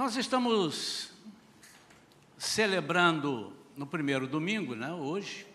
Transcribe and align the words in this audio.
Nós 0.00 0.16
estamos 0.16 1.10
celebrando 2.38 3.52
no 3.76 3.86
primeiro 3.86 4.26
domingo, 4.26 4.74
né, 4.74 4.90
hoje, 4.94 5.46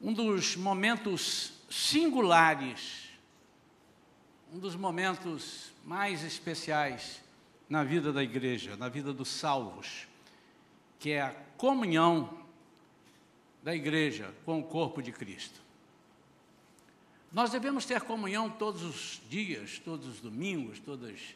um 0.00 0.12
dos 0.12 0.54
momentos 0.54 1.54
singulares, 1.68 3.08
um 4.54 4.60
dos 4.60 4.76
momentos 4.76 5.72
mais 5.84 6.22
especiais 6.22 7.20
na 7.68 7.82
vida 7.82 8.12
da 8.12 8.22
igreja, 8.22 8.76
na 8.76 8.88
vida 8.88 9.12
dos 9.12 9.26
salvos, 9.26 10.06
que 11.00 11.10
é 11.10 11.22
a 11.22 11.34
comunhão 11.56 12.32
da 13.60 13.74
igreja 13.74 14.32
com 14.44 14.60
o 14.60 14.62
corpo 14.62 15.02
de 15.02 15.10
Cristo. 15.10 15.60
Nós 17.32 17.50
devemos 17.50 17.84
ter 17.84 18.02
comunhão 18.02 18.48
todos 18.48 18.84
os 18.84 19.20
dias, 19.28 19.80
todos 19.80 20.06
os 20.06 20.20
domingos, 20.20 20.78
todas. 20.78 21.34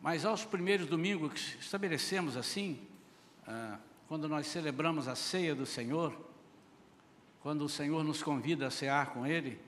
Mas 0.00 0.24
aos 0.24 0.44
primeiros 0.44 0.86
domingos 0.86 1.32
que 1.32 1.60
estabelecemos 1.60 2.36
assim, 2.36 2.80
ah, 3.46 3.78
quando 4.08 4.28
nós 4.28 4.46
celebramos 4.46 5.08
a 5.08 5.16
ceia 5.16 5.54
do 5.54 5.66
Senhor, 5.66 6.16
quando 7.40 7.64
o 7.64 7.68
Senhor 7.68 8.02
nos 8.04 8.22
convida 8.22 8.66
a 8.66 8.70
cear 8.70 9.10
com 9.12 9.26
Ele, 9.26 9.60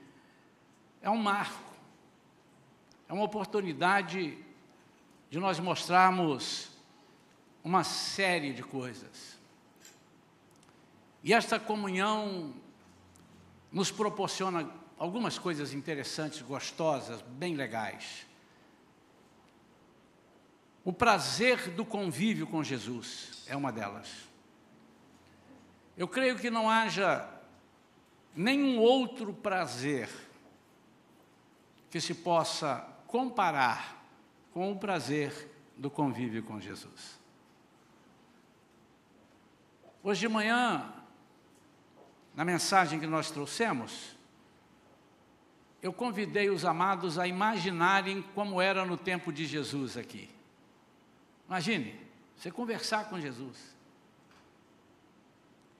é 1.01 1.09
um 1.09 1.17
marco, 1.17 1.73
é 3.07 3.13
uma 3.13 3.23
oportunidade 3.23 4.37
de 5.29 5.39
nós 5.39 5.59
mostrarmos 5.59 6.69
uma 7.63 7.83
série 7.83 8.53
de 8.53 8.63
coisas. 8.63 9.37
E 11.23 11.33
esta 11.33 11.59
comunhão 11.59 12.53
nos 13.71 13.91
proporciona 13.91 14.69
algumas 14.97 15.37
coisas 15.37 15.73
interessantes, 15.73 16.41
gostosas, 16.41 17.21
bem 17.21 17.55
legais. 17.55 18.25
O 20.83 20.93
prazer 20.93 21.71
do 21.71 21.85
convívio 21.85 22.47
com 22.47 22.63
Jesus 22.63 23.43
é 23.47 23.55
uma 23.55 23.71
delas. 23.71 24.09
Eu 25.97 26.07
creio 26.07 26.37
que 26.37 26.49
não 26.49 26.69
haja 26.69 27.27
nenhum 28.35 28.79
outro 28.79 29.33
prazer 29.33 30.09
que 31.89 31.99
se 31.99 32.13
possa 32.13 32.87
comparar 33.07 34.01
com 34.53 34.71
o 34.71 34.79
prazer 34.79 35.51
do 35.75 35.89
convívio 35.89 36.43
com 36.43 36.59
Jesus. 36.59 37.19
Hoje 40.01 40.21
de 40.21 40.29
manhã, 40.29 40.93
na 42.33 42.45
mensagem 42.45 42.99
que 42.99 43.07
nós 43.07 43.29
trouxemos, 43.29 44.15
eu 45.81 45.91
convidei 45.91 46.49
os 46.49 46.63
amados 46.63 47.19
a 47.19 47.27
imaginarem 47.27 48.21
como 48.33 48.61
era 48.61 48.85
no 48.85 48.95
tempo 48.95 49.33
de 49.33 49.45
Jesus 49.45 49.97
aqui. 49.97 50.29
Imagine, 51.49 51.95
você 52.37 52.51
conversar 52.51 53.09
com 53.09 53.19
Jesus. 53.19 53.57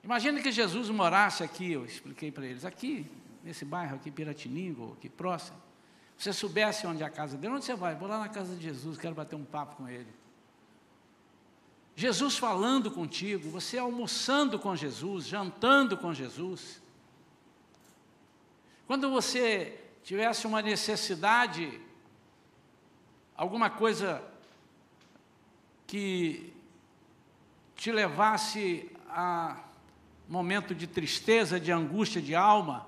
Imagine 0.02 0.42
que 0.42 0.50
Jesus 0.50 0.90
morasse 0.90 1.44
aqui, 1.44 1.70
eu 1.70 1.84
expliquei 1.84 2.32
para 2.32 2.44
eles, 2.44 2.64
aqui, 2.64 3.06
nesse 3.44 3.64
bairro 3.64 3.94
aqui, 3.94 4.10
Piratiningo, 4.10 4.94
aqui 4.98 5.08
próximo. 5.08 5.56
Você 6.18 6.32
soubesse 6.32 6.88
onde 6.88 7.04
é 7.04 7.06
a 7.06 7.10
casa 7.10 7.38
dele, 7.38 7.54
onde 7.54 7.64
você 7.64 7.76
vai? 7.76 7.94
Vou 7.94 8.08
lá 8.08 8.18
na 8.18 8.28
casa 8.28 8.56
de 8.56 8.62
Jesus, 8.62 8.98
quero 8.98 9.14
bater 9.14 9.36
um 9.36 9.44
papo 9.44 9.76
com 9.76 9.88
ele. 9.88 10.08
Jesus 11.94 12.36
falando 12.36 12.90
contigo, 12.90 13.48
você 13.48 13.78
almoçando 13.78 14.58
com 14.58 14.74
Jesus, 14.74 15.26
jantando 15.26 15.96
com 15.96 16.12
Jesus. 16.12 16.82
Quando 18.88 19.08
você 19.08 19.80
tivesse 20.02 20.48
uma 20.48 20.60
necessidade, 20.60 21.80
alguma 23.36 23.70
coisa 23.70 24.29
que 25.90 26.52
te 27.74 27.90
levasse 27.90 28.88
a 29.08 29.58
momento 30.28 30.72
de 30.72 30.86
tristeza, 30.86 31.58
de 31.58 31.72
angústia 31.72 32.22
de 32.22 32.32
alma, 32.32 32.86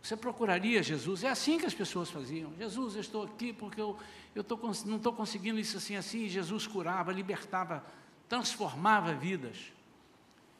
você 0.00 0.16
procuraria 0.16 0.80
Jesus. 0.80 1.24
É 1.24 1.28
assim 1.28 1.58
que 1.58 1.66
as 1.66 1.74
pessoas 1.74 2.08
faziam. 2.08 2.52
Jesus, 2.56 2.94
eu 2.94 3.00
estou 3.00 3.24
aqui 3.24 3.52
porque 3.52 3.80
eu, 3.80 3.98
eu 4.32 4.44
tô, 4.44 4.56
não 4.84 4.98
estou 4.98 5.12
conseguindo 5.12 5.58
isso 5.58 5.76
assim, 5.76 5.96
assim. 5.96 6.28
Jesus 6.28 6.68
curava, 6.68 7.12
libertava, 7.12 7.84
transformava 8.28 9.12
vidas. 9.12 9.72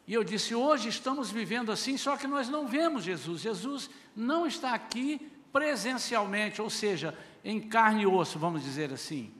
E 0.09 0.13
eu 0.13 0.25
disse: 0.25 0.57
hoje 0.57 0.89
estamos 0.89 1.31
vivendo 1.31 1.71
assim, 1.71 1.97
só 1.97 2.17
que 2.17 2.27
nós 2.27 2.49
não 2.49 2.67
vemos 2.67 3.05
Jesus. 3.05 3.43
Jesus 3.43 3.89
não 4.17 4.45
está 4.45 4.75
aqui 4.75 5.31
presencialmente, 5.53 6.61
ou 6.61 6.69
seja, 6.69 7.17
em 7.45 7.61
carne 7.61 8.03
e 8.03 8.07
osso, 8.09 8.41
vamos 8.41 8.65
dizer 8.65 8.93
assim. 8.93 9.33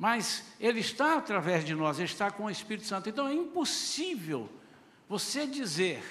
Mas 0.00 0.44
Ele 0.58 0.80
está 0.80 1.18
através 1.18 1.62
de 1.62 1.74
nós, 1.74 1.98
Ele 1.98 2.08
está 2.08 2.30
com 2.30 2.44
o 2.44 2.50
Espírito 2.50 2.86
Santo. 2.86 3.10
Então 3.10 3.28
é 3.28 3.34
impossível 3.34 4.48
você 5.06 5.46
dizer 5.46 6.02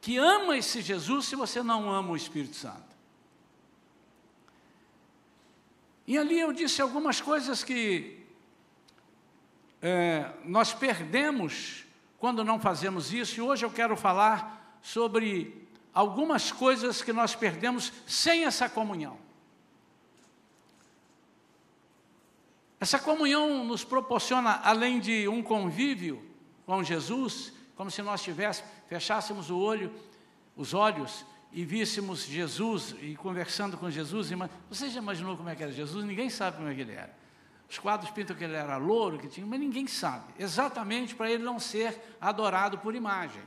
que 0.00 0.16
ama 0.16 0.56
esse 0.56 0.80
Jesus 0.80 1.26
se 1.26 1.34
você 1.34 1.60
não 1.60 1.90
ama 1.90 2.12
o 2.12 2.16
Espírito 2.16 2.54
Santo. 2.54 2.88
E 6.06 6.16
ali 6.16 6.38
eu 6.38 6.52
disse 6.52 6.80
algumas 6.80 7.20
coisas 7.20 7.64
que 7.64 8.24
é, 9.82 10.30
nós 10.44 10.72
perdemos 10.72 11.84
quando 12.16 12.44
não 12.44 12.60
fazemos 12.60 13.12
isso, 13.12 13.40
e 13.40 13.42
hoje 13.42 13.64
eu 13.64 13.72
quero 13.72 13.96
falar 13.96 14.78
sobre 14.80 15.68
algumas 15.92 16.52
coisas 16.52 17.02
que 17.02 17.12
nós 17.12 17.34
perdemos 17.34 17.92
sem 18.06 18.44
essa 18.44 18.68
comunhão. 18.68 19.18
Essa 22.80 22.98
comunhão 22.98 23.62
nos 23.62 23.84
proporciona, 23.84 24.58
além 24.64 24.98
de 24.98 25.28
um 25.28 25.42
convívio 25.42 26.24
com 26.64 26.82
Jesus, 26.82 27.52
como 27.76 27.90
se 27.90 28.00
nós 28.00 28.22
tivéssemos, 28.22 28.70
fechássemos 28.88 29.50
o 29.50 29.58
olho, 29.58 29.92
os 30.56 30.72
olhos 30.72 31.26
e 31.52 31.62
víssemos 31.62 32.24
Jesus 32.24 32.94
e 33.02 33.14
conversando 33.16 33.76
com 33.76 33.90
Jesus. 33.90 34.30
Você 34.70 34.88
já 34.88 34.98
imaginou 34.98 35.36
como 35.36 35.50
é 35.50 35.54
que 35.54 35.62
era 35.62 35.72
Jesus? 35.72 36.04
Ninguém 36.06 36.30
sabe 36.30 36.56
como 36.56 36.68
é 36.68 36.74
que 36.74 36.80
ele 36.80 36.92
era. 36.92 37.14
Os 37.68 37.78
quadros 37.78 38.10
pintam 38.10 38.34
que 38.34 38.42
ele 38.42 38.56
era 38.56 38.78
louro, 38.78 39.18
que 39.18 39.28
tinha, 39.28 39.46
mas 39.46 39.60
ninguém 39.60 39.86
sabe. 39.86 40.32
Exatamente 40.38 41.14
para 41.14 41.30
ele 41.30 41.42
não 41.42 41.60
ser 41.60 42.16
adorado 42.20 42.78
por 42.78 42.94
imagem. 42.94 43.42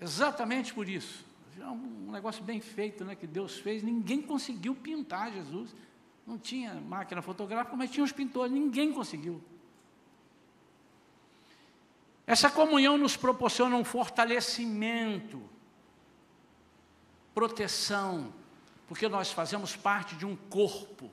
Exatamente 0.00 0.72
por 0.72 0.88
isso. 0.88 1.26
É 1.60 1.66
um 1.66 2.10
negócio 2.10 2.42
bem 2.42 2.60
feito 2.60 3.04
né, 3.04 3.14
que 3.14 3.26
Deus 3.26 3.58
fez. 3.58 3.82
Ninguém 3.82 4.22
conseguiu 4.22 4.74
pintar 4.74 5.32
Jesus. 5.32 5.74
Não 6.28 6.36
tinha 6.36 6.74
máquina 6.74 7.22
fotográfica, 7.22 7.74
mas 7.74 7.90
tinha 7.90 8.04
os 8.04 8.12
pintores. 8.12 8.52
Ninguém 8.52 8.92
conseguiu. 8.92 9.42
Essa 12.26 12.50
comunhão 12.50 12.98
nos 12.98 13.16
proporciona 13.16 13.74
um 13.74 13.82
fortalecimento, 13.82 15.42
proteção, 17.34 18.30
porque 18.86 19.08
nós 19.08 19.32
fazemos 19.32 19.74
parte 19.74 20.16
de 20.16 20.26
um 20.26 20.36
corpo. 20.36 21.10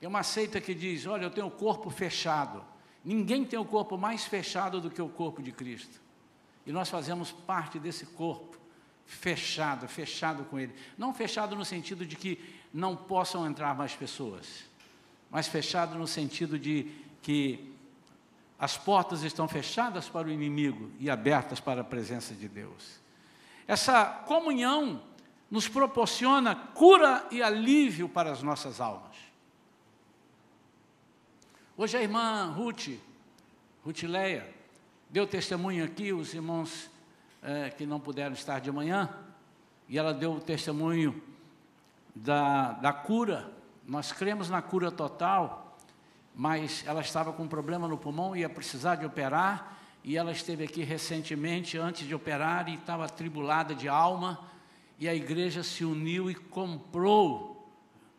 Tem 0.00 0.08
uma 0.08 0.22
seita 0.22 0.58
que 0.58 0.74
diz: 0.74 1.04
Olha, 1.04 1.24
eu 1.24 1.30
tenho 1.30 1.48
o 1.48 1.50
corpo 1.50 1.90
fechado. 1.90 2.64
Ninguém 3.04 3.44
tem 3.44 3.58
o 3.58 3.64
corpo 3.66 3.98
mais 3.98 4.24
fechado 4.24 4.80
do 4.80 4.90
que 4.90 5.02
o 5.02 5.08
corpo 5.10 5.42
de 5.42 5.52
Cristo. 5.52 6.00
E 6.64 6.72
nós 6.72 6.88
fazemos 6.88 7.30
parte 7.30 7.78
desse 7.78 8.06
corpo 8.06 8.58
fechado, 9.04 9.86
fechado 9.86 10.44
com 10.44 10.58
Ele. 10.58 10.74
Não 10.96 11.12
fechado 11.12 11.54
no 11.54 11.64
sentido 11.64 12.06
de 12.06 12.16
que 12.16 12.59
não 12.72 12.96
possam 12.96 13.46
entrar 13.46 13.74
mais 13.74 13.94
pessoas, 13.94 14.64
mas 15.30 15.48
fechado 15.48 15.98
no 15.98 16.06
sentido 16.06 16.58
de 16.58 16.90
que 17.22 17.72
as 18.58 18.76
portas 18.76 19.22
estão 19.22 19.48
fechadas 19.48 20.08
para 20.08 20.28
o 20.28 20.30
inimigo 20.30 20.90
e 20.98 21.08
abertas 21.08 21.60
para 21.60 21.80
a 21.80 21.84
presença 21.84 22.34
de 22.34 22.48
Deus. 22.48 23.00
Essa 23.66 24.04
comunhão 24.04 25.02
nos 25.50 25.66
proporciona 25.66 26.54
cura 26.54 27.26
e 27.30 27.42
alívio 27.42 28.08
para 28.08 28.30
as 28.30 28.42
nossas 28.42 28.80
almas. 28.80 29.16
Hoje 31.76 31.96
a 31.96 32.02
irmã 32.02 32.52
Ruth, 32.52 32.88
Ruth 33.84 34.02
Leia, 34.02 34.54
deu 35.08 35.26
testemunho 35.26 35.84
aqui, 35.84 36.12
os 36.12 36.34
irmãos 36.34 36.90
é, 37.42 37.70
que 37.70 37.86
não 37.86 37.98
puderam 37.98 38.34
estar 38.34 38.60
de 38.60 38.70
manhã, 38.70 39.08
e 39.88 39.98
ela 39.98 40.12
deu 40.12 40.34
o 40.34 40.40
testemunho 40.40 41.20
da, 42.14 42.72
da 42.72 42.92
cura. 42.92 43.50
Nós 43.86 44.12
cremos 44.12 44.48
na 44.48 44.62
cura 44.62 44.90
total, 44.90 45.76
mas 46.34 46.84
ela 46.86 47.00
estava 47.00 47.32
com 47.32 47.44
um 47.44 47.48
problema 47.48 47.88
no 47.88 47.98
pulmão, 47.98 48.36
ia 48.36 48.48
precisar 48.48 48.96
de 48.96 49.06
operar, 49.06 49.76
e 50.02 50.16
ela 50.16 50.32
esteve 50.32 50.64
aqui 50.64 50.82
recentemente, 50.82 51.76
antes 51.76 52.06
de 52.06 52.14
operar, 52.14 52.68
e 52.68 52.74
estava 52.74 53.04
atribulada 53.04 53.74
de 53.74 53.88
alma, 53.88 54.40
e 54.98 55.08
a 55.08 55.14
igreja 55.14 55.62
se 55.62 55.84
uniu 55.84 56.30
e 56.30 56.34
comprou 56.34 57.70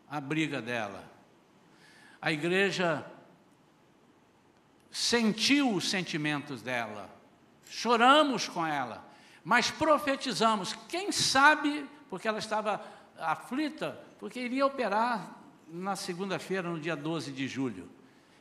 a 0.09 0.19
briga 0.19 0.61
dela. 0.61 1.09
A 2.21 2.31
igreja 2.31 3.05
sentiu 4.91 5.73
os 5.73 5.89
sentimentos 5.89 6.61
dela, 6.61 7.09
choramos 7.65 8.47
com 8.47 8.65
ela, 8.65 9.03
mas 9.43 9.71
profetizamos, 9.71 10.73
quem 10.87 11.11
sabe, 11.11 11.89
porque 12.09 12.27
ela 12.27 12.39
estava 12.39 12.83
aflita, 13.21 13.99
porque 14.19 14.39
iria 14.39 14.65
operar 14.65 15.37
na 15.67 15.95
segunda-feira, 15.95 16.69
no 16.69 16.79
dia 16.79 16.95
12 16.95 17.31
de 17.31 17.47
julho. 17.47 17.87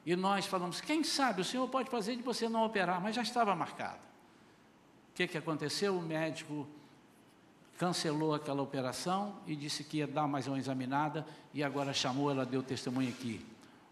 E 0.04 0.16
nós 0.16 0.46
falamos: 0.46 0.80
quem 0.80 1.04
sabe 1.04 1.42
o 1.42 1.44
senhor 1.44 1.68
pode 1.68 1.90
fazer 1.90 2.16
de 2.16 2.22
você 2.22 2.48
não 2.48 2.64
operar, 2.64 3.00
mas 3.00 3.14
já 3.14 3.22
estava 3.22 3.54
marcado. 3.54 4.00
O 5.10 5.14
que, 5.14 5.26
que 5.26 5.38
aconteceu? 5.38 5.96
O 5.96 6.02
médico 6.02 6.66
cancelou 7.78 8.34
aquela 8.34 8.62
operação 8.62 9.36
e 9.46 9.56
disse 9.56 9.84
que 9.84 9.98
ia 9.98 10.06
dar 10.06 10.26
mais 10.26 10.46
uma 10.46 10.58
examinada 10.58 11.26
e 11.54 11.62
agora 11.62 11.92
chamou, 11.92 12.30
ela 12.30 12.44
deu 12.44 12.62
testemunho 12.62 13.08
aqui. 13.08 13.44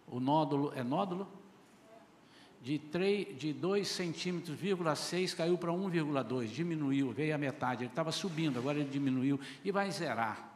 O 0.07 0.21
nódulo, 0.21 0.73
é 0.75 0.83
nódulo? 0.83 1.29
De, 2.61 2.79
3, 2.79 3.39
de 3.39 3.53
2 3.53 3.87
centímetros, 3.87 4.59
6 4.99 5.35
caiu 5.35 5.57
para 5.57 5.71
1,2, 5.71 6.49
diminuiu, 6.49 7.13
veio 7.13 7.35
a 7.35 7.39
metade. 7.39 7.85
Ele 7.85 7.91
estava 7.91 8.11
subindo, 8.11 8.59
agora 8.59 8.79
ele 8.79 8.91
diminuiu 8.91 9.39
e 9.65 9.71
vai 9.71 9.91
zerar. 9.91 10.48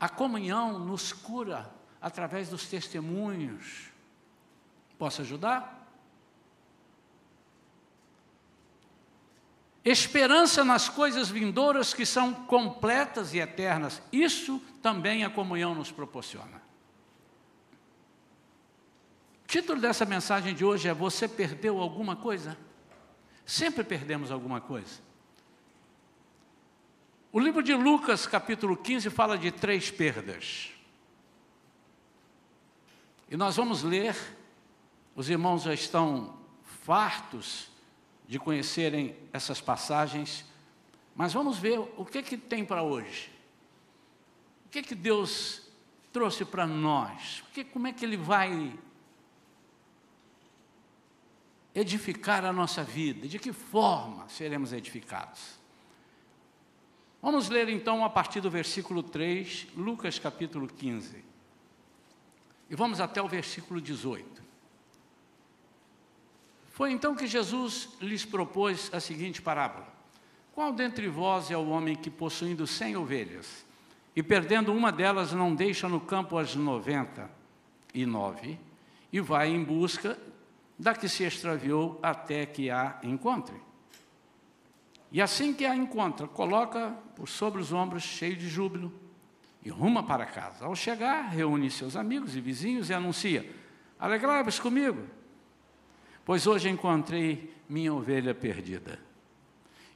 A 0.00 0.08
comunhão 0.08 0.78
nos 0.78 1.12
cura 1.12 1.70
através 2.00 2.48
dos 2.48 2.66
testemunhos. 2.66 3.90
Posso 4.98 5.22
ajudar? 5.22 5.78
Esperança 9.84 10.64
nas 10.64 10.88
coisas 10.88 11.28
vindouras 11.28 11.94
que 11.94 12.04
são 12.04 12.34
completas 12.34 13.32
e 13.32 13.38
eternas. 13.38 14.02
Isso 14.12 14.60
também 14.82 15.24
a 15.24 15.30
comunhão 15.30 15.74
nos 15.74 15.90
proporciona. 15.90 16.60
O 19.44 19.46
título 19.46 19.80
dessa 19.80 20.04
mensagem 20.04 20.54
de 20.54 20.64
hoje 20.64 20.88
é 20.88 20.94
Você 20.94 21.26
perdeu 21.26 21.80
alguma 21.80 22.14
coisa? 22.14 22.56
Sempre 23.46 23.82
perdemos 23.82 24.30
alguma 24.30 24.60
coisa. 24.60 25.07
O 27.30 27.38
livro 27.38 27.62
de 27.62 27.74
Lucas, 27.74 28.26
capítulo 28.26 28.74
15, 28.74 29.10
fala 29.10 29.36
de 29.36 29.52
três 29.52 29.90
perdas. 29.90 30.70
E 33.28 33.36
nós 33.36 33.56
vamos 33.56 33.82
ler, 33.82 34.16
os 35.14 35.28
irmãos 35.28 35.64
já 35.64 35.74
estão 35.74 36.38
fartos 36.84 37.68
de 38.26 38.38
conhecerem 38.38 39.14
essas 39.30 39.60
passagens, 39.60 40.42
mas 41.14 41.34
vamos 41.34 41.58
ver 41.58 41.78
o 41.98 42.04
que, 42.06 42.22
que 42.22 42.38
tem 42.38 42.64
para 42.64 42.82
hoje. 42.82 43.30
O 44.64 44.70
que, 44.70 44.82
que 44.82 44.94
Deus 44.94 45.68
trouxe 46.10 46.46
para 46.46 46.66
nós? 46.66 47.44
Como 47.74 47.86
é 47.86 47.92
que 47.92 48.06
Ele 48.06 48.16
vai 48.16 48.72
edificar 51.74 52.42
a 52.46 52.54
nossa 52.54 52.82
vida? 52.82 53.28
De 53.28 53.38
que 53.38 53.52
forma 53.52 54.26
seremos 54.30 54.72
edificados? 54.72 55.57
Vamos 57.20 57.48
ler 57.48 57.68
então 57.68 58.04
a 58.04 58.10
partir 58.10 58.40
do 58.40 58.48
versículo 58.48 59.02
3, 59.02 59.66
Lucas 59.76 60.18
capítulo 60.18 60.68
15. 60.68 61.24
E 62.70 62.76
vamos 62.76 63.00
até 63.00 63.20
o 63.20 63.26
versículo 63.26 63.80
18. 63.80 64.42
Foi 66.70 66.92
então 66.92 67.16
que 67.16 67.26
Jesus 67.26 67.88
lhes 68.00 68.24
propôs 68.24 68.88
a 68.94 69.00
seguinte 69.00 69.42
parábola: 69.42 69.88
Qual 70.52 70.72
dentre 70.72 71.08
vós 71.08 71.50
é 71.50 71.56
o 71.56 71.68
homem 71.70 71.96
que, 71.96 72.08
possuindo 72.08 72.68
cem 72.68 72.96
ovelhas, 72.96 73.66
e 74.14 74.22
perdendo 74.22 74.72
uma 74.72 74.92
delas, 74.92 75.32
não 75.32 75.52
deixa 75.52 75.88
no 75.88 76.00
campo 76.00 76.38
as 76.38 76.54
noventa 76.54 77.28
e 77.92 78.06
nove, 78.06 78.60
e 79.12 79.18
vai 79.18 79.48
em 79.48 79.64
busca 79.64 80.16
da 80.78 80.94
que 80.94 81.08
se 81.08 81.24
extraviou 81.24 81.98
até 82.00 82.46
que 82.46 82.70
a 82.70 83.00
encontre? 83.02 83.67
E 85.10 85.22
assim 85.22 85.54
que 85.54 85.64
a 85.64 85.74
encontra, 85.74 86.26
coloca 86.26 86.90
por 87.16 87.28
sobre 87.28 87.60
os 87.60 87.72
ombros, 87.72 88.02
cheio 88.02 88.36
de 88.36 88.48
júbilo, 88.48 88.92
e 89.64 89.70
ruma 89.70 90.02
para 90.02 90.26
casa. 90.26 90.64
Ao 90.64 90.76
chegar, 90.76 91.28
reúne 91.28 91.70
seus 91.70 91.96
amigos 91.96 92.36
e 92.36 92.40
vizinhos 92.40 92.90
e 92.90 92.94
anuncia: 92.94 93.48
Alegrai-vos 93.98 94.60
comigo, 94.60 95.04
pois 96.24 96.46
hoje 96.46 96.68
encontrei 96.68 97.54
minha 97.68 97.92
ovelha 97.92 98.34
perdida. 98.34 98.98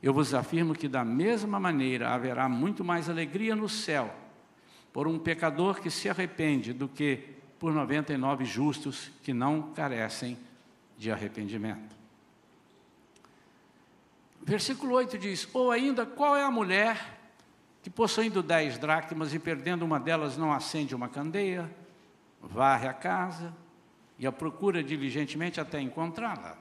Eu 0.02 0.12
vos 0.12 0.34
afirmo 0.34 0.74
que 0.74 0.88
da 0.88 1.04
mesma 1.04 1.60
maneira 1.60 2.10
haverá 2.10 2.48
muito 2.48 2.84
mais 2.84 3.08
alegria 3.08 3.54
no 3.54 3.68
céu 3.68 4.12
por 4.92 5.06
um 5.06 5.18
pecador 5.18 5.80
que 5.80 5.90
se 5.90 6.08
arrepende 6.08 6.72
do 6.72 6.88
que 6.88 7.36
por 7.58 7.72
99 7.72 8.44
justos 8.44 9.10
que 9.22 9.32
não 9.32 9.72
carecem 9.72 10.36
de 10.98 11.10
arrependimento. 11.10 12.01
Versículo 14.44 14.94
8 14.94 15.16
diz: 15.18 15.48
Ou 15.52 15.70
ainda, 15.70 16.04
qual 16.04 16.36
é 16.36 16.42
a 16.42 16.50
mulher 16.50 17.20
que, 17.82 17.88
possuindo 17.88 18.42
dez 18.42 18.76
dracmas 18.78 19.32
e 19.32 19.38
perdendo 19.38 19.84
uma 19.84 19.98
delas, 19.98 20.36
não 20.36 20.52
acende 20.52 20.94
uma 20.94 21.08
candeia, 21.08 21.70
varre 22.40 22.88
a 22.88 22.92
casa, 22.92 23.54
e 24.18 24.26
a 24.26 24.32
procura 24.32 24.82
diligentemente 24.82 25.60
até 25.60 25.80
encontrá-la. 25.80 26.58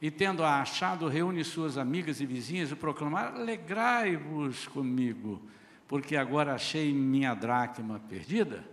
E 0.00 0.10
tendo-a 0.10 0.60
achado, 0.60 1.08
reúne 1.08 1.42
suas 1.42 1.78
amigas 1.78 2.20
e 2.20 2.26
vizinhas 2.26 2.70
e 2.70 2.76
proclamar: 2.76 3.34
Alegrai-vos 3.34 4.66
comigo, 4.68 5.40
porque 5.88 6.16
agora 6.16 6.54
achei 6.54 6.92
minha 6.92 7.34
dracma 7.34 8.00
perdida. 8.08 8.64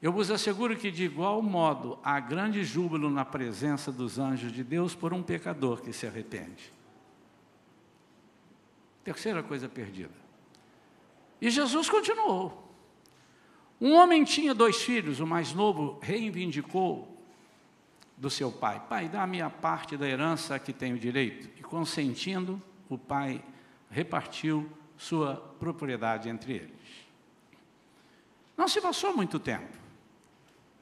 Eu 0.00 0.10
vos 0.10 0.30
asseguro 0.30 0.74
que, 0.74 0.90
de 0.90 1.04
igual 1.04 1.42
modo, 1.42 1.98
há 2.02 2.18
grande 2.18 2.64
júbilo 2.64 3.10
na 3.10 3.22
presença 3.22 3.92
dos 3.92 4.18
anjos 4.18 4.50
de 4.50 4.64
Deus 4.64 4.94
por 4.94 5.12
um 5.12 5.22
pecador 5.22 5.82
que 5.82 5.92
se 5.92 6.06
arrepende. 6.06 6.79
Terceira 9.04 9.42
coisa 9.42 9.68
perdida. 9.68 10.14
E 11.40 11.50
Jesus 11.50 11.88
continuou. 11.88 12.70
Um 13.80 13.94
homem 13.94 14.24
tinha 14.24 14.54
dois 14.54 14.82
filhos, 14.82 15.20
o 15.20 15.26
mais 15.26 15.54
novo 15.54 15.98
reivindicou 16.02 17.10
do 18.16 18.28
seu 18.28 18.52
pai: 18.52 18.82
Pai, 18.88 19.08
dá 19.08 19.24
a 19.24 19.50
parte 19.50 19.96
da 19.96 20.06
herança 20.06 20.54
a 20.54 20.58
que 20.58 20.72
tenho 20.72 20.98
direito. 20.98 21.48
E 21.58 21.62
consentindo, 21.62 22.60
o 22.88 22.98
pai 22.98 23.42
repartiu 23.90 24.70
sua 24.98 25.36
propriedade 25.58 26.28
entre 26.28 26.52
eles. 26.52 26.70
Não 28.56 28.68
se 28.68 28.80
passou 28.80 29.16
muito 29.16 29.38
tempo. 29.38 29.80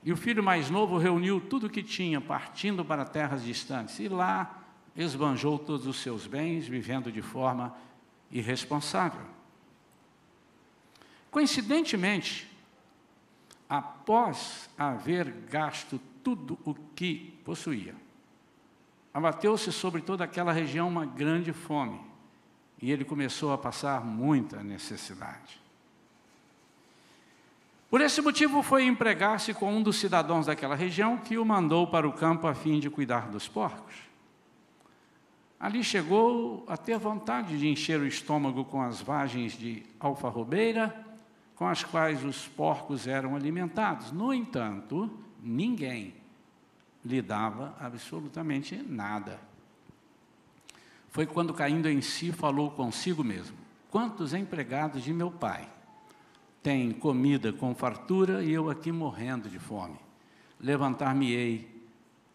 E 0.03 0.13
o 0.13 0.17
filho 0.17 0.43
mais 0.43 0.69
novo 0.69 0.99
reuniu 0.99 1.41
tudo 1.41 1.67
o 1.67 1.71
que 1.71 1.83
tinha, 1.83 2.21
partindo 2.21 2.85
para 2.85 3.05
terras 3.05 3.45
distantes, 3.45 4.01
e 4.01 4.09
lá 4.09 4.65
esbanjou 4.97 5.59
todos 5.59 5.87
os 5.87 6.01
seus 6.01 6.27
bens, 6.27 6.67
vivendo 6.67 7.13
de 7.13 7.23
forma 7.23 7.77
irresponsável. 8.31 9.27
Coincidentemente, 11.31 12.51
após 13.69 14.69
haver 14.79 15.31
gasto 15.51 16.01
tudo 16.23 16.59
o 16.65 16.75
que 16.75 17.39
possuía. 17.45 17.95
Abateu-se 19.13 19.73
sobre 19.73 20.01
toda 20.01 20.25
aquela 20.25 20.53
região 20.53 20.89
uma 20.89 21.05
grande 21.05 21.53
fome, 21.53 22.01
e 22.81 22.91
ele 22.91 23.05
começou 23.05 23.53
a 23.53 23.59
passar 23.59 24.05
muita 24.05 24.63
necessidade. 24.63 25.61
Por 27.91 28.01
esse 28.03 28.21
motivo, 28.21 28.63
foi 28.63 28.85
empregar-se 28.85 29.55
com 29.55 29.73
um 29.73 29.83
dos 29.83 29.97
cidadãos 29.97 30.47
daquela 30.47 30.75
região 30.75 31.17
que 31.17 31.39
o 31.39 31.45
mandou 31.45 31.87
para 31.87 32.07
o 32.07 32.13
campo 32.13 32.47
a 32.47 32.55
fim 32.55 32.79
de 32.79 32.91
cuidar 32.91 33.29
dos 33.29 33.49
porcos. 33.49 34.08
Ali 35.61 35.83
chegou 35.83 36.65
a 36.69 36.77
ter 36.77 36.99
vontade 36.99 37.59
de 37.59 37.69
encher 37.69 37.99
o 38.01 38.07
estômago 38.07 38.65
com 38.65 38.81
as 38.81 39.01
vagens 39.01 39.53
de 39.53 39.83
alfarrobeira 39.99 41.05
com 41.59 41.67
as 41.67 41.83
quais 41.83 42.25
os 42.25 42.47
porcos 42.47 43.09
eram 43.09 43.35
alimentados. 43.35 44.13
No 44.13 44.33
entanto, 44.33 45.11
ninguém 45.43 46.15
lhe 47.05 47.21
dava 47.21 47.77
absolutamente 47.81 48.77
nada. 48.77 49.41
Foi 51.11 51.27
quando, 51.27 51.53
caindo 51.53 51.89
em 51.89 52.01
si, 52.01 52.31
falou 52.31 52.71
consigo 52.71 53.25
mesmo: 53.25 53.57
Quantos 53.91 54.33
empregados 54.35 55.03
de 55.03 55.13
meu 55.13 55.33
pai 55.33 55.69
têm 56.63 56.93
comida 56.93 57.53
com 57.53 57.75
fartura 57.75 58.45
e 58.45 58.53
eu 58.53 58.71
aqui 58.71 58.93
morrendo 58.93 59.49
de 59.49 59.59
fome? 59.59 59.99
Levantar-me-ei, 60.61 61.69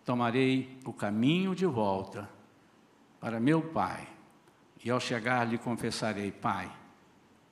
tomarei 0.04 0.78
o 0.84 0.92
caminho 0.92 1.56
de 1.56 1.66
volta 1.66 2.30
para 3.24 3.40
meu 3.40 3.62
pai, 3.62 4.06
e 4.84 4.92
ao 4.92 5.00
chegar 5.00 5.48
lhe 5.48 5.58
confessarei: 5.58 6.30
Pai, 6.30 6.70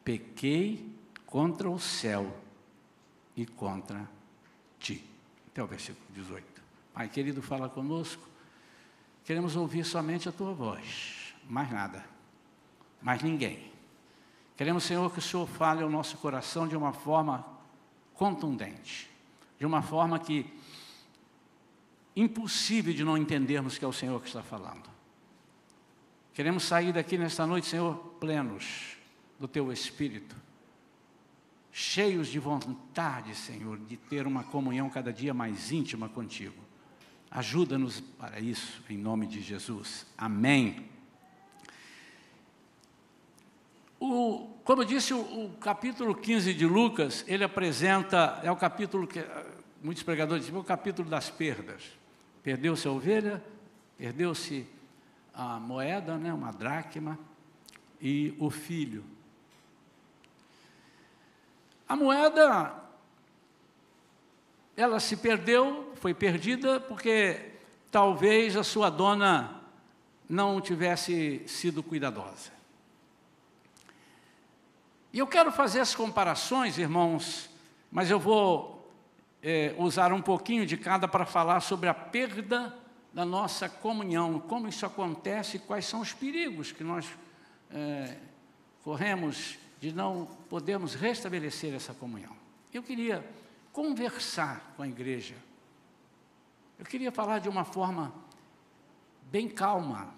pequei 0.04 0.94
contra 1.26 1.70
o 1.70 1.80
céu 1.80 2.30
e 3.38 3.46
contra 3.46 4.06
ti. 4.78 5.02
Até 5.48 5.64
o 5.64 5.68
versículo 5.68 6.06
18. 6.10 6.62
Pai 6.94 7.08
querido, 7.08 7.42
fala 7.42 7.70
conosco. 7.70 8.22
Queremos 9.24 9.56
ouvir 9.56 9.86
somente 9.86 10.28
a 10.28 10.32
tua 10.34 10.54
voz, 10.54 11.34
mais 11.48 11.72
nada, 11.72 12.04
mais 13.02 13.24
ninguém. 13.24 13.72
Queremos, 14.58 14.84
Senhor, 14.84 15.10
que 15.10 15.20
o 15.20 15.22
Senhor 15.22 15.48
fale 15.48 15.84
ao 15.84 15.90
nosso 15.90 16.18
coração 16.18 16.68
de 16.68 16.76
uma 16.76 16.92
forma 16.92 17.48
contundente, 18.14 19.10
de 19.58 19.66
uma 19.66 19.82
forma 19.82 20.20
que 20.20 20.54
impossível 22.14 22.94
de 22.94 23.06
não 23.06 23.18
entendermos 23.18 23.78
que 23.78 23.86
é 23.86 23.88
o 23.88 23.94
Senhor 23.94 24.20
que 24.20 24.28
está 24.28 24.44
falando. 24.44 24.91
Queremos 26.34 26.64
sair 26.64 26.94
daqui 26.94 27.18
nesta 27.18 27.46
noite, 27.46 27.68
Senhor, 27.68 27.96
plenos 28.20 28.98
do 29.40 29.48
teu 29.48 29.72
espírito 29.72 30.36
cheios 31.72 32.28
de 32.28 32.38
vontade, 32.38 33.34
Senhor, 33.36 33.78
de 33.78 33.96
ter 33.96 34.28
uma 34.28 34.44
comunhão 34.44 34.90
cada 34.90 35.14
dia 35.14 35.34
mais 35.34 35.72
íntima 35.72 36.10
contigo. 36.10 36.56
Ajuda-nos 37.30 38.02
para 38.02 38.40
isso, 38.40 38.84
em 38.90 38.98
nome 38.98 39.26
de 39.26 39.42
Jesus. 39.42 40.06
Amém. 40.18 40.86
O, 43.98 44.50
como 44.66 44.82
eu 44.82 44.86
disse, 44.86 45.14
o, 45.14 45.46
o, 45.46 45.58
capítulo 45.62 46.14
15 46.14 46.54
de 46.54 46.66
Lucas, 46.66 47.24
ele 47.28 47.44
apresenta, 47.44 48.40
é 48.44 48.52
o 48.52 48.56
capítulo 48.56 49.08
que 49.08 49.24
muitos 49.82 50.04
pregadores 50.04 50.44
dizem, 50.44 50.58
é 50.58 50.62
o 50.62 50.66
capítulo 50.66 51.10
das 51.10 51.30
perdas. 51.30 51.84
Perdeu-se 52.44 52.88
a 52.88 52.92
ovelha, 52.92 53.42
perdeu-se 53.98 54.68
a 55.34 55.60
moeda, 55.60 56.18
né, 56.18 56.34
uma 56.34 56.52
dracma, 56.52 57.18
e 58.00 58.36
o 58.40 58.50
filho. 58.50 59.04
A 61.88 61.96
moeda, 61.96 62.74
ela 64.76 65.00
se 65.00 65.18
perdeu, 65.18 65.94
foi 65.96 66.14
perdida 66.14 66.80
porque 66.80 67.52
talvez 67.92 68.56
a 68.56 68.64
sua 68.64 68.90
dona 68.90 69.62
não 70.28 70.62
tivesse 70.62 71.44
sido 71.48 71.84
cuidadosa. 71.84 72.52
E 75.14 75.20
eu 75.20 75.28
quero 75.28 75.52
fazer 75.52 75.82
as 75.82 75.94
comparações, 75.94 76.78
irmãos, 76.78 77.50
mas 77.92 78.10
eu 78.10 78.18
vou 78.18 78.90
é, 79.44 79.76
usar 79.78 80.14
um 80.14 80.22
pouquinho 80.22 80.66
de 80.66 80.78
cada 80.78 81.08
para 81.08 81.26
falar 81.26 81.60
sobre 81.60 81.90
a 81.90 81.94
perda 81.94 82.81
da 83.14 83.26
nossa 83.26 83.68
comunhão, 83.68 84.40
como 84.40 84.68
isso 84.68 84.86
acontece, 84.86 85.60
quais 85.60 85.86
são 85.86 86.00
os 86.00 86.14
perigos 86.14 86.72
que 86.72 86.84
nós 86.84 87.06
é, 87.70 88.18
corremos 88.84 89.58
de 89.80 89.92
não 89.92 90.26
podermos 90.50 90.94
restabelecer 90.94 91.74
essa 91.74 91.94
comunhão. 91.94 92.36
Eu 92.74 92.82
queria 92.82 93.26
conversar 93.74 94.74
com 94.76 94.84
a 94.84 94.88
igreja. 94.88 95.36
Eu 96.80 96.86
queria 96.86 97.12
falar 97.12 97.40
de 97.40 97.50
uma 97.50 97.66
forma 97.66 98.14
bem 99.24 99.48
calma, 99.50 100.14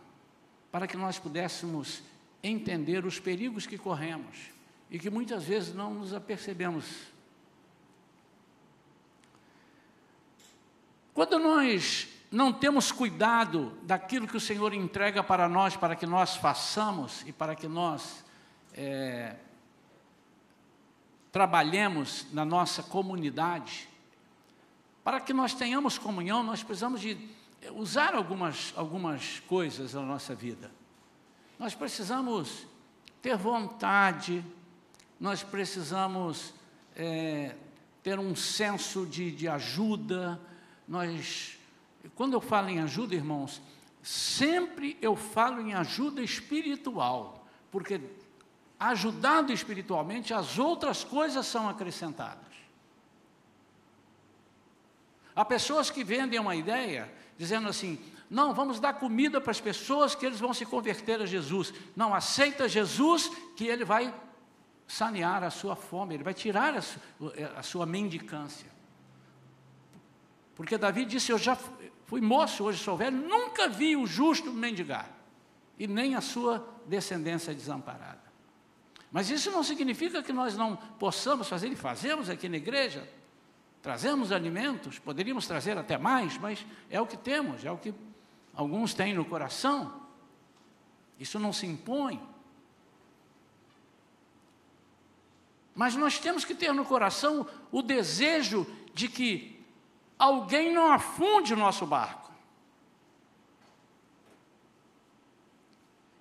para 0.71 0.87
que 0.87 0.97
nós 0.97 1.19
pudéssemos 1.19 2.01
entender 2.41 3.05
os 3.05 3.19
perigos 3.19 3.65
que 3.65 3.77
corremos 3.77 4.51
e 4.89 4.99
que 4.99 5.09
muitas 5.09 5.43
vezes 5.43 5.73
não 5.73 5.93
nos 5.93 6.13
apercebemos. 6.13 6.85
Quando 11.13 11.37
nós 11.37 12.07
não 12.33 12.51
temos 12.51 12.91
cuidado 12.91 13.77
daquilo 13.83 14.27
que 14.27 14.35
o 14.35 14.39
Senhor 14.39 14.73
entrega 14.73 15.23
para 15.23 15.47
nós, 15.47 15.75
para 15.75 15.95
que 15.95 16.07
nós 16.07 16.35
façamos 16.35 17.21
e 17.27 17.31
para 17.31 17.55
que 17.55 17.67
nós 17.67 18.25
é, 18.73 19.35
trabalhemos 21.31 22.25
na 22.33 22.43
nossa 22.43 22.81
comunidade, 22.81 23.87
para 25.03 25.21
que 25.21 25.31
nós 25.31 25.53
tenhamos 25.53 25.99
comunhão, 25.99 26.41
nós 26.41 26.63
precisamos 26.63 27.01
de 27.01 27.15
usar 27.75 28.15
algumas, 28.15 28.73
algumas 28.75 29.39
coisas 29.41 29.93
na 29.93 30.01
nossa 30.01 30.33
vida. 30.33 30.71
Nós 31.59 31.75
precisamos 31.75 32.65
ter 33.21 33.37
vontade, 33.37 34.43
nós 35.19 35.43
precisamos 35.43 36.51
é, 36.95 37.55
ter 38.01 38.17
um 38.17 38.35
senso 38.35 39.05
de, 39.05 39.31
de 39.31 39.47
ajuda. 39.47 40.41
Nós, 40.87 41.59
quando 42.15 42.33
eu 42.33 42.41
falo 42.41 42.69
em 42.69 42.79
ajuda, 42.79 43.15
irmãos, 43.15 43.61
sempre 44.01 44.97
eu 45.01 45.15
falo 45.15 45.61
em 45.61 45.73
ajuda 45.73 46.21
espiritual, 46.21 47.47
porque 47.71 48.01
ajudado 48.79 49.53
espiritualmente, 49.53 50.33
as 50.33 50.59
outras 50.59 51.03
coisas 51.03 51.45
são 51.45 51.69
acrescentadas. 51.69 52.43
Há 55.35 55.45
pessoas 55.45 55.89
que 55.89 56.03
vendem 56.03 56.39
uma 56.39 56.55
ideia 56.55 57.11
dizendo 57.37 57.67
assim: 57.69 57.97
não, 58.29 58.53
vamos 58.53 58.79
dar 58.79 58.93
comida 58.93 59.39
para 59.39 59.51
as 59.51 59.61
pessoas 59.61 60.13
que 60.15 60.25
eles 60.25 60.39
vão 60.39 60.53
se 60.53 60.65
converter 60.65 61.21
a 61.21 61.25
Jesus. 61.25 61.73
Não, 61.95 62.13
aceita 62.13 62.67
Jesus 62.67 63.29
que 63.55 63.65
ele 63.65 63.85
vai 63.85 64.13
sanear 64.87 65.43
a 65.43 65.49
sua 65.49 65.75
fome, 65.75 66.15
ele 66.15 66.23
vai 66.23 66.33
tirar 66.33 66.75
a, 66.75 66.81
su, 66.81 66.99
a 67.55 67.63
sua 67.63 67.85
mendicância. 67.85 68.72
Porque 70.55 70.77
Davi 70.77 71.05
disse: 71.05 71.31
Eu 71.31 71.37
já 71.37 71.57
fui 72.05 72.21
moço, 72.21 72.63
hoje 72.63 72.83
sou 72.83 72.95
velho, 72.95 73.17
nunca 73.17 73.67
vi 73.67 73.95
o 73.95 74.05
justo 74.05 74.51
mendigar, 74.51 75.09
e 75.77 75.87
nem 75.87 76.15
a 76.15 76.21
sua 76.21 76.67
descendência 76.85 77.53
desamparada. 77.53 78.21
Mas 79.11 79.29
isso 79.29 79.51
não 79.51 79.63
significa 79.63 80.23
que 80.23 80.33
nós 80.33 80.57
não 80.57 80.75
possamos 80.75 81.47
fazer, 81.47 81.71
e 81.71 81.75
fazemos 81.75 82.29
aqui 82.29 82.49
na 82.49 82.57
igreja, 82.57 83.07
trazemos 83.81 84.31
alimentos, 84.31 84.97
poderíamos 84.97 85.45
trazer 85.45 85.77
até 85.77 85.97
mais, 85.97 86.37
mas 86.37 86.65
é 86.89 86.99
o 86.99 87.05
que 87.05 87.17
temos, 87.17 87.63
é 87.63 87.71
o 87.71 87.77
que 87.77 87.93
alguns 88.53 88.93
têm 88.93 89.13
no 89.13 89.25
coração. 89.25 90.01
Isso 91.19 91.39
não 91.39 91.53
se 91.53 91.65
impõe. 91.65 92.21
Mas 95.75 95.95
nós 95.95 96.19
temos 96.19 96.45
que 96.45 96.53
ter 96.53 96.73
no 96.73 96.85
coração 96.85 97.47
o 97.71 97.81
desejo 97.81 98.65
de 98.93 99.07
que 99.07 99.52
alguém 100.17 100.73
não 100.73 100.91
afunde 100.91 101.53
o 101.53 101.57
nosso 101.57 101.85
barco. 101.85 102.31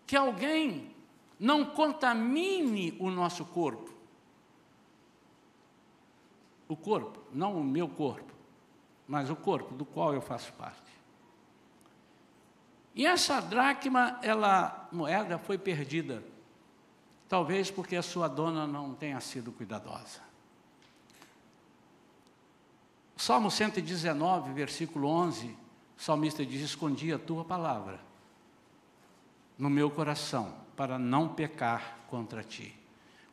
Que 0.07 0.17
alguém 0.17 0.95
não 1.39 1.65
contamine 1.65 2.97
o 2.99 3.11
nosso 3.11 3.45
corpo. 3.45 3.91
O 6.69 6.77
corpo, 6.77 7.21
não 7.33 7.59
o 7.59 7.65
meu 7.65 7.89
corpo, 7.89 8.33
mas 9.07 9.29
o 9.31 9.37
corpo 9.37 9.75
do 9.75 9.85
qual 9.85 10.15
eu 10.15 10.21
faço 10.21 10.53
parte. 10.55 10.81
E 12.95 13.07
essa 13.07 13.41
dracma, 13.41 14.19
ela 14.23 14.89
moeda 14.93 15.39
foi 15.39 15.59
perdida 15.59 16.23
Talvez 17.33 17.71
porque 17.71 17.97
a 17.97 18.03
sua 18.03 18.29
dona 18.29 18.67
não 18.67 18.93
tenha 18.93 19.19
sido 19.19 19.53
cuidadosa. 19.53 20.21
Salmo 23.23 23.53
119, 23.53 24.53
versículo 24.53 25.07
11, 25.07 25.47
o 25.97 26.03
salmista 26.03 26.45
diz: 26.45 26.61
Escondi 26.61 27.13
a 27.13 27.19
tua 27.21 27.45
palavra 27.45 28.01
no 29.57 29.71
meu 29.71 29.89
coração, 29.89 30.53
para 30.75 30.99
não 30.99 31.29
pecar 31.29 31.99
contra 32.09 32.43
ti. 32.43 32.77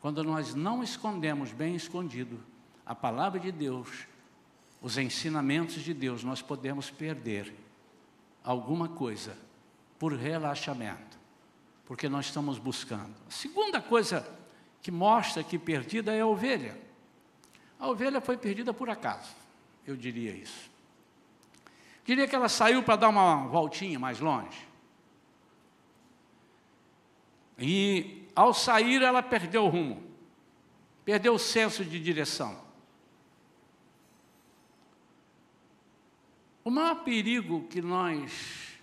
Quando 0.00 0.22
nós 0.22 0.54
não 0.54 0.84
escondemos 0.84 1.50
bem 1.50 1.74
escondido 1.74 2.40
a 2.86 2.94
palavra 2.94 3.40
de 3.40 3.50
Deus, 3.50 4.06
os 4.80 4.96
ensinamentos 4.96 5.82
de 5.82 5.92
Deus, 5.92 6.22
nós 6.22 6.40
podemos 6.40 6.88
perder 6.88 7.52
alguma 8.44 8.88
coisa 8.88 9.36
por 9.98 10.12
relaxamento 10.12 11.18
porque 11.84 12.08
nós 12.08 12.26
estamos 12.26 12.60
buscando. 12.60 13.16
A 13.28 13.32
segunda 13.32 13.82
coisa 13.82 14.24
que 14.80 14.92
mostra 14.92 15.42
que 15.42 15.58
perdida 15.58 16.14
é 16.14 16.20
a 16.20 16.26
ovelha. 16.28 16.80
A 17.76 17.88
ovelha 17.88 18.20
foi 18.20 18.36
perdida 18.36 18.72
por 18.72 18.88
acaso, 18.88 19.34
eu 19.86 19.96
diria 19.96 20.32
isso. 20.32 20.70
Diria 22.04 22.26
que 22.26 22.34
ela 22.34 22.48
saiu 22.48 22.82
para 22.82 22.96
dar 22.96 23.08
uma 23.08 23.46
voltinha 23.46 23.98
mais 23.98 24.20
longe. 24.20 24.68
E 27.58 28.26
ao 28.34 28.54
sair 28.54 29.02
ela 29.02 29.22
perdeu 29.22 29.64
o 29.64 29.68
rumo, 29.68 30.02
perdeu 31.04 31.34
o 31.34 31.38
senso 31.38 31.84
de 31.84 32.00
direção. 32.00 32.58
O 36.64 36.70
maior 36.70 37.04
perigo 37.04 37.66
que 37.68 37.82
nós 37.82 38.78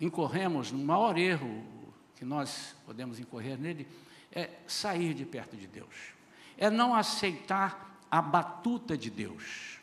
incorremos 0.00 0.70
no 0.70 0.78
maior 0.78 1.16
erro 1.16 1.76
que 2.16 2.24
nós 2.24 2.74
podemos 2.84 3.20
incorrer 3.20 3.58
nele, 3.58 3.86
é 4.32 4.50
sair 4.66 5.14
de 5.14 5.24
perto 5.24 5.56
de 5.56 5.66
Deus, 5.66 6.14
é 6.56 6.70
não 6.70 6.94
aceitar 6.94 8.00
a 8.10 8.22
batuta 8.22 8.96
de 8.96 9.10
Deus, 9.10 9.78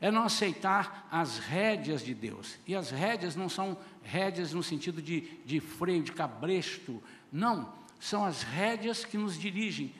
é 0.00 0.10
não 0.10 0.22
aceitar 0.22 1.06
as 1.10 1.38
rédeas 1.38 2.02
de 2.02 2.14
Deus. 2.14 2.58
E 2.66 2.74
as 2.74 2.90
rédeas 2.90 3.36
não 3.36 3.48
são 3.48 3.76
rédeas 4.02 4.52
no 4.52 4.62
sentido 4.62 5.02
de, 5.02 5.20
de 5.44 5.60
freio, 5.60 6.02
de 6.02 6.12
cabresto, 6.12 7.02
não, 7.30 7.72
são 8.00 8.24
as 8.24 8.42
rédeas 8.42 9.04
que 9.04 9.18
nos 9.18 9.38
dirigem, 9.38 9.94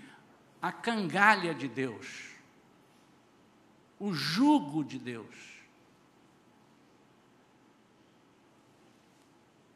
a 0.60 0.72
cangalha 0.72 1.54
de 1.54 1.68
Deus, 1.68 2.30
o 3.98 4.12
jugo 4.12 4.82
de 4.82 4.98
Deus. 4.98 5.50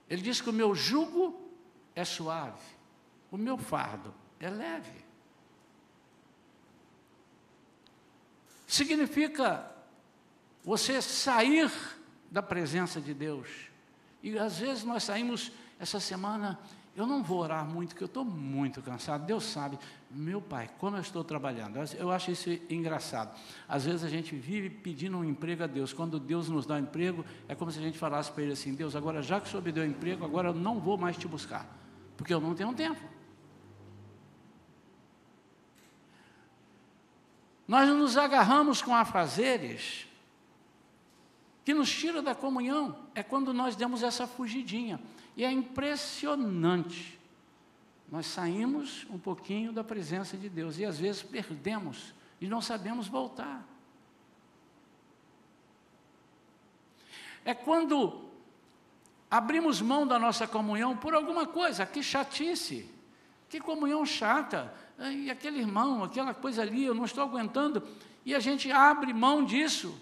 Ele 0.09 0.23
diz 0.23 0.41
que 0.41 0.51
o 0.51 0.53
meu 0.53 0.75
jugo 0.75 1.39
é 1.95 2.05
suave, 2.05 2.63
o 3.31 3.37
meu 3.37 3.57
fardo 3.59 4.15
é 4.41 4.49
leve. 4.49 5.04
Significa 8.75 9.71
você 10.65 11.01
sair 11.01 11.71
da 12.29 12.43
presença 12.43 13.01
de 13.01 13.15
Deus. 13.15 13.49
E 14.21 14.37
às 14.37 14.59
vezes 14.59 14.83
nós 14.83 15.05
saímos 15.05 15.53
essa 15.79 16.01
semana 16.01 16.59
Eu 16.97 17.07
não 17.07 17.25
vou 17.25 17.39
orar 17.39 17.65
muito, 17.65 17.91
porque 17.91 18.05
eu 18.05 18.07
estou 18.07 18.25
muito 18.25 18.81
cansado. 18.81 19.27
Deus 19.27 19.45
sabe, 19.45 19.79
meu 20.11 20.41
pai, 20.41 20.71
como 20.79 20.97
eu 20.97 21.01
estou 21.01 21.25
trabalhando. 21.25 21.77
Eu 21.99 22.11
acho 22.11 22.31
isso 22.31 22.51
engraçado. 22.71 23.37
Às 23.69 23.85
vezes 23.85 24.05
a 24.05 24.09
gente 24.09 24.35
vive 24.37 24.71
pedindo 24.71 25.19
um 25.19 25.25
emprego 25.25 25.65
a 25.65 25.67
Deus. 25.67 25.93
Quando 25.93 26.21
Deus 26.21 26.49
nos 26.49 26.67
dá 26.67 26.75
um 26.75 26.79
emprego, 26.79 27.25
é 27.49 27.55
como 27.55 27.71
se 27.71 27.79
a 27.81 27.83
gente 27.83 27.99
falasse 27.99 28.31
para 28.31 28.45
Ele 28.45 28.53
assim: 28.53 28.75
Deus, 28.75 28.95
agora 28.95 29.23
já 29.23 29.41
que 29.41 29.47
o 29.49 29.51
Senhor 29.51 29.63
me 29.63 29.73
deu 29.73 29.85
emprego, 29.85 30.25
agora 30.25 30.49
eu 30.51 30.55
não 30.55 30.79
vou 30.79 30.97
mais 30.97 31.17
te 31.17 31.27
buscar, 31.27 31.67
porque 32.17 32.33
eu 32.33 32.41
não 32.41 32.55
tenho 32.55 32.73
tempo. 32.75 33.14
Nós 37.67 37.89
nos 37.89 38.17
agarramos 38.17 38.83
com 38.83 38.95
afazeres 38.95 40.07
que 41.65 41.73
nos 41.73 41.91
tira 41.91 42.21
da 42.21 42.35
comunhão. 42.35 42.97
É 43.15 43.23
quando 43.23 43.55
nós 43.55 43.75
demos 43.75 44.03
essa 44.03 44.27
fugidinha. 44.27 45.01
E 45.37 45.45
é 45.45 45.51
impressionante. 45.51 47.19
Nós 48.11 48.27
saímos 48.27 49.07
um 49.11 49.19
pouquinho 49.19 49.73
da 49.73 49.83
presença 49.83 50.37
de 50.37 50.49
Deus 50.49 50.79
e 50.79 50.85
às 50.85 50.99
vezes 50.99 51.23
perdemos 51.23 52.15
e 52.41 52.47
não 52.47 52.61
sabemos 52.61 53.09
voltar. 53.09 53.67
É 57.45 57.55
quando 57.55 58.29
abrimos 59.31 59.81
mão 59.81 60.07
da 60.07 60.19
nossa 60.19 60.47
comunhão 60.47 60.97
por 60.97 61.15
alguma 61.15 61.47
coisa, 61.47 61.85
que 61.85 62.03
chatice, 62.03 62.89
que 63.49 63.61
comunhão 63.61 64.05
chata, 64.05 64.73
e 64.99 65.31
aquele 65.31 65.59
irmão, 65.59 66.05
aquela 66.05 66.33
coisa 66.33 66.63
ali, 66.63 66.85
eu 66.85 66.95
não 66.95 67.05
estou 67.05 67.25
aguentando, 67.25 67.83
e 68.25 68.35
a 68.35 68.41
gente 68.41 68.71
abre 68.71 69.13
mão 69.13 69.45
disso, 69.45 69.99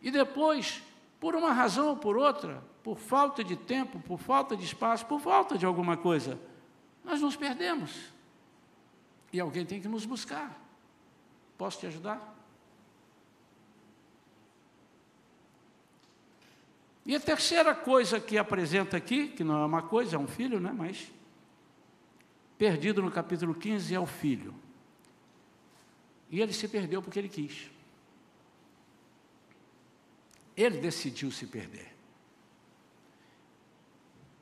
e 0.00 0.10
depois, 0.10 0.82
por 1.18 1.34
uma 1.34 1.52
razão 1.52 1.88
ou 1.88 1.96
por 1.96 2.16
outra, 2.16 2.62
por 2.82 2.98
falta 2.98 3.42
de 3.42 3.56
tempo, 3.56 4.00
por 4.00 4.18
falta 4.18 4.56
de 4.56 4.64
espaço, 4.64 5.06
por 5.06 5.20
falta 5.20 5.56
de 5.56 5.64
alguma 5.64 5.96
coisa, 5.96 6.38
nós 7.04 7.20
nos 7.20 7.36
perdemos. 7.36 8.12
E 9.32 9.40
alguém 9.40 9.64
tem 9.64 9.80
que 9.80 9.88
nos 9.88 10.04
buscar. 10.04 10.60
Posso 11.56 11.80
te 11.80 11.86
ajudar? 11.86 12.32
E 17.04 17.16
a 17.16 17.20
terceira 17.20 17.74
coisa 17.74 18.20
que 18.20 18.38
apresenta 18.38 18.96
aqui, 18.96 19.28
que 19.28 19.42
não 19.42 19.62
é 19.62 19.64
uma 19.64 19.82
coisa, 19.82 20.16
é 20.16 20.18
um 20.18 20.28
filho, 20.28 20.60
né? 20.60 20.72
Mas 20.76 21.10
perdido 22.62 23.02
no 23.02 23.10
capítulo 23.10 23.56
15 23.56 23.92
é 23.92 23.98
o 23.98 24.06
filho. 24.06 24.54
E 26.30 26.40
ele 26.40 26.52
se 26.52 26.68
perdeu 26.68 27.02
porque 27.02 27.18
ele 27.18 27.28
quis. 27.28 27.68
Ele 30.56 30.78
decidiu 30.78 31.32
se 31.32 31.44
perder. 31.44 31.92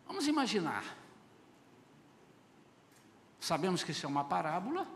Vamos 0.06 0.26
imaginar. 0.26 0.98
Sabemos 3.40 3.82
que 3.82 3.92
isso 3.92 4.04
é 4.04 4.08
uma 4.10 4.24
parábola 4.24 4.86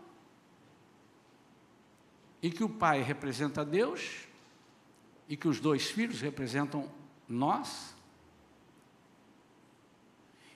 e 2.42 2.50
que 2.50 2.62
o 2.62 2.68
pai 2.68 3.00
representa 3.00 3.64
Deus 3.64 4.28
e 5.30 5.34
que 5.34 5.48
os 5.48 5.60
dois 5.60 5.90
filhos 5.90 6.20
representam 6.20 6.92
nós. 7.26 7.96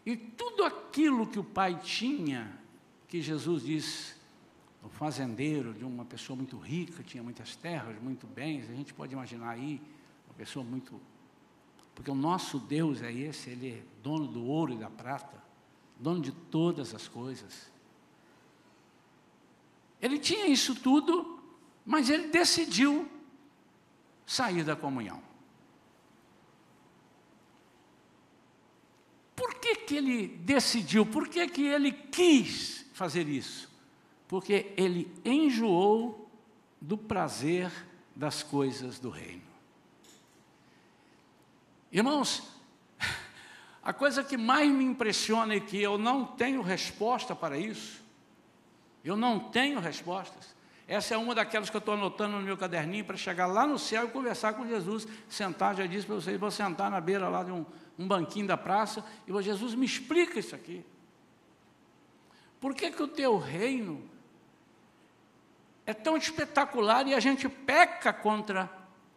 E 0.09 0.17
tudo 0.17 0.65
aquilo 0.65 1.27
que 1.27 1.38
o 1.38 1.45
pai 1.45 1.79
tinha, 1.85 2.59
que 3.07 3.21
Jesus 3.21 3.62
diz, 3.62 4.17
o 4.83 4.88
fazendeiro 4.88 5.75
de 5.75 5.85
uma 5.85 6.03
pessoa 6.03 6.35
muito 6.35 6.57
rica, 6.57 7.03
tinha 7.03 7.23
muitas 7.23 7.55
terras, 7.57 8.00
muito 8.00 8.27
bens, 8.27 8.71
a 8.71 8.75
gente 8.75 8.95
pode 8.95 9.12
imaginar 9.12 9.50
aí, 9.50 9.79
uma 10.27 10.35
pessoa 10.35 10.65
muito 10.65 10.99
porque 11.95 12.11
o 12.11 12.15
nosso 12.15 12.59
Deus 12.59 13.03
é 13.03 13.12
esse, 13.12 13.51
Ele 13.51 13.71
é 13.71 13.83
dono 14.03 14.27
do 14.27 14.47
ouro 14.47 14.73
e 14.73 14.79
da 14.79 14.88
prata, 14.88 15.37
dono 15.99 16.23
de 16.23 16.33
todas 16.33 16.94
as 16.94 17.07
coisas. 17.07 17.71
Ele 20.01 20.18
tinha 20.18 20.47
isso 20.47 20.75
tudo, 20.75 21.38
mas 21.85 22.09
ele 22.09 22.29
decidiu 22.29 23.07
sair 24.25 24.64
da 24.64 24.75
comunhão. 24.75 25.28
Por 29.38 29.55
que, 29.55 29.77
que 29.77 29.96
ele 29.96 30.27
decidiu? 30.27 31.07
Por 31.07 31.29
que, 31.29 31.46
que 31.46 31.64
ele 31.64 31.92
quis 31.92 32.85
fazer 32.92 33.29
isso? 33.29 33.70
Porque 34.27 34.72
ele 34.77 35.09
enjoou 35.24 36.29
do 36.81 36.98
prazer 36.98 37.70
das 38.16 38.42
coisas 38.42 38.98
do 38.98 39.11
reino. 39.11 39.46
Irmãos, 41.92 42.42
a 43.81 43.92
coisa 43.92 44.24
que 44.24 44.37
mais 44.37 44.68
me 44.68 44.83
impressiona 44.83 45.55
é 45.55 45.61
que 45.61 45.81
eu 45.81 45.96
não 45.96 46.24
tenho 46.24 46.61
resposta 46.61 47.33
para 47.33 47.57
isso. 47.57 48.03
Eu 49.05 49.16
não 49.16 49.38
tenho 49.38 49.79
respostas. 49.79 50.53
Essa 50.88 51.14
é 51.14 51.16
uma 51.16 51.33
daquelas 51.33 51.70
que 51.70 51.77
eu 51.77 51.81
estou 51.81 51.94
anotando 51.94 52.38
no 52.38 52.42
meu 52.42 52.57
caderninho 52.57 53.05
para 53.05 53.16
chegar 53.16 53.46
lá 53.46 53.68
no 53.68 53.79
céu 53.79 54.07
e 54.07 54.11
conversar 54.11 54.55
com 54.55 54.66
Jesus. 54.66 55.07
Sentar, 55.29 55.77
já 55.77 55.87
disse 55.87 56.07
para 56.07 56.16
vocês, 56.16 56.40
vou 56.40 56.51
sentar 56.51 56.90
na 56.90 57.01
beira 57.01 57.29
lá 57.29 57.44
de 57.44 57.53
um, 57.53 57.64
um 57.99 58.07
banquinho 58.07 58.47
da 58.47 58.57
praça 58.57 59.05
e 59.27 59.33
vou, 59.33 59.43
Jesus, 59.43 59.75
me 59.75 59.85
explica 59.85 60.39
isso 60.39 60.55
aqui. 60.55 60.85
Por 62.61 62.75
que, 62.75 62.91
que 62.91 63.03
o 63.03 63.09
teu 63.09 63.39
reino 63.39 64.03
é 65.85 65.93
tão 65.93 66.17
espetacular 66.17 67.07
e 67.07 67.15
a 67.15 67.21
gente 67.21 67.49
peca 67.49 68.13
contra 68.13 68.71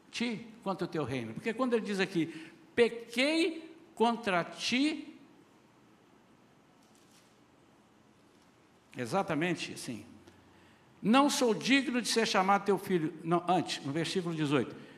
ti, 0.09 0.47
contra 0.63 0.85
o 0.85 0.87
teu 0.87 1.03
reino? 1.03 1.33
Porque 1.33 1.53
quando 1.53 1.73
ele 1.73 1.85
diz 1.85 1.99
aqui, 1.99 2.51
pequei 2.75 3.75
contra 3.93 4.43
ti. 4.43 5.15
Exatamente 8.97 9.73
assim. 9.73 10.05
Não 11.01 11.29
sou 11.29 11.53
digno 11.53 12.01
de 12.01 12.07
ser 12.07 12.27
chamado 12.27 12.65
teu 12.65 12.77
filho. 12.77 13.13
Não, 13.23 13.43
antes, 13.47 13.83
no 13.83 13.91
versículo 13.91 14.35
18. 14.35 14.90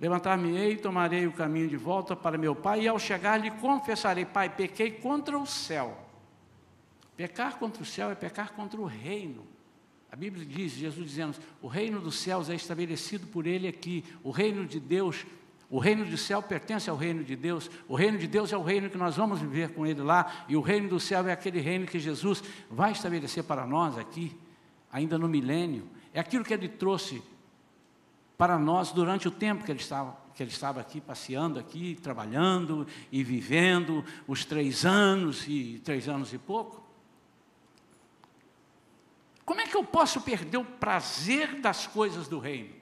Levantar-me-ei 0.00 0.76
tomarei 0.76 1.26
o 1.26 1.32
caminho 1.32 1.68
de 1.68 1.76
volta 1.76 2.14
para 2.14 2.36
meu 2.36 2.54
pai, 2.54 2.82
e 2.82 2.88
ao 2.88 2.98
chegar 2.98 3.38
lhe 3.38 3.50
confessarei: 3.50 4.24
Pai, 4.24 4.48
pequei 4.48 4.90
contra 4.90 5.38
o 5.38 5.46
céu. 5.46 5.96
Pecar 7.16 7.58
contra 7.58 7.82
o 7.82 7.86
céu 7.86 8.10
é 8.10 8.14
pecar 8.14 8.52
contra 8.52 8.80
o 8.80 8.84
reino. 8.84 9.46
A 10.12 10.16
Bíblia 10.16 10.44
diz, 10.44 10.72
Jesus 10.72 11.08
dizendo: 11.08 11.36
o 11.62 11.66
reino 11.66 12.00
dos 12.00 12.16
céus 12.18 12.50
é 12.50 12.54
estabelecido 12.54 13.26
por 13.26 13.46
ele 13.46 13.66
aqui, 13.66 14.04
o 14.22 14.30
reino 14.30 14.66
de 14.66 14.78
Deus 14.78 15.24
o 15.68 15.78
reino 15.78 16.04
do 16.04 16.16
céu 16.16 16.40
pertence 16.40 16.88
ao 16.88 16.96
reino 16.96 17.24
de 17.24 17.34
Deus. 17.34 17.70
O 17.88 17.96
reino 17.96 18.18
de 18.18 18.26
Deus 18.26 18.52
é 18.52 18.56
o 18.56 18.62
reino 18.62 18.88
que 18.88 18.96
nós 18.96 19.16
vamos 19.16 19.40
viver 19.40 19.70
com 19.70 19.86
Ele 19.86 20.00
lá. 20.00 20.44
E 20.48 20.56
o 20.56 20.60
reino 20.60 20.88
do 20.88 21.00
céu 21.00 21.26
é 21.26 21.32
aquele 21.32 21.60
reino 21.60 21.86
que 21.86 21.98
Jesus 21.98 22.42
vai 22.70 22.92
estabelecer 22.92 23.42
para 23.42 23.66
nós 23.66 23.98
aqui, 23.98 24.36
ainda 24.92 25.18
no 25.18 25.28
milênio. 25.28 25.88
É 26.14 26.20
aquilo 26.20 26.44
que 26.44 26.54
Ele 26.54 26.68
trouxe 26.68 27.22
para 28.36 28.58
nós 28.58 28.92
durante 28.92 29.26
o 29.26 29.30
tempo 29.30 29.64
que 29.64 29.72
Ele 29.72 29.80
estava, 29.80 30.16
que 30.34 30.42
ele 30.42 30.50
estava 30.50 30.80
aqui, 30.80 31.00
passeando 31.00 31.58
aqui, 31.58 31.98
trabalhando 32.02 32.86
e 33.10 33.24
vivendo 33.24 34.04
os 34.28 34.44
três 34.44 34.84
anos 34.84 35.48
e 35.48 35.80
três 35.82 36.08
anos 36.08 36.32
e 36.34 36.38
pouco. 36.38 36.84
Como 39.46 39.60
é 39.62 39.66
que 39.66 39.76
eu 39.76 39.82
posso 39.82 40.20
perder 40.20 40.58
o 40.58 40.64
prazer 40.64 41.60
das 41.60 41.86
coisas 41.86 42.28
do 42.28 42.38
reino? 42.38 42.74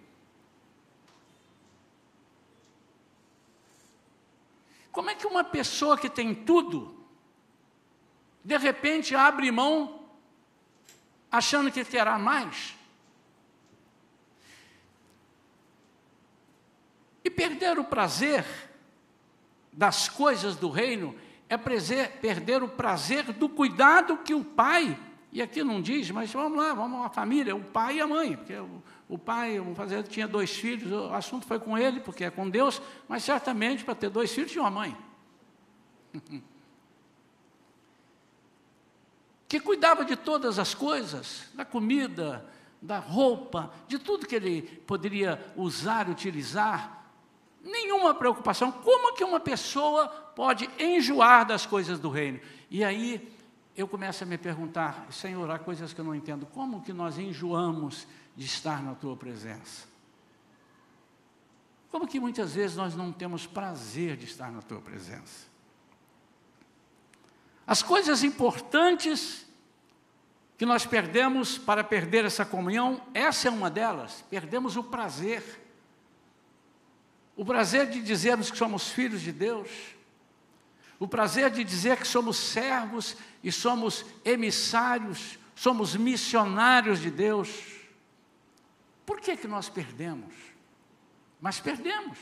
Como 4.90 5.10
é 5.10 5.14
que 5.14 5.26
uma 5.26 5.44
pessoa 5.44 5.96
que 5.98 6.08
tem 6.08 6.34
tudo, 6.34 7.06
de 8.42 8.56
repente 8.56 9.14
abre 9.14 9.50
mão, 9.52 10.08
achando 11.30 11.70
que 11.70 11.84
terá 11.84 12.18
mais? 12.18 12.74
E 17.24 17.30
perder 17.30 17.78
o 17.78 17.84
prazer 17.84 18.44
das 19.72 20.08
coisas 20.08 20.54
do 20.56 20.68
reino 20.68 21.16
é 21.48 21.56
prazer, 21.56 22.10
perder 22.20 22.62
o 22.62 22.68
prazer 22.68 23.32
do 23.32 23.48
cuidado 23.48 24.18
que 24.18 24.34
o 24.34 24.44
pai, 24.44 24.98
e 25.32 25.40
aqui 25.42 25.64
não 25.64 25.80
diz, 25.80 26.10
mas 26.10 26.32
vamos 26.32 26.58
lá, 26.58 26.74
vamos 26.74 27.04
à 27.04 27.08
família, 27.08 27.56
o 27.56 27.64
pai 27.64 27.96
e 27.96 28.00
a 28.00 28.06
mãe, 28.06 28.36
porque 28.36 28.54
o, 28.54 28.82
o 29.08 29.18
pai, 29.18 29.58
vamos 29.58 29.76
fazer, 29.76 30.02
tinha 30.04 30.28
dois 30.28 30.50
filhos, 30.50 30.92
o 30.92 31.12
assunto 31.12 31.46
foi 31.46 31.58
com 31.58 31.76
ele, 31.76 32.00
porque 32.00 32.24
é 32.24 32.30
com 32.30 32.48
Deus, 32.48 32.80
mas 33.08 33.24
certamente 33.24 33.84
para 33.84 33.94
ter 33.94 34.10
dois 34.10 34.32
filhos 34.32 34.52
tinha 34.52 34.62
uma 34.62 34.70
mãe. 34.70 34.96
que 39.48 39.60
cuidava 39.60 40.04
de 40.04 40.16
todas 40.16 40.58
as 40.58 40.74
coisas, 40.74 41.48
da 41.54 41.64
comida, 41.64 42.44
da 42.82 42.98
roupa, 42.98 43.72
de 43.86 44.00
tudo 44.00 44.26
que 44.26 44.34
ele 44.34 44.62
poderia 44.62 45.40
usar, 45.56 46.08
utilizar. 46.08 47.03
Nenhuma 47.64 48.14
preocupação. 48.14 48.70
Como 48.70 49.14
que 49.14 49.24
uma 49.24 49.40
pessoa 49.40 50.06
pode 50.06 50.68
enjoar 50.78 51.46
das 51.46 51.64
coisas 51.64 51.98
do 51.98 52.10
reino? 52.10 52.38
E 52.70 52.84
aí 52.84 53.34
eu 53.74 53.88
começo 53.88 54.22
a 54.22 54.26
me 54.26 54.36
perguntar, 54.36 55.06
Senhor, 55.10 55.50
há 55.50 55.58
coisas 55.58 55.92
que 55.92 56.00
eu 56.00 56.04
não 56.04 56.14
entendo. 56.14 56.46
Como 56.46 56.82
que 56.82 56.92
nós 56.92 57.18
enjoamos 57.18 58.06
de 58.36 58.44
estar 58.44 58.82
na 58.82 58.94
tua 58.94 59.16
presença? 59.16 59.86
Como 61.90 62.06
que 62.06 62.20
muitas 62.20 62.54
vezes 62.54 62.76
nós 62.76 62.94
não 62.94 63.12
temos 63.12 63.46
prazer 63.46 64.16
de 64.16 64.26
estar 64.26 64.52
na 64.52 64.60
tua 64.60 64.80
presença? 64.80 65.46
As 67.66 67.82
coisas 67.82 68.22
importantes 68.22 69.46
que 70.58 70.66
nós 70.66 70.84
perdemos 70.84 71.56
para 71.56 71.82
perder 71.82 72.24
essa 72.24 72.44
comunhão, 72.44 73.00
essa 73.14 73.48
é 73.48 73.50
uma 73.50 73.70
delas. 73.70 74.22
Perdemos 74.28 74.76
o 74.76 74.84
prazer. 74.84 75.63
O 77.36 77.44
prazer 77.44 77.88
de 77.90 78.00
dizermos 78.00 78.50
que 78.50 78.56
somos 78.56 78.90
filhos 78.90 79.20
de 79.20 79.32
Deus. 79.32 79.68
O 80.98 81.08
prazer 81.08 81.50
de 81.50 81.64
dizer 81.64 81.96
que 81.96 82.06
somos 82.06 82.36
servos 82.36 83.16
e 83.42 83.50
somos 83.50 84.04
emissários, 84.24 85.38
somos 85.54 85.96
missionários 85.96 87.00
de 87.00 87.10
Deus. 87.10 87.50
Por 89.04 89.20
que, 89.20 89.36
que 89.36 89.48
nós 89.48 89.68
perdemos? 89.68 90.32
Mas 91.40 91.60
perdemos. 91.60 92.16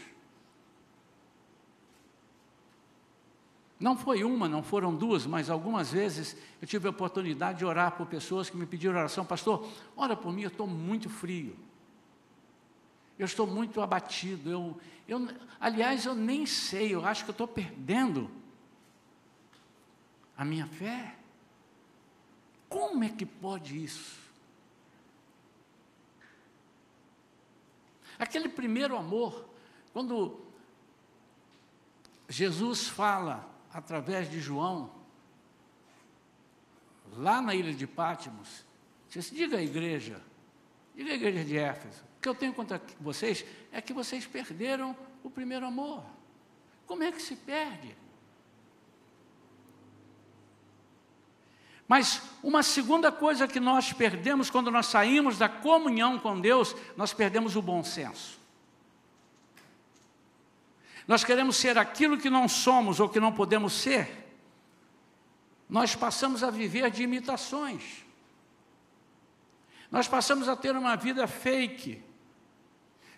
Não 3.79 3.97
foi 3.97 4.23
uma, 4.25 4.49
não 4.49 4.63
foram 4.63 4.95
duas, 4.95 5.27
mas 5.27 5.51
algumas 5.51 5.91
vezes 5.91 6.37
eu 6.61 6.69
tive 6.69 6.87
a 6.87 6.91
oportunidade 6.91 7.59
de 7.59 7.65
orar 7.65 7.93
por 7.93 8.07
pessoas 8.07 8.49
que 8.49 8.57
me 8.57 8.65
pediram 8.65 8.95
oração. 8.95 9.25
Pastor, 9.25 9.69
ora 9.97 10.17
por 10.17 10.33
mim, 10.33 10.43
eu 10.43 10.49
estou 10.49 10.67
muito 10.67 11.11
frio. 11.11 11.57
Eu 13.23 13.27
estou 13.27 13.47
muito 13.47 13.81
abatido. 13.81 14.51
Eu, 14.51 14.81
eu, 15.07 15.29
aliás, 15.61 16.05
eu 16.07 16.15
nem 16.15 16.45
sei, 16.45 16.93
eu 16.93 17.07
acho 17.07 17.23
que 17.23 17.31
eu 17.31 17.33
estou 17.33 17.47
perdendo 17.47 18.29
a 20.37 20.45
minha 20.45 20.67
fé. 20.67 21.15
Como 22.69 23.05
é 23.05 23.09
que 23.09 23.25
pode 23.25 23.81
isso? 23.81 24.19
Aquele 28.19 28.49
primeiro 28.49 28.97
amor, 28.97 29.49
quando 29.93 30.41
Jesus 32.29 32.89
fala 32.89 33.49
através 33.73 34.29
de 34.29 34.41
João, 34.41 34.91
lá 37.13 37.41
na 37.41 37.55
ilha 37.55 37.73
de 37.73 37.87
Pátimos, 37.87 38.65
diga 39.31 39.59
à 39.59 39.63
igreja, 39.63 40.21
diga 40.97 41.13
à 41.13 41.15
igreja 41.15 41.45
de 41.45 41.57
Éfeso, 41.57 42.12
que 42.23 42.29
eu 42.29 42.35
tenho 42.35 42.55
contra 42.55 42.81
vocês 43.01 43.45
é 43.73 43.83
que 43.83 43.93
vocês 43.93 44.25
perderam 44.25 44.97
o 45.25 45.29
primeiro 45.29 45.67
amor. 45.67 46.05
Como 46.87 47.03
é 47.03 47.11
que 47.11 47.21
se 47.21 47.35
perde? 47.35 47.97
Mas 51.89 52.23
uma 52.43 52.63
segunda 52.63 53.11
coisa 53.11 53.49
que 53.49 53.59
nós 53.59 53.93
perdemos 53.93 54.49
quando 54.49 54.71
nós 54.71 54.87
saímos 54.87 55.37
da 55.37 55.49
comunhão 55.49 56.19
com 56.19 56.41
Deus, 56.41 56.77
nós 56.97 57.13
perdemos 57.13 57.57
o 57.57 57.61
bom 57.61 57.83
senso. 57.83 58.41
Nós 61.07 61.25
queremos 61.25 61.57
ser 61.57 61.77
aquilo 61.77 62.17
que 62.17 62.31
não 62.31 62.49
somos 62.49 63.01
ou 63.01 63.09
que 63.09 63.19
não 63.19 63.33
podemos 63.33 63.73
ser. 63.73 64.31
Nós 65.69 65.97
passamos 65.97 66.45
a 66.45 66.51
viver 66.51 66.89
de 66.91 67.03
imitações. 67.03 68.05
Nós 69.91 70.07
passamos 70.07 70.49
a 70.49 70.57
ter 70.57 70.77
uma 70.77 70.97
vida 70.97 71.27
fake, 71.27 72.03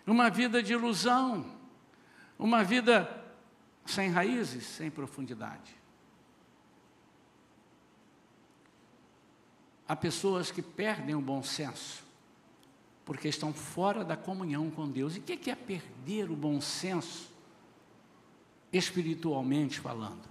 uma 0.05 0.29
vida 0.29 0.61
de 0.61 0.73
ilusão, 0.73 1.45
uma 2.37 2.63
vida 2.63 3.23
sem 3.85 4.09
raízes, 4.09 4.65
sem 4.65 4.89
profundidade. 4.89 5.75
Há 9.87 9.95
pessoas 9.95 10.51
que 10.51 10.61
perdem 10.61 11.15
o 11.15 11.21
bom 11.21 11.43
senso, 11.43 12.03
porque 13.05 13.27
estão 13.27 13.53
fora 13.53 14.03
da 14.03 14.17
comunhão 14.17 14.71
com 14.71 14.89
Deus. 14.89 15.15
E 15.15 15.19
o 15.19 15.21
que 15.21 15.51
é 15.51 15.55
perder 15.55 16.31
o 16.31 16.35
bom 16.35 16.59
senso? 16.59 17.35
espiritualmente 18.77 19.79
falando. 19.79 20.27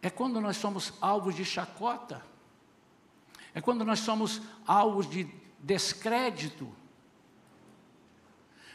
É 0.00 0.08
quando 0.08 0.40
nós 0.40 0.56
somos 0.56 0.92
alvos 1.00 1.34
de 1.34 1.44
chacota, 1.44 2.24
é 3.52 3.60
quando 3.60 3.84
nós 3.84 4.00
somos 4.00 4.40
alvos 4.66 5.08
de 5.10 5.28
descrédito, 5.58 6.70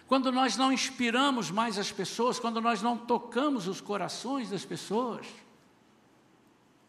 quando 0.07 0.31
nós 0.31 0.57
não 0.57 0.71
inspiramos 0.71 1.49
mais 1.49 1.77
as 1.77 1.91
pessoas, 1.91 2.39
quando 2.39 2.59
nós 2.59 2.81
não 2.81 2.97
tocamos 2.97 3.67
os 3.67 3.79
corações 3.79 4.49
das 4.49 4.65
pessoas, 4.65 5.25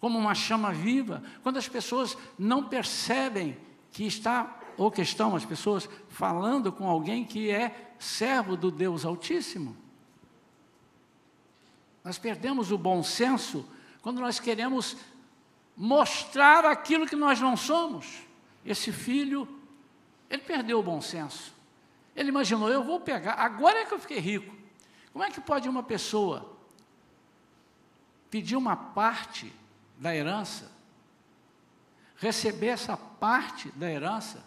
como 0.01 0.19
uma 0.19 0.35
chama 0.35 0.73
viva, 0.73 1.23
quando 1.43 1.57
as 1.57 1.69
pessoas 1.69 2.17
não 2.39 2.65
percebem 2.65 3.57
que 3.91 4.05
está, 4.05 4.61
ou 4.77 4.91
que 4.91 5.01
estão 5.01 5.35
as 5.35 5.45
pessoas 5.45 5.89
falando 6.09 6.71
com 6.71 6.89
alguém 6.89 7.25
que 7.25 7.51
é 7.51 7.95
servo 7.99 8.57
do 8.57 8.71
Deus 8.71 9.05
Altíssimo. 9.05 9.77
Nós 12.03 12.19
perdemos 12.19 12.71
o 12.71 12.77
bom 12.77 13.03
senso 13.03 13.67
quando 14.03 14.21
nós 14.21 14.39
queremos 14.39 14.97
mostrar 15.75 16.67
aquilo 16.67 17.07
que 17.07 17.17
nós 17.17 17.41
não 17.41 17.57
somos. 17.57 18.19
Esse 18.65 18.93
filho, 18.93 19.49
ele 20.29 20.43
perdeu 20.43 20.81
o 20.81 20.83
bom 20.83 21.01
senso. 21.01 21.54
Ele 22.15 22.29
imaginou, 22.29 22.69
eu 22.69 22.83
vou 22.83 23.01
pegar, 23.01 23.35
agora 23.35 23.81
é 23.81 23.85
que 23.85 23.95
eu 23.95 23.99
fiquei 23.99 24.19
rico. 24.19 24.55
Como 25.13 25.25
é 25.25 25.31
que 25.31 25.41
pode 25.41 25.69
uma 25.69 25.83
pessoa 25.83 26.57
pedir 28.31 28.57
uma 28.57 28.77
parte 28.77 29.53
da 29.99 30.15
herança, 30.15 30.71
receber 32.17 32.69
essa 32.69 32.97
parte 32.97 33.69
da 33.77 33.91
herança 33.91 34.45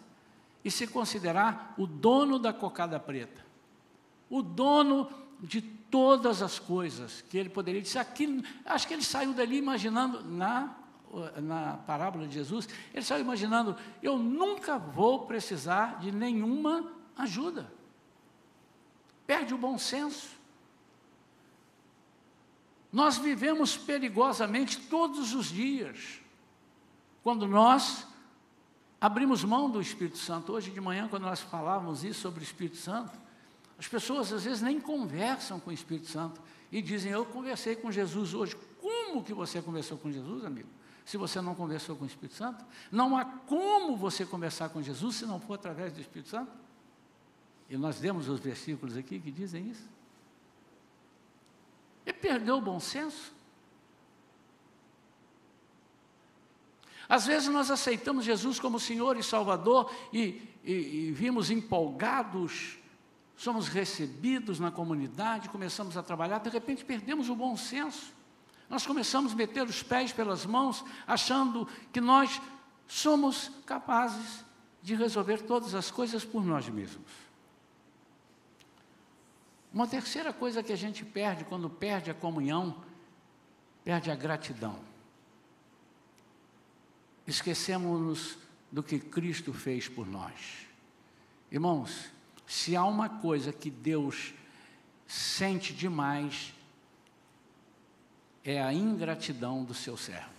e 0.64 0.70
se 0.70 0.88
considerar 0.88 1.74
o 1.78 1.88
dono 1.88 2.38
da 2.38 2.52
cocada 2.52 3.00
preta, 3.00 3.46
o 4.30 4.42
dono 4.42 5.10
de 5.40 5.62
todas 5.62 6.42
as 6.42 6.60
coisas 6.60 7.22
que 7.22 7.38
ele 7.38 7.50
poderia 7.50 7.82
dizer. 7.82 8.00
Aquilo, 8.00 8.44
acho 8.66 8.88
que 8.88 8.94
ele 8.94 9.04
saiu 9.04 9.34
dali 9.34 9.58
imaginando, 9.58 10.24
na, 10.24 10.76
na 11.42 11.78
parábola 11.88 12.28
de 12.28 12.34
Jesus, 12.34 12.68
ele 12.94 13.06
saiu 13.06 13.22
imaginando: 13.22 13.78
eu 14.04 14.18
nunca 14.18 14.78
vou 14.78 15.26
precisar 15.26 16.00
de 16.00 16.12
nenhuma 16.12 16.97
ajuda. 17.18 17.72
Perde 19.26 19.54
o 19.54 19.58
bom 19.58 19.78
senso. 19.78 20.38
Nós 22.92 23.18
vivemos 23.18 23.76
perigosamente 23.78 24.80
todos 24.88 25.34
os 25.34 25.48
dias, 25.48 26.22
quando 27.22 27.46
nós 27.48 28.08
abrimos 29.00 29.44
mão 29.44 29.70
do 29.70 29.82
Espírito 29.82 30.18
Santo. 30.18 30.54
Hoje 30.54 30.72
de 30.72 30.80
manhã, 30.80 31.08
quando 31.08 31.24
nós 31.24 31.42
falávamos 31.42 32.04
isso 32.04 32.22
sobre 32.22 32.40
o 32.40 32.44
Espírito 32.44 32.78
Santo, 32.78 33.12
as 33.78 33.88
pessoas 33.88 34.32
às 34.34 34.46
vezes 34.46 34.62
nem 34.62 34.80
conversam 34.80 35.60
com 35.60 35.70
o 35.70 35.74
Espírito 35.74 36.08
Santo 36.08 36.42
e 36.72 36.82
dizem: 36.82 37.12
Eu 37.12 37.26
conversei 37.26 37.76
com 37.76 37.92
Jesus 37.92 38.34
hoje. 38.34 38.58
Como 38.82 39.24
que 39.24 39.34
você 39.34 39.62
conversou 39.62 39.98
com 39.98 40.12
Jesus, 40.12 40.46
amigo? 40.46 40.70
Se 41.06 41.18
você 41.18 41.40
não 41.40 41.56
conversou 41.56 41.96
com 41.96 42.04
o 42.04 42.08
Espírito 42.08 42.36
Santo? 42.36 42.66
Não 42.92 43.18
há 43.18 43.24
como 43.24 43.96
você 43.96 44.26
conversar 44.26 44.70
com 44.70 44.82
Jesus 44.82 45.18
se 45.18 45.26
não 45.26 45.40
for 45.40 45.56
através 45.56 45.94
do 45.94 46.02
Espírito 46.02 46.30
Santo? 46.30 46.52
E 47.70 47.78
nós 47.78 48.00
demos 48.00 48.30
os 48.30 48.40
versículos 48.40 48.96
aqui 48.96 49.20
que 49.20 49.32
dizem 49.32 49.70
isso. 49.70 49.90
Ele 52.06 52.18
perdeu 52.18 52.58
o 52.58 52.62
bom 52.62 52.80
senso. 52.80 53.34
Às 57.10 57.26
vezes 57.26 57.50
nós 57.50 57.72
aceitamos 57.72 58.26
Jesus 58.26 58.60
como 58.60 58.80
Senhor 58.80 59.18
e 59.18 59.24
Salvador 59.24 59.94
e, 60.12 60.42
e, 60.64 60.74
e 60.74 61.12
vimos 61.12 61.50
empolgados 61.50 62.78
somos 63.38 63.68
recebidos 63.68 64.60
na 64.60 64.72
comunidade, 64.72 65.48
começamos 65.50 65.96
a 65.96 66.02
trabalhar, 66.02 66.40
de 66.40 66.50
repente 66.50 66.84
perdemos 66.84 67.30
o 67.30 67.36
bom 67.36 67.56
senso. 67.56 68.12
Nós 68.68 68.86
começamos 68.86 69.32
a 69.32 69.36
meter 69.36 69.64
os 69.64 69.84
pés 69.84 70.12
pelas 70.12 70.46
mãos, 70.46 70.84
achando 71.06 71.68
que 71.94 72.02
nós 72.02 72.42
somos 72.88 73.52
capazes 73.66 74.44
de 74.82 74.96
resolver 74.96 75.44
todas 75.44 75.76
as 75.76 75.92
coisas 75.92 76.26
por 76.26 76.44
nós 76.44 76.68
mesmos. 76.68 77.27
Uma 79.78 79.86
terceira 79.86 80.34
coisa 80.34 80.64
que 80.64 80.74
a 80.74 80.76
gente 80.76 81.06
perde 81.06 81.46
quando 81.46 81.70
perde 81.70 82.10
a 82.10 82.14
comunhão, 82.16 82.84
perde 83.84 84.10
a 84.10 84.16
gratidão. 84.16 84.80
Esquecemos-nos 87.28 88.40
do 88.72 88.82
que 88.82 88.98
Cristo 88.98 89.54
fez 89.54 89.88
por 89.88 90.08
nós. 90.08 90.66
Irmãos, 91.52 92.08
se 92.48 92.76
há 92.76 92.84
uma 92.86 93.08
coisa 93.08 93.54
que 93.54 93.70
Deus 93.70 94.34
sente 95.06 95.76
demais, 95.76 96.56
é 98.44 98.60
a 98.60 98.74
ingratidão 98.74 99.64
dos 99.64 99.78
seus 99.78 100.02
servos. 100.02 100.32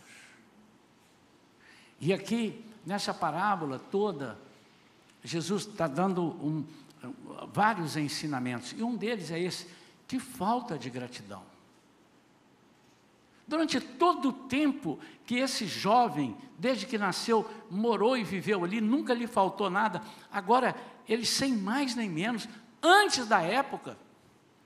E 2.01 2.13
aqui, 2.13 2.65
nessa 2.85 3.15
parábola 3.15 3.79
toda, 3.79 4.37
Jesus 5.23 5.63
está 5.65 5.87
dando 5.87 6.25
um, 6.45 6.67
vários 7.53 7.97
ensinamentos, 7.97 8.73
e 8.73 8.83
um 8.83 8.97
deles 8.97 9.31
é 9.31 9.39
esse: 9.39 9.67
que 10.07 10.19
falta 10.19 10.79
de 10.79 10.91
gratidão. 10.91 11.43
Durante 13.47 13.81
todo 13.81 14.29
o 14.29 14.33
tempo 14.33 14.99
que 15.25 15.37
esse 15.37 15.67
jovem, 15.67 16.37
desde 16.59 16.87
que 16.87 16.99
nasceu, 16.99 17.49
morou 17.71 18.17
e 18.17 18.23
viveu 18.23 18.63
ali, 18.63 18.81
nunca 18.81 19.15
lhe 19.15 19.27
faltou 19.27 19.71
nada. 19.71 20.03
Agora, 20.31 20.77
ele 21.09 21.25
sem 21.25 21.57
mais 21.57 21.95
nem 21.95 22.11
menos, 22.11 22.47
antes 22.83 23.27
da 23.27 23.41
época, 23.41 23.97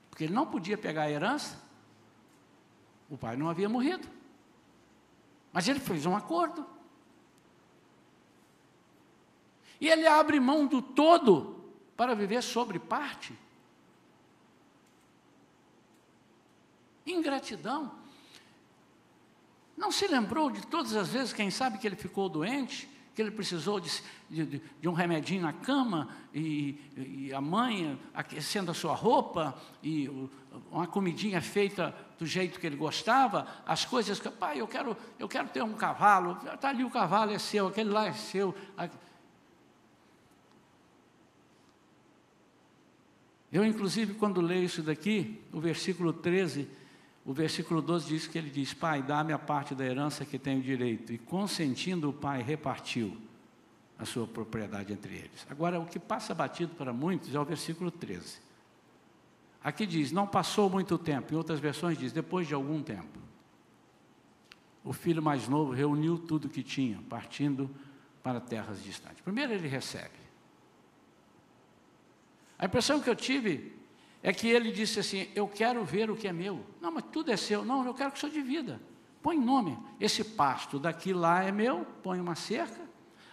porque 0.09 0.25
ele 0.25 0.33
não 0.33 0.45
podia 0.45 0.77
pegar 0.77 1.03
a 1.03 1.09
herança, 1.09 1.57
o 3.09 3.17
pai 3.17 3.37
não 3.37 3.49
havia 3.49 3.69
morrido. 3.69 4.07
Mas 5.53 5.67
ele 5.67 5.79
fez 5.79 6.05
um 6.05 6.15
acordo. 6.15 6.65
E 9.79 9.87
ele 9.87 10.07
abre 10.07 10.39
mão 10.39 10.65
do 10.65 10.81
todo 10.81 11.62
para 11.95 12.15
viver 12.15 12.41
sobre 12.41 12.79
parte. 12.79 13.33
Ingratidão. 17.05 17.91
Não 19.75 19.91
se 19.91 20.07
lembrou 20.07 20.49
de 20.49 20.65
todas 20.67 20.95
as 20.95 21.09
vezes, 21.09 21.33
quem 21.33 21.49
sabe, 21.49 21.77
que 21.77 21.87
ele 21.87 21.95
ficou 21.95 22.29
doente, 22.29 22.89
que 23.13 23.21
ele 23.21 23.31
precisou 23.31 23.79
de, 23.79 23.91
de, 24.29 24.61
de 24.81 24.87
um 24.87 24.93
remedinho 24.93 25.43
na 25.43 25.53
cama, 25.53 26.09
e, 26.33 26.79
e, 26.95 27.33
a 27.33 27.39
mãe 27.39 27.99
aquecendo 28.13 28.71
a 28.71 28.73
sua 28.73 28.95
roupa, 28.95 29.55
e 29.83 30.09
uma 30.71 30.87
comidinha 30.87 31.41
feita 31.41 31.95
do 32.17 32.25
jeito 32.25 32.59
que 32.59 32.65
ele 32.65 32.75
gostava, 32.75 33.47
as 33.65 33.85
coisas 33.85 34.19
que, 34.19 34.29
pai, 34.29 34.61
eu 34.61 34.67
quero, 34.67 34.97
eu 35.19 35.27
quero 35.27 35.49
ter 35.49 35.61
um 35.61 35.73
cavalo, 35.73 36.39
está 36.53 36.69
ali 36.69 36.83
o 36.83 36.89
cavalo, 36.89 37.31
é 37.31 37.39
seu, 37.39 37.67
aquele 37.67 37.89
lá 37.89 38.07
é 38.07 38.13
seu. 38.13 38.55
Eu, 43.53 43.63
inclusive, 43.63 44.15
quando 44.15 44.41
leio 44.41 44.63
isso 44.63 44.81
daqui, 44.81 45.39
o 45.53 45.59
versículo 45.59 46.11
13, 46.11 46.67
o 47.23 47.31
versículo 47.31 47.83
12 47.83 48.07
diz 48.07 48.25
que 48.25 48.35
ele 48.35 48.49
diz: 48.49 48.73
Pai, 48.73 49.03
dá-me 49.03 49.31
a 49.31 49.37
parte 49.37 49.75
da 49.75 49.85
herança 49.85 50.25
que 50.25 50.39
tenho 50.39 50.59
direito. 50.59 51.13
E 51.13 51.19
consentindo, 51.19 52.09
o 52.09 52.13
pai 52.13 52.41
repartiu 52.41 53.15
a 53.99 54.05
sua 54.05 54.25
propriedade 54.25 54.91
entre 54.91 55.13
eles. 55.13 55.45
Agora, 55.47 55.79
o 55.79 55.85
que 55.85 55.99
passa 55.99 56.33
batido 56.33 56.73
para 56.73 56.91
muitos 56.91 57.35
é 57.35 57.39
o 57.39 57.45
versículo 57.45 57.91
13. 57.91 58.39
Aqui 59.63 59.85
diz: 59.85 60.11
Não 60.11 60.25
passou 60.25 60.67
muito 60.67 60.97
tempo. 60.97 61.31
Em 61.31 61.37
outras 61.37 61.59
versões 61.59 61.95
diz: 61.95 62.11
Depois 62.11 62.47
de 62.47 62.55
algum 62.55 62.81
tempo. 62.81 63.19
O 64.83 64.93
filho 64.93 65.21
mais 65.21 65.47
novo 65.47 65.73
reuniu 65.73 66.17
tudo 66.17 66.49
que 66.49 66.63
tinha, 66.63 66.99
partindo 67.07 67.69
para 68.23 68.41
terras 68.41 68.83
distantes. 68.83 69.21
Primeiro 69.21 69.53
ele 69.53 69.67
recebe. 69.67 70.22
A 72.57 72.65
impressão 72.65 72.99
que 72.99 73.09
eu 73.09 73.15
tive 73.15 73.73
é 74.21 74.31
que 74.31 74.47
ele 74.47 74.71
disse 74.71 74.99
assim: 74.99 75.27
Eu 75.35 75.47
quero 75.47 75.83
ver 75.83 76.09
o 76.09 76.15
que 76.15 76.27
é 76.27 76.33
meu. 76.33 76.65
Não, 76.81 76.91
mas 76.91 77.03
tudo 77.11 77.31
é 77.31 77.37
seu. 77.37 77.65
Não, 77.65 77.85
eu 77.85 77.93
quero 77.93 78.11
que 78.11 78.17
o 78.17 78.21
senhor 78.21 78.31
divida. 78.31 78.81
Põe 79.21 79.37
nome. 79.37 79.77
Esse 79.99 80.23
pasto 80.23 80.79
daqui 80.79 81.13
lá 81.13 81.43
é 81.43 81.51
meu, 81.51 81.85
põe 82.01 82.19
uma 82.19 82.35
cerca. 82.35 82.81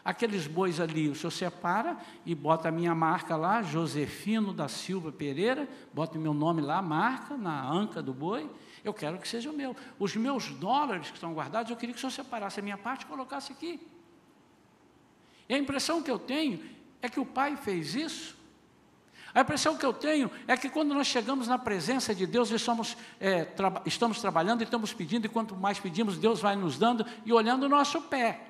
Aqueles 0.05 0.47
bois 0.47 0.81
ali, 0.81 1.09
o 1.09 1.15
senhor 1.15 1.31
separa 1.31 1.99
e 2.25 2.35
bota 2.35 2.69
a 2.69 2.73
minha 2.73 2.95
marca 2.95 3.37
lá, 3.37 3.61
Josefino 3.61 4.53
da 4.53 4.67
Silva 4.67 5.13
Pereira, 5.13 5.69
bota 5.93 6.17
o 6.17 6.21
meu 6.21 6.33
nome 6.33 6.63
lá, 6.63 6.81
marca 6.81 7.37
na 7.37 7.69
anca 7.69 8.03
do 8.03 8.15
boi. 8.15 8.49
Eu 8.83 8.95
quero 8.95 9.19
que 9.19 9.29
seja 9.29 9.51
o 9.51 9.53
meu. 9.53 9.77
Os 9.99 10.17
meus 10.17 10.49
dólares 10.53 11.09
que 11.09 11.17
estão 11.17 11.35
guardados, 11.35 11.71
eu 11.71 11.77
queria 11.77 11.93
que 11.93 11.99
o 11.99 12.01
senhor 12.01 12.13
separasse 12.13 12.61
a 12.61 12.63
minha 12.63 12.79
parte 12.79 13.03
e 13.03 13.07
colocasse 13.07 13.53
aqui. 13.53 13.79
E 15.49 15.55
a 15.55 15.59
impressão 15.59 16.03
que 16.03 16.11
eu 16.11 16.19
tenho 16.19 16.65
é 17.03 17.09
que 17.09 17.21
o 17.21 17.27
pai 17.27 17.57
fez 17.57 17.95
isso 17.95 18.40
a 19.33 19.43
impressão 19.43 19.77
que 19.77 19.87
eu 19.87 19.93
tenho 19.93 20.31
é 20.47 20.57
que 20.57 20.69
quando 20.69 20.93
nós 20.93 21.07
chegamos 21.07 21.47
na 21.47 21.59
presença 21.59 22.15
de 22.15 22.27
Deus, 22.27 22.49
somos, 22.61 22.97
é, 23.21 23.45
tra 23.45 23.83
estamos 23.87 24.21
trabalhando 24.21 24.61
e 24.61 24.65
estamos 24.65 24.93
pedindo, 24.93 25.27
e 25.27 25.29
quanto 25.29 25.55
mais 25.55 25.79
pedimos, 25.79 26.19
Deus 26.19 26.41
vai 26.41 26.57
nos 26.57 26.77
dando 26.77 27.07
e 27.25 27.33
olhando 27.33 27.65
o 27.65 27.69
nosso 27.69 28.03
pé. 28.03 28.41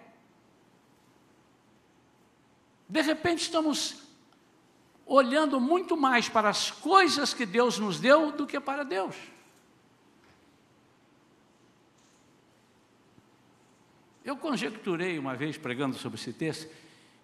De 2.89 3.03
repente, 3.03 3.43
estamos 3.43 4.03
olhando 5.07 5.61
muito 5.61 5.97
mais 5.97 6.29
para 6.29 6.49
as 6.49 6.71
coisas 6.71 7.35
que 7.35 7.45
Deus 7.45 7.79
nos 7.79 8.01
deu 8.01 8.33
do 8.33 8.47
que 8.47 8.59
para 8.59 8.83
Deus. 8.85 9.15
Eu 14.25 14.37
conjecturei 14.37 15.19
uma 15.19 15.35
vez, 15.35 15.59
pregando 15.59 15.97
sobre 15.97 16.19
esse 16.19 16.33
texto, 16.33 16.71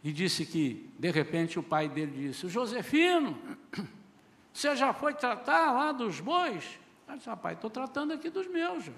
e 0.07 0.13
disse 0.13 0.47
que, 0.47 0.89
de 0.97 1.11
repente, 1.11 1.59
o 1.59 1.65
pai 1.65 1.89
dele 1.89 2.29
disse: 2.29 2.47
Josefino, 2.47 3.37
você 4.55 4.77
já 4.77 4.93
foi 4.93 5.13
tratar 5.13 5.73
lá 5.73 5.91
dos 5.91 6.21
bois? 6.21 6.79
Ele 7.09 7.17
disse: 7.17 7.29
Rapaz, 7.29 7.57
estou 7.57 7.69
tratando 7.69 8.13
aqui 8.13 8.31
dos 8.31 8.47
meus. 8.47 8.89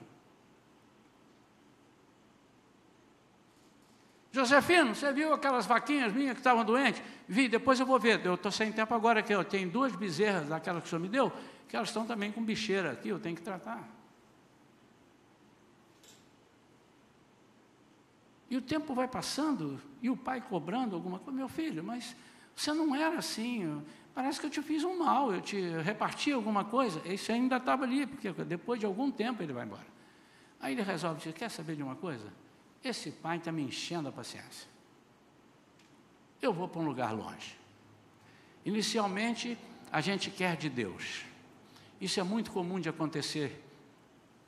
Josefino, 4.30 4.94
você 4.94 5.10
viu 5.10 5.32
aquelas 5.32 5.64
vaquinhas 5.64 6.12
minhas 6.12 6.34
que 6.34 6.40
estavam 6.40 6.62
doentes? 6.62 7.02
Vi, 7.26 7.48
depois 7.48 7.80
eu 7.80 7.86
vou 7.86 7.98
ver. 7.98 8.20
Eu 8.26 8.34
estou 8.34 8.52
sem 8.52 8.70
tempo 8.70 8.94
agora 8.94 9.20
aqui. 9.20 9.32
Eu 9.32 9.42
tenho 9.42 9.70
duas 9.70 9.96
bezerras 9.96 10.46
daquelas 10.46 10.82
que 10.82 10.88
o 10.88 10.90
senhor 10.90 11.00
me 11.00 11.08
deu, 11.08 11.32
que 11.70 11.74
elas 11.74 11.88
estão 11.88 12.04
também 12.04 12.30
com 12.30 12.44
bicheira 12.44 12.92
aqui, 12.92 13.08
eu 13.08 13.18
tenho 13.18 13.34
que 13.34 13.40
tratar. 13.40 13.97
E 18.50 18.56
o 18.56 18.62
tempo 18.62 18.94
vai 18.94 19.06
passando, 19.06 19.80
e 20.00 20.08
o 20.08 20.16
pai 20.16 20.40
cobrando 20.40 20.96
alguma 20.96 21.18
coisa, 21.18 21.36
meu 21.36 21.48
filho, 21.48 21.84
mas 21.84 22.16
você 22.56 22.72
não 22.72 22.94
era 22.94 23.18
assim, 23.18 23.82
parece 24.14 24.40
que 24.40 24.46
eu 24.46 24.50
te 24.50 24.62
fiz 24.62 24.82
um 24.84 24.98
mal, 24.98 25.32
eu 25.32 25.40
te 25.40 25.60
reparti 25.82 26.32
alguma 26.32 26.64
coisa, 26.64 27.00
esse 27.04 27.30
ainda 27.30 27.58
estava 27.58 27.84
ali, 27.84 28.06
porque 28.06 28.32
depois 28.44 28.80
de 28.80 28.86
algum 28.86 29.10
tempo 29.10 29.42
ele 29.42 29.52
vai 29.52 29.64
embora. 29.64 29.86
Aí 30.60 30.72
ele 30.72 30.82
resolve 30.82 31.18
dizer, 31.18 31.34
quer 31.34 31.50
saber 31.50 31.76
de 31.76 31.82
uma 31.82 31.94
coisa? 31.94 32.32
Esse 32.82 33.10
pai 33.10 33.36
está 33.36 33.52
me 33.52 33.62
enchendo 33.62 34.08
a 34.08 34.12
paciência. 34.12 34.68
Eu 36.40 36.52
vou 36.52 36.68
para 36.68 36.80
um 36.80 36.84
lugar 36.84 37.12
longe. 37.12 37.56
Inicialmente, 38.64 39.58
a 39.90 40.00
gente 40.00 40.30
quer 40.30 40.56
de 40.56 40.68
Deus. 40.68 41.24
Isso 42.00 42.18
é 42.18 42.22
muito 42.22 42.50
comum 42.50 42.80
de 42.80 42.88
acontecer 42.88 43.64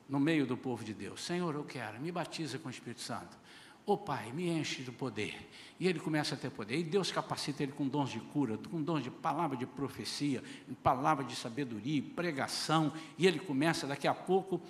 no 0.07 0.19
meio 0.19 0.45
do 0.45 0.57
povo 0.57 0.83
de 0.83 0.93
Deus. 0.93 1.21
Senhor, 1.21 1.53
eu 1.55 1.63
quero, 1.63 1.99
me 1.99 2.11
batiza 2.11 2.59
com 2.59 2.67
o 2.67 2.71
Espírito 2.71 3.01
Santo. 3.01 3.37
Ô 3.85 3.93
oh, 3.93 3.97
Pai, 3.97 4.31
me 4.31 4.47
enche 4.47 4.83
do 4.83 4.93
poder. 4.93 5.49
E 5.79 5.87
ele 5.87 5.99
começa 5.99 6.35
a 6.35 6.37
ter 6.37 6.51
poder. 6.51 6.77
E 6.77 6.83
Deus 6.83 7.11
capacita 7.11 7.63
ele 7.63 7.71
com 7.71 7.87
dons 7.87 8.11
de 8.11 8.19
cura, 8.19 8.57
com 8.69 8.81
dons 8.81 9.03
de 9.03 9.09
palavra 9.09 9.57
de 9.57 9.65
profecia, 9.65 10.43
palavra 10.83 11.25
de 11.25 11.35
sabedoria, 11.35 12.03
pregação. 12.15 12.93
E 13.17 13.25
ele 13.25 13.39
começa, 13.39 13.87
daqui 13.87 14.07
a 14.07 14.13
pouco, 14.13 14.61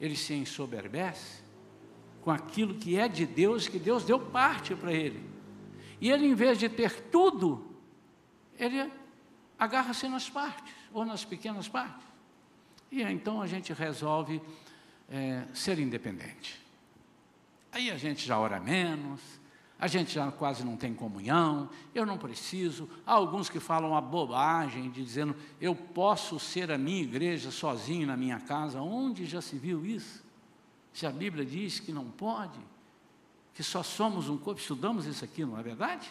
ele 0.00 0.16
se 0.16 0.32
ensoberbece 0.32 1.42
com 2.22 2.30
aquilo 2.30 2.74
que 2.76 2.98
é 2.98 3.06
de 3.06 3.26
Deus, 3.26 3.68
que 3.68 3.78
Deus 3.78 4.02
deu 4.02 4.18
parte 4.18 4.74
para 4.74 4.92
ele. 4.92 5.22
E 6.00 6.10
ele, 6.10 6.26
em 6.26 6.34
vez 6.34 6.58
de 6.58 6.70
ter 6.70 7.02
tudo, 7.10 7.76
ele 8.58 8.90
agarra-se 9.58 10.08
nas 10.08 10.30
partes, 10.30 10.74
ou 10.90 11.04
nas 11.04 11.22
pequenas 11.22 11.68
partes. 11.68 12.06
E 12.90 13.02
então 13.02 13.42
a 13.42 13.46
gente 13.46 13.72
resolve 13.74 14.40
é, 15.10 15.44
ser 15.52 15.78
independente. 15.78 16.63
Aí 17.74 17.90
a 17.90 17.96
gente 17.98 18.24
já 18.24 18.38
ora 18.38 18.60
menos, 18.60 19.20
a 19.80 19.88
gente 19.88 20.14
já 20.14 20.30
quase 20.30 20.64
não 20.64 20.76
tem 20.76 20.94
comunhão, 20.94 21.68
eu 21.92 22.06
não 22.06 22.16
preciso. 22.16 22.88
Há 23.04 23.14
alguns 23.14 23.50
que 23.50 23.58
falam 23.58 23.96
a 23.96 24.00
bobagem, 24.00 24.88
dizendo, 24.92 25.34
eu 25.60 25.74
posso 25.74 26.38
ser 26.38 26.70
a 26.70 26.78
minha 26.78 27.02
igreja 27.02 27.50
sozinho 27.50 28.06
na 28.06 28.16
minha 28.16 28.38
casa. 28.38 28.80
Onde 28.80 29.26
já 29.26 29.42
se 29.42 29.58
viu 29.58 29.84
isso? 29.84 30.22
Se 30.92 31.04
a 31.04 31.10
Bíblia 31.10 31.44
diz 31.44 31.80
que 31.80 31.92
não 31.92 32.04
pode, 32.04 32.60
que 33.52 33.64
só 33.64 33.82
somos 33.82 34.28
um 34.28 34.38
corpo, 34.38 34.60
estudamos 34.60 35.04
isso 35.04 35.24
aqui, 35.24 35.44
não 35.44 35.58
é 35.58 35.62
verdade? 35.64 36.08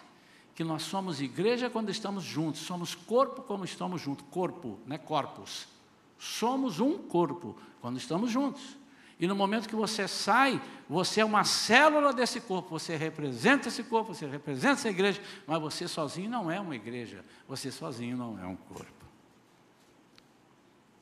Que 0.54 0.66
nós 0.66 0.84
somos 0.84 1.22
igreja 1.22 1.70
quando 1.70 1.90
estamos 1.90 2.26
juntos, 2.26 2.60
somos 2.60 2.94
corpo 2.94 3.42
quando 3.42 3.64
estamos 3.64 4.02
juntos, 4.02 4.26
corpo, 4.30 4.78
não 4.86 4.98
é 4.98 5.00
corpus. 5.00 5.70
Somos 6.20 6.82
um 6.82 6.98
corpo 6.98 7.56
quando 7.80 7.96
estamos 7.96 8.30
juntos. 8.30 8.83
E 9.20 9.28
no 9.28 9.36
momento 9.36 9.70
que 9.70 9.76
você 9.76 10.08
sai, 10.08 10.62
você 10.90 11.22
é 11.22 11.26
uma 11.26 11.44
célula 11.44 12.12
desse 12.12 12.42
corpo, 12.42 12.70
você 12.70 12.96
representa 12.96 13.68
esse 13.68 13.84
corpo, 13.84 14.14
você 14.14 14.26
representa 14.26 14.74
essa 14.74 14.90
igreja, 14.90 15.22
mas 15.46 15.62
você 15.62 15.88
sozinho 15.88 16.30
não 16.30 16.50
é 16.50 16.60
uma 16.60 16.76
igreja, 16.76 17.24
você 17.48 17.72
sozinho 17.72 18.18
não 18.18 18.40
é 18.40 18.46
um 18.46 18.56
corpo. 18.56 19.06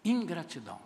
Ingratidão. 0.04 0.80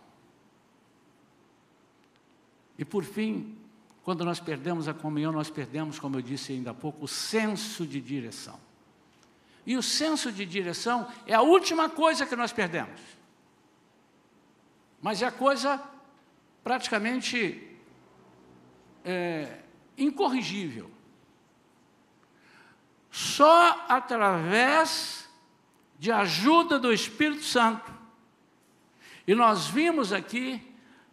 E 2.77 2.85
por 2.85 3.03
fim, 3.03 3.57
quando 4.03 4.23
nós 4.23 4.39
perdemos 4.39 4.87
a 4.87 4.93
comunhão, 4.93 5.31
nós 5.31 5.49
perdemos, 5.49 5.97
como 5.97 6.17
eu 6.17 6.21
disse 6.21 6.51
ainda 6.53 6.71
há 6.71 6.73
pouco, 6.73 7.03
o 7.03 7.07
senso 7.07 7.87
de 7.87 7.99
direção. 7.99 8.59
E 9.65 9.75
o 9.75 9.81
senso 9.81 10.31
de 10.31 10.45
direção 10.45 11.07
é 11.25 11.33
a 11.33 11.41
última 11.41 11.89
coisa 11.89 12.25
que 12.25 12.35
nós 12.35 12.53
perdemos. 12.53 13.01
Mas 15.01 15.21
é 15.21 15.25
a 15.25 15.31
coisa 15.31 15.81
praticamente 16.65 17.77
é, 19.03 19.59
incorrigível. 19.95 20.89
Só 23.11 23.85
através 23.87 25.29
de 25.99 26.11
ajuda 26.11 26.79
do 26.79 26.91
Espírito 26.91 27.43
Santo. 27.43 27.93
E 29.27 29.35
nós 29.35 29.67
vimos 29.67 30.11
aqui, 30.11 30.59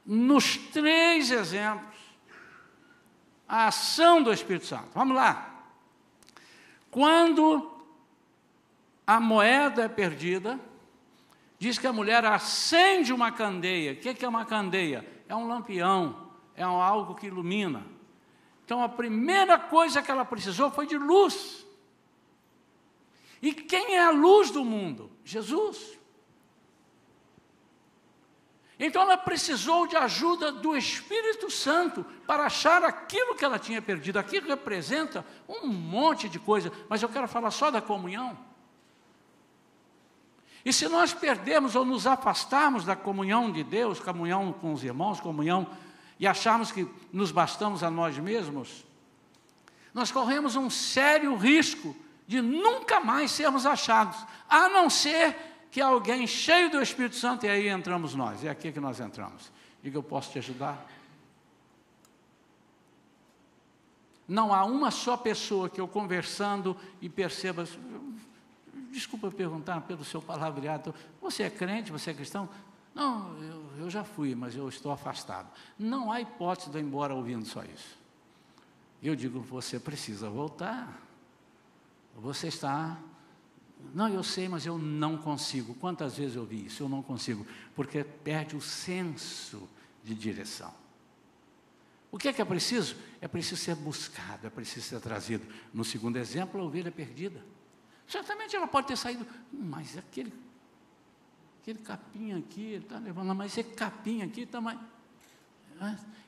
nos 0.06 0.56
três 0.56 1.30
exemplos, 1.30 1.98
a 3.46 3.66
ação 3.66 4.22
do 4.22 4.32
Espírito 4.32 4.64
Santo. 4.64 4.88
Vamos 4.94 5.14
lá. 5.14 5.66
Quando 6.90 7.78
a 9.06 9.20
moeda 9.20 9.82
é 9.82 9.88
perdida, 9.88 10.58
diz 11.58 11.78
que 11.78 11.86
a 11.86 11.92
mulher 11.92 12.24
acende 12.24 13.12
uma 13.12 13.30
candeia. 13.30 13.92
O 13.92 13.96
que 13.96 14.24
é 14.24 14.28
uma 14.28 14.46
candeia? 14.46 15.11
É 15.32 15.36
um 15.36 15.48
lampião, 15.48 16.30
é 16.54 16.62
algo 16.62 17.14
que 17.14 17.26
ilumina. 17.26 17.86
Então 18.64 18.82
a 18.82 18.88
primeira 18.88 19.58
coisa 19.58 20.02
que 20.02 20.10
ela 20.10 20.24
precisou 20.24 20.70
foi 20.70 20.86
de 20.86 20.98
luz. 20.98 21.66
E 23.40 23.52
quem 23.54 23.96
é 23.96 24.04
a 24.04 24.10
luz 24.10 24.50
do 24.50 24.62
mundo? 24.62 25.10
Jesus. 25.24 25.98
Então 28.78 29.02
ela 29.02 29.16
precisou 29.16 29.86
de 29.86 29.96
ajuda 29.96 30.52
do 30.52 30.76
Espírito 30.76 31.50
Santo 31.50 32.04
para 32.26 32.44
achar 32.44 32.84
aquilo 32.84 33.34
que 33.34 33.44
ela 33.44 33.58
tinha 33.58 33.80
perdido. 33.80 34.18
Aqui 34.18 34.38
representa 34.38 35.24
um 35.48 35.66
monte 35.66 36.28
de 36.28 36.38
coisa, 36.38 36.70
mas 36.90 37.02
eu 37.02 37.08
quero 37.08 37.26
falar 37.26 37.50
só 37.50 37.70
da 37.70 37.80
comunhão. 37.80 38.38
E 40.64 40.72
se 40.72 40.88
nós 40.88 41.12
perdermos 41.12 41.74
ou 41.74 41.84
nos 41.84 42.06
afastarmos 42.06 42.84
da 42.84 42.94
comunhão 42.94 43.50
de 43.50 43.64
Deus, 43.64 43.98
comunhão 43.98 44.52
com 44.52 44.72
os 44.72 44.84
irmãos, 44.84 45.20
comunhão, 45.20 45.66
e 46.20 46.26
acharmos 46.26 46.70
que 46.70 46.88
nos 47.12 47.32
bastamos 47.32 47.82
a 47.82 47.90
nós 47.90 48.16
mesmos, 48.18 48.84
nós 49.92 50.12
corremos 50.12 50.54
um 50.54 50.70
sério 50.70 51.34
risco 51.34 51.96
de 52.26 52.40
nunca 52.40 53.00
mais 53.00 53.30
sermos 53.32 53.66
achados, 53.66 54.16
a 54.48 54.68
não 54.68 54.88
ser 54.88 55.36
que 55.70 55.80
alguém 55.80 56.26
cheio 56.26 56.70
do 56.70 56.80
Espírito 56.80 57.16
Santo, 57.16 57.44
e 57.44 57.48
aí 57.48 57.68
entramos 57.68 58.14
nós, 58.14 58.44
é 58.44 58.50
aqui 58.50 58.70
que 58.70 58.80
nós 58.80 59.00
entramos. 59.00 59.50
Diga, 59.82 59.98
eu 59.98 60.02
posso 60.02 60.30
te 60.30 60.38
ajudar? 60.38 60.86
Não 64.28 64.54
há 64.54 64.64
uma 64.64 64.90
só 64.90 65.16
pessoa 65.16 65.68
que 65.68 65.80
eu 65.80 65.88
conversando 65.88 66.76
e 67.00 67.08
perceba, 67.08 67.66
desculpa 68.92 69.30
perguntar 69.30 69.80
pelo 69.82 70.04
seu 70.04 70.20
palavreado, 70.20 70.94
você 71.20 71.44
é 71.44 71.50
crente, 71.50 71.90
você 71.90 72.10
é 72.10 72.14
cristão? 72.14 72.48
Não, 72.94 73.36
eu, 73.42 73.64
eu 73.78 73.90
já 73.90 74.04
fui, 74.04 74.34
mas 74.34 74.54
eu 74.54 74.68
estou 74.68 74.92
afastado. 74.92 75.50
Não 75.78 76.12
há 76.12 76.20
hipótese 76.20 76.70
de 76.70 76.76
eu 76.76 76.82
ir 76.82 76.84
embora 76.84 77.14
ouvindo 77.14 77.46
só 77.46 77.64
isso. 77.64 77.98
Eu 79.02 79.16
digo, 79.16 79.40
você 79.40 79.80
precisa 79.80 80.28
voltar. 80.28 81.00
Você 82.16 82.48
está 82.48 82.98
não, 83.94 84.08
eu 84.08 84.22
sei, 84.22 84.48
mas 84.48 84.64
eu 84.64 84.78
não 84.78 85.18
consigo. 85.18 85.74
Quantas 85.74 86.16
vezes 86.16 86.36
eu 86.36 86.44
vi 86.44 86.66
isso? 86.66 86.82
Eu 86.82 86.88
não 86.88 87.02
consigo, 87.02 87.46
porque 87.74 88.04
perde 88.04 88.56
o 88.56 88.60
senso 88.60 89.68
de 90.04 90.14
direção. 90.14 90.72
O 92.10 92.18
que 92.18 92.28
é 92.28 92.32
que 92.32 92.42
é 92.42 92.44
preciso? 92.44 92.96
É 93.20 93.26
preciso 93.26 93.56
ser 93.56 93.74
buscado, 93.74 94.46
é 94.46 94.50
preciso 94.50 94.86
ser 94.86 95.00
trazido. 95.00 95.46
No 95.72 95.84
segundo 95.84 96.16
exemplo, 96.16 96.60
a 96.60 96.64
ovelha 96.64 96.92
perdida. 96.92 97.42
Certamente 98.12 98.54
ela 98.54 98.66
pode 98.66 98.88
ter 98.88 98.96
saído, 98.96 99.26
mas 99.50 99.96
aquele, 99.96 100.30
aquele 101.62 101.78
capim 101.78 102.38
aqui, 102.38 102.74
está 102.74 102.98
levando, 102.98 103.34
mas 103.34 103.56
esse 103.56 103.64
capim 103.70 104.20
aqui 104.20 104.42
está 104.42 104.60
mais. 104.60 104.78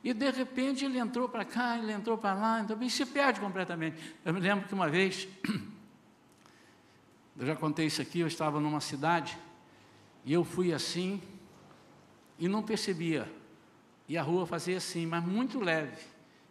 E 0.03 0.11
de 0.11 0.31
repente 0.31 0.83
ele 0.83 0.97
entrou 0.97 1.29
para 1.29 1.45
cá, 1.45 1.77
ele 1.77 1.91
entrou 1.91 2.17
para 2.17 2.33
lá, 2.33 2.59
então, 2.59 2.81
e 2.81 2.89
se 2.89 3.05
perde 3.05 3.39
completamente. 3.39 4.01
Eu 4.25 4.33
me 4.33 4.39
lembro 4.39 4.67
que 4.67 4.73
uma 4.73 4.89
vez 4.89 5.27
Eu 7.37 7.45
já 7.45 7.55
contei 7.55 7.85
isso 7.85 8.01
aqui, 8.01 8.21
eu 8.21 8.27
estava 8.27 8.61
numa 8.61 8.79
cidade 8.79 9.37
e 10.23 10.31
eu 10.31 10.45
fui 10.45 10.73
assim 10.73 11.21
e 12.39 12.47
não 12.47 12.63
percebia. 12.63 13.29
E 14.07 14.17
a 14.17 14.23
rua 14.23 14.47
fazia 14.47 14.77
assim, 14.77 15.05
mas 15.05 15.21
muito 15.21 15.59
leve. 15.59 16.01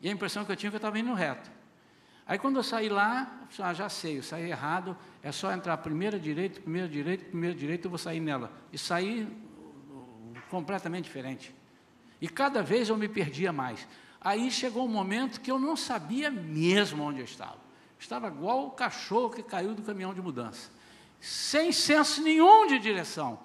E 0.02 0.08
a 0.10 0.12
impressão 0.12 0.44
que 0.44 0.52
eu 0.52 0.56
tinha 0.56 0.68
é 0.68 0.70
que 0.70 0.76
eu 0.76 0.78
estava 0.78 0.98
indo 0.98 1.14
reto. 1.14 1.50
Aí 2.26 2.38
quando 2.38 2.56
eu 2.56 2.62
saí 2.62 2.90
lá, 2.90 3.46
ah, 3.60 3.72
já 3.72 3.88
sei, 3.88 4.18
eu 4.18 4.22
saí 4.22 4.50
errado, 4.50 4.94
é 5.24 5.32
só 5.32 5.52
entrar 5.52 5.76
primeira 5.78 6.20
direita, 6.20 6.60
primeira 6.60 6.88
direita, 6.88 7.24
primeira 7.24 7.56
direita, 7.56 7.86
eu 7.86 7.90
vou 7.90 7.98
sair 7.98 8.20
nela. 8.20 8.52
E 8.72 8.78
saí 8.78 9.24
uh, 9.24 10.34
completamente 10.48 11.06
diferente. 11.06 11.52
E 12.20 12.28
cada 12.28 12.62
vez 12.62 12.88
eu 12.88 12.96
me 12.96 13.08
perdia 13.08 13.52
mais. 13.52 13.88
Aí 14.20 14.48
chegou 14.52 14.84
um 14.84 14.88
momento 14.88 15.40
que 15.40 15.50
eu 15.50 15.58
não 15.58 15.76
sabia 15.76 16.30
mesmo 16.30 17.02
onde 17.02 17.18
eu 17.18 17.24
estava. 17.24 17.58
Estava 17.98 18.28
igual 18.28 18.66
o 18.66 18.70
cachorro 18.70 19.30
que 19.30 19.42
caiu 19.42 19.74
do 19.74 19.82
caminhão 19.82 20.14
de 20.14 20.22
mudança 20.22 20.70
sem 21.24 21.72
senso 21.72 22.22
nenhum 22.22 22.66
de 22.66 22.78
direção. 22.78 23.38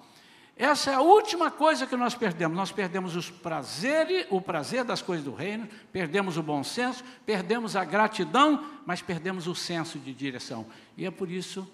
Essa 0.60 0.90
é 0.90 0.94
a 0.94 1.00
última 1.00 1.50
coisa 1.50 1.86
que 1.86 1.96
nós 1.96 2.14
perdemos. 2.14 2.54
Nós 2.54 2.70
perdemos 2.70 3.16
os 3.16 3.30
prazeres, 3.30 4.26
o 4.28 4.42
prazer 4.42 4.84
das 4.84 5.00
coisas 5.00 5.24
do 5.24 5.32
reino, 5.32 5.66
perdemos 5.90 6.36
o 6.36 6.42
bom 6.42 6.62
senso, 6.62 7.02
perdemos 7.24 7.76
a 7.76 7.82
gratidão, 7.82 8.70
mas 8.84 9.00
perdemos 9.00 9.46
o 9.46 9.54
senso 9.54 9.98
de 9.98 10.12
direção. 10.12 10.66
E 10.98 11.06
é 11.06 11.10
por 11.10 11.30
isso 11.30 11.66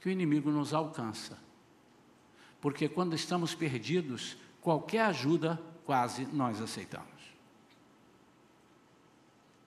que 0.00 0.08
o 0.08 0.12
inimigo 0.12 0.52
nos 0.52 0.72
alcança. 0.72 1.36
Porque 2.60 2.88
quando 2.88 3.16
estamos 3.16 3.56
perdidos, 3.56 4.36
qualquer 4.60 5.06
ajuda 5.06 5.60
quase 5.84 6.26
nós 6.26 6.60
aceitamos. 6.60 7.08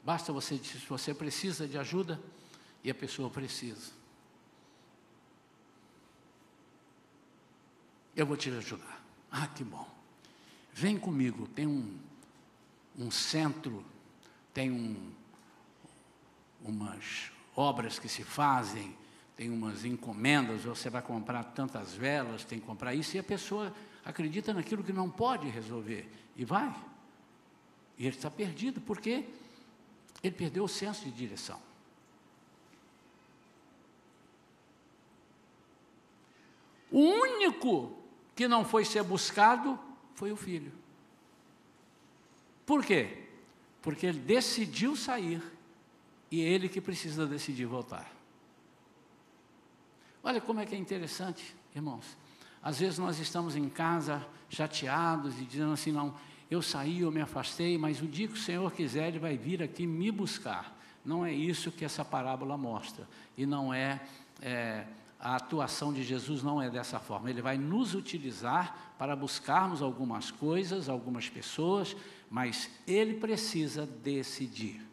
Basta 0.01 0.31
você 0.31 0.55
dizer 0.55 0.79
se 0.79 0.87
você 0.87 1.13
precisa 1.13 1.67
de 1.67 1.77
ajuda 1.77 2.17
e 2.85 2.89
a 2.89 2.95
pessoa 2.95 3.29
precisa. 3.29 3.91
Eu 8.17 8.25
vou 8.25 8.35
te 8.35 8.49
ajudar. 8.49 8.99
Ah, 9.31 9.45
que 9.47 9.63
bom. 9.63 9.87
Vem 10.73 10.97
comigo, 10.97 11.47
tem 11.49 11.67
um, 11.67 11.95
um 12.97 13.11
centro, 13.11 13.85
tem 14.51 14.71
um, 14.71 15.11
umas 16.63 17.31
obras 17.55 17.99
que 17.99 18.09
se 18.09 18.23
fazem, 18.23 18.97
tem 19.35 19.51
umas 19.51 19.85
encomendas, 19.85 20.63
você 20.63 20.89
vai 20.89 21.03
comprar 21.03 21.43
tantas 21.43 21.93
velas, 21.93 22.43
tem 22.43 22.59
que 22.59 22.65
comprar 22.65 22.95
isso, 22.95 23.15
e 23.15 23.19
a 23.19 23.23
pessoa 23.23 23.71
acredita 24.03 24.51
naquilo 24.51 24.83
que 24.83 24.91
não 24.91 25.11
pode 25.11 25.47
resolver, 25.47 26.11
e 26.35 26.43
vai. 26.43 26.75
E 27.99 28.07
ele 28.07 28.15
está 28.15 28.31
perdido, 28.31 28.81
porque 28.81 29.25
ele 30.23 30.35
perdeu 30.35 30.63
o 30.63 30.67
senso 30.67 31.05
de 31.05 31.11
direção. 31.11 31.61
O 36.91 36.99
único 36.99 37.96
que 38.37 38.47
não 38.47 38.63
foi 38.63 38.85
ser 38.85 39.01
buscado 39.01 39.79
foi 40.13 40.31
o 40.31 40.35
filho. 40.35 40.71
Por 42.67 42.85
quê? 42.85 43.23
Porque 43.81 44.05
ele 44.05 44.19
decidiu 44.19 44.95
sair 44.95 45.41
e 46.29 46.41
é 46.41 46.43
ele 46.43 46.69
que 46.69 46.79
precisa 46.79 47.25
decidir 47.25 47.65
voltar. 47.65 48.07
Olha 50.23 50.39
como 50.39 50.59
é 50.59 50.67
que 50.67 50.75
é 50.75 50.77
interessante, 50.77 51.55
irmãos. 51.75 52.15
Às 52.61 52.79
vezes 52.79 52.99
nós 52.99 53.17
estamos 53.17 53.55
em 53.55 53.67
casa 53.69 54.23
chateados 54.49 55.39
e 55.39 55.43
dizendo 55.43 55.73
assim: 55.73 55.91
não, 55.91 56.13
eu 56.51 56.61
saí, 56.61 57.01
eu 57.01 57.11
me 57.11 57.21
afastei, 57.21 57.75
mas 57.75 58.03
o 58.03 58.07
dia 58.07 58.27
que 58.27 58.35
o 58.35 58.37
Senhor 58.37 58.71
quiser, 58.71 59.07
Ele 59.07 59.19
vai 59.19 59.35
vir 59.35 59.63
aqui 59.63 59.87
me 59.87 60.11
buscar. 60.11 60.77
Não 61.03 61.25
é 61.25 61.33
isso 61.33 61.71
que 61.71 61.83
essa 61.83 62.05
parábola 62.05 62.55
mostra. 62.55 63.07
E 63.35 63.47
não 63.47 63.73
é, 63.73 63.99
é 64.41 64.85
a 65.19 65.35
atuação 65.35 65.91
de 65.91 66.03
Jesus 66.03 66.43
não 66.43 66.61
é 66.61 66.69
dessa 66.69 66.99
forma. 66.99 67.29
Ele 67.29 67.41
vai 67.41 67.57
nos 67.57 67.95
utilizar 67.95 68.93
para 68.97 69.15
buscarmos 69.15 69.81
algumas 69.81 70.31
coisas, 70.31 70.89
algumas 70.89 71.29
pessoas, 71.29 71.95
mas 72.29 72.69
ele 72.85 73.15
precisa 73.15 73.85
decidir. 73.85 74.85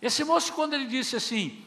Esse 0.00 0.24
moço, 0.24 0.52
quando 0.54 0.72
ele 0.72 0.86
disse 0.86 1.14
assim, 1.16 1.62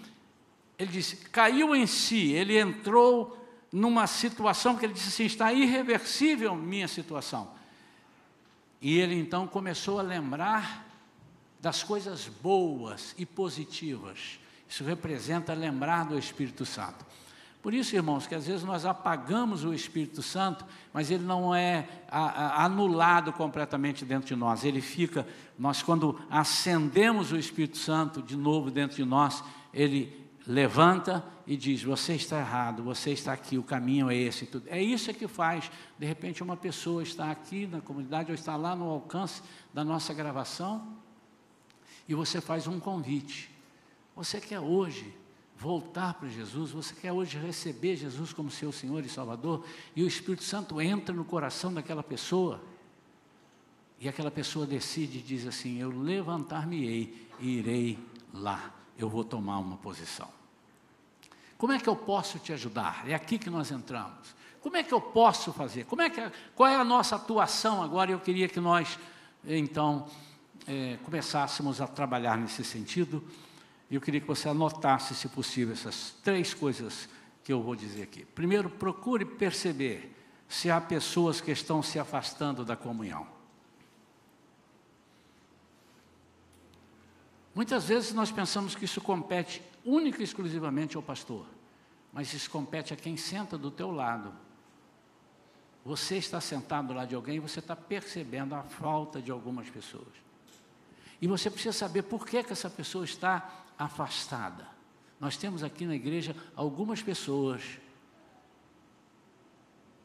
ele 0.78 0.92
disse, 0.92 1.18
caiu 1.30 1.76
em 1.76 1.86
si, 1.86 2.32
ele 2.32 2.58
entrou 2.58 3.40
numa 3.72 4.06
situação 4.06 4.76
que 4.76 4.86
ele 4.86 4.94
disse 4.94 5.10
assim: 5.10 5.26
está 5.26 5.52
irreversível 5.52 6.56
minha 6.56 6.88
situação. 6.88 7.52
E 8.82 9.00
ele 9.00 9.16
então 9.16 9.48
começou 9.48 10.00
a 10.00 10.04
lembrar 10.04 10.83
das 11.64 11.82
coisas 11.82 12.28
boas 12.28 13.16
e 13.18 13.26
positivas. 13.26 14.38
Isso 14.68 14.84
representa 14.84 15.54
lembrar 15.54 16.04
do 16.04 16.20
Espírito 16.20 16.66
Santo. 16.66 17.06
Por 17.62 17.74
isso, 17.74 17.96
irmãos, 17.96 18.28
que 18.28 18.36
às 18.36 18.46
vezes 18.46 18.66
nós 18.66 18.86
apagamos 18.86 19.64
o 19.64 19.74
Espírito 19.74 20.22
Santo, 20.22 20.66
mas 20.92 21.10
ele 21.10 21.24
não 21.24 21.56
é 21.56 21.88
anulado 22.10 23.32
completamente 23.32 24.04
dentro 24.04 24.28
de 24.28 24.36
nós. 24.36 24.66
Ele 24.66 24.82
fica, 24.82 25.26
nós 25.58 25.82
quando 25.82 26.20
acendemos 26.30 27.32
o 27.32 27.38
Espírito 27.38 27.78
Santo 27.78 28.22
de 28.22 28.36
novo 28.36 28.70
dentro 28.70 28.98
de 28.98 29.06
nós, 29.06 29.42
ele 29.74 30.22
levanta 30.46 31.24
e 31.48 31.56
diz: 31.56 31.82
Você 31.82 32.16
está 32.16 32.40
errado, 32.40 32.84
você 32.84 33.12
está 33.12 33.32
aqui, 33.32 33.58
o 33.58 33.64
caminho 33.64 34.10
é 34.10 34.16
esse. 34.18 34.46
Tudo. 34.48 34.68
É 34.68 34.84
isso 34.84 35.14
que 35.14 35.30
faz, 35.30 35.72
de 35.98 36.06
repente, 36.06 36.44
uma 36.44 36.58
pessoa 36.58 37.02
está 37.02 37.32
aqui 37.32 37.66
na 37.68 37.80
comunidade 37.80 38.30
ou 38.30 38.36
está 38.36 38.58
lá 38.58 38.76
no 38.76 38.90
alcance 38.90 39.42
da 39.74 39.86
nossa 39.86 40.14
gravação 40.14 41.02
e 42.14 42.16
você 42.16 42.40
faz 42.40 42.68
um 42.68 42.80
convite. 42.80 43.50
Você 44.16 44.40
quer 44.40 44.60
hoje 44.60 45.12
voltar 45.58 46.14
para 46.14 46.30
Jesus, 46.30 46.72
você 46.72 46.94
quer 46.94 47.12
hoje 47.12 47.38
receber 47.40 47.96
Jesus 47.96 48.32
como 48.32 48.52
seu 48.52 48.72
Senhor 48.72 49.04
e 49.04 49.10
Salvador, 49.10 49.66
e 49.96 50.04
o 50.04 50.08
Espírito 50.08 50.44
Santo 50.44 50.80
entra 50.80 51.14
no 51.14 51.26
coração 51.26 51.74
daquela 51.74 52.04
pessoa, 52.04 52.62
e 54.00 54.08
aquela 54.08 54.30
pessoa 54.30 54.68
decide 54.68 55.18
e 55.18 55.22
diz 55.22 55.48
assim: 55.48 55.80
Eu 55.80 55.90
levantar-me-ei 55.90 57.30
e 57.40 57.58
irei 57.58 58.00
lá, 58.32 58.72
eu 58.96 59.10
vou 59.10 59.24
tomar 59.24 59.58
uma 59.58 59.78
posição. 59.78 60.30
Como 61.58 61.74
é 61.74 61.80
que 61.80 61.90
eu 61.90 61.96
posso 61.96 62.38
te 62.38 62.54
ajudar? 62.54 63.10
É 63.10 63.16
aqui 63.16 63.40
que 63.40 63.50
nós 63.50 63.72
entramos. 63.72 64.36
Como 64.62 64.78
é 64.78 64.84
que 64.84 64.94
eu 64.94 65.02
posso 65.02 65.52
fazer? 65.52 65.86
Como 65.86 66.02
é 66.02 66.10
que, 66.10 66.22
qual 66.54 66.70
é 66.70 66.76
a 66.76 66.84
nossa 66.84 67.16
atuação 67.16 67.82
agora? 67.82 68.12
Eu 68.12 68.20
queria 68.20 68.48
que 68.48 68.60
nós, 68.60 69.00
então, 69.46 70.08
é, 70.68 70.98
começássemos 71.04 71.82
a 71.82 71.88
trabalhar 71.88 72.38
nesse 72.38 72.64
sentido. 72.64 73.24
Eu 73.90 74.02
queria 74.02 74.22
que 74.22 74.28
você 74.28 74.50
anotasse, 74.50 75.14
se 75.14 75.28
possível, 75.28 75.74
essas 75.74 76.16
três 76.24 76.54
coisas 76.54 77.08
que 77.44 77.52
eu 77.52 77.62
vou 77.62 77.76
dizer 77.76 78.04
aqui. 78.04 78.26
Primeiro, 78.26 78.70
procure 78.70 79.26
perceber 79.26 80.16
se 80.48 80.70
há 80.72 80.80
pessoas 80.80 81.42
que 81.42 81.52
estão 81.52 81.84
se 81.84 82.00
afastando 82.00 82.64
da 82.64 82.76
comunhão. 82.76 83.28
Muitas 87.54 87.88
vezes 87.88 88.14
nós 88.14 88.32
pensamos 88.32 88.74
que 88.74 88.86
isso 88.86 89.02
compete 89.02 89.62
única 89.86 90.22
e 90.22 90.24
exclusivamente 90.24 90.96
ao 90.96 91.04
pastor, 91.04 91.46
mas 92.12 92.34
isso 92.34 92.50
compete 92.50 92.94
a 92.94 92.98
quem 92.98 93.16
senta 93.16 93.58
do 93.58 93.70
teu 93.70 93.92
lado. 93.92 94.34
Você 95.86 96.18
está 96.18 96.40
sentado 96.40 96.94
lá 96.94 97.06
de 97.06 97.14
alguém 97.14 97.36
e 97.36 97.40
você 97.40 97.60
está 97.60 97.76
percebendo 97.76 98.56
a 98.56 98.64
falta 98.64 99.22
de 99.22 99.30
algumas 99.30 99.70
pessoas. 99.70 100.33
E 101.24 101.28
você 101.28 101.50
precisa 101.50 101.72
saber 101.72 102.02
por 102.02 102.26
que, 102.26 102.44
que 102.44 102.52
essa 102.52 102.70
pessoa 102.70 103.06
está 103.06 103.64
afastada. 103.80 104.68
Nós 105.22 105.38
temos 105.38 105.64
aqui 105.64 105.86
na 105.86 105.96
igreja 105.96 106.36
algumas 106.54 107.02
pessoas 107.02 107.64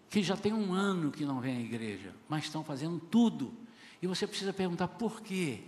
que 0.08 0.22
já 0.22 0.36
tem 0.36 0.52
um 0.52 0.72
ano 0.72 1.10
que 1.10 1.24
não 1.24 1.40
vêm 1.40 1.56
à 1.56 1.60
igreja, 1.60 2.14
mas 2.28 2.44
estão 2.44 2.62
fazendo 2.62 3.00
tudo. 3.00 3.52
E 4.00 4.06
você 4.06 4.28
precisa 4.28 4.52
perguntar 4.52 4.86
por 4.86 5.20
quê. 5.20 5.64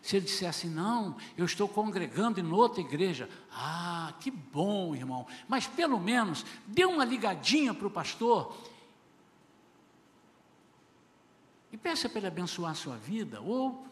Se 0.00 0.16
ele 0.16 0.24
dissesse, 0.24 0.66
não, 0.66 1.18
eu 1.36 1.44
estou 1.44 1.68
congregando 1.68 2.40
em 2.40 2.50
outra 2.50 2.80
igreja, 2.80 3.28
ah, 3.52 4.14
que 4.18 4.30
bom, 4.30 4.94
irmão, 4.94 5.26
mas 5.46 5.66
pelo 5.66 6.00
menos 6.00 6.42
dê 6.66 6.86
uma 6.86 7.04
ligadinha 7.04 7.74
para 7.74 7.86
o 7.86 7.90
pastor 7.90 8.56
e 11.70 11.76
peça 11.76 12.08
para 12.08 12.20
ele 12.20 12.28
abençoar 12.28 12.70
a 12.70 12.74
sua 12.74 12.96
vida, 12.96 13.42
ou 13.42 13.86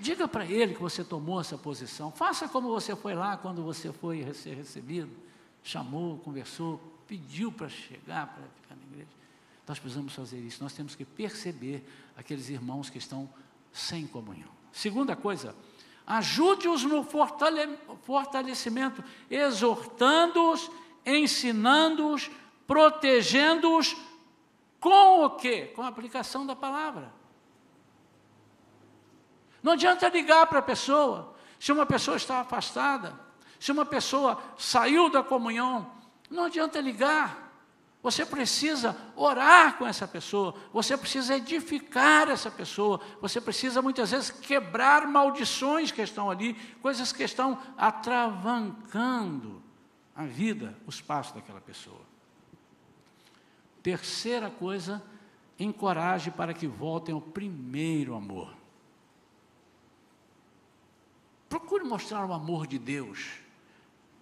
diga 0.00 0.26
para 0.26 0.44
ele 0.44 0.74
que 0.74 0.80
você 0.80 1.04
tomou 1.04 1.40
essa 1.40 1.56
posição, 1.56 2.10
faça 2.10 2.48
como 2.48 2.68
você 2.68 2.96
foi 2.96 3.14
lá 3.14 3.36
quando 3.36 3.62
você 3.62 3.92
foi 3.92 4.32
ser 4.34 4.54
recebido, 4.54 5.10
chamou, 5.62 6.18
conversou, 6.18 6.80
pediu 7.06 7.52
para 7.52 7.68
chegar, 7.68 8.26
para 8.26 8.42
ficar 8.60 8.76
na 8.76 8.82
igreja. 8.90 9.10
Nós 9.66 9.78
precisamos 9.78 10.14
fazer 10.14 10.38
isso, 10.38 10.62
nós 10.62 10.72
temos 10.72 10.94
que 10.94 11.04
perceber 11.04 11.86
aqueles 12.16 12.48
irmãos 12.48 12.90
que 12.90 12.98
estão 12.98 13.28
sem 13.72 14.06
comunhão. 14.06 14.48
Segunda 14.72 15.14
coisa, 15.14 15.54
ajude-os 16.06 16.84
no 16.84 17.04
fortalecimento, 17.04 19.04
exortando-os, 19.30 20.70
ensinando-os, 21.04 22.30
protegendo-os 22.66 23.96
com 24.80 25.24
o 25.24 25.30
quê? 25.30 25.70
Com 25.74 25.82
a 25.82 25.88
aplicação 25.88 26.46
da 26.46 26.56
palavra. 26.56 27.19
Não 29.62 29.72
adianta 29.72 30.08
ligar 30.08 30.46
para 30.46 30.60
a 30.60 30.62
pessoa, 30.62 31.34
se 31.58 31.70
uma 31.70 31.84
pessoa 31.84 32.16
está 32.16 32.40
afastada, 32.40 33.14
se 33.58 33.70
uma 33.70 33.84
pessoa 33.84 34.42
saiu 34.56 35.10
da 35.10 35.22
comunhão, 35.22 35.90
não 36.30 36.44
adianta 36.44 36.80
ligar. 36.80 37.50
Você 38.02 38.24
precisa 38.24 38.96
orar 39.14 39.76
com 39.76 39.86
essa 39.86 40.08
pessoa, 40.08 40.54
você 40.72 40.96
precisa 40.96 41.36
edificar 41.36 42.30
essa 42.30 42.50
pessoa, 42.50 42.98
você 43.20 43.38
precisa 43.40 43.82
muitas 43.82 44.10
vezes 44.10 44.30
quebrar 44.30 45.06
maldições 45.06 45.92
que 45.92 46.00
estão 46.00 46.30
ali, 46.30 46.54
coisas 46.80 47.12
que 47.12 47.22
estão 47.22 47.58
atravancando 47.76 49.62
a 50.16 50.24
vida, 50.24 50.74
os 50.86 51.02
passos 51.02 51.34
daquela 51.34 51.60
pessoa. 51.60 52.00
Terceira 53.82 54.48
coisa, 54.48 55.02
encoraje 55.58 56.30
para 56.30 56.54
que 56.54 56.66
voltem 56.66 57.14
ao 57.14 57.20
primeiro 57.20 58.14
amor. 58.14 58.59
Procure 61.50 61.84
mostrar 61.84 62.24
o 62.24 62.32
amor 62.32 62.66
de 62.66 62.78
Deus, 62.78 63.26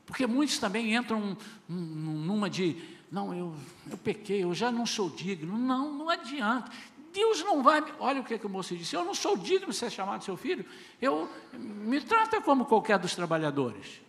porque 0.05 0.27
muitos 0.27 0.59
também 0.59 0.97
entram 0.97 1.37
numa 1.69 2.51
de 2.51 2.99
não, 3.11 3.35
eu, 3.35 3.55
eu 3.91 3.97
pequei, 3.97 4.43
eu 4.43 4.55
já 4.55 4.71
não 4.71 4.85
sou 4.85 5.09
digno. 5.09 5.57
Não, 5.57 5.93
não 5.93 6.11
adianta. 6.11 6.71
Deus 7.13 7.43
não 7.43 7.63
vai. 7.63 7.83
Olha 7.99 8.21
o 8.21 8.25
que, 8.25 8.39
que 8.39 8.47
o 8.47 8.51
moço 8.51 8.77
disse: 8.77 8.95
Eu 8.95 9.05
não 9.05 9.15
sou 9.15 9.37
digno 9.37 9.69
de 9.69 9.77
ser 9.77 9.91
chamado 9.91 10.25
seu 10.25 10.37
filho. 10.37 10.65
Eu 11.01 11.29
me 11.55 12.01
trata 12.01 12.41
como 12.41 12.67
qualquer 12.67 12.99
dos 12.99 13.15
trabalhadores. 13.15 14.01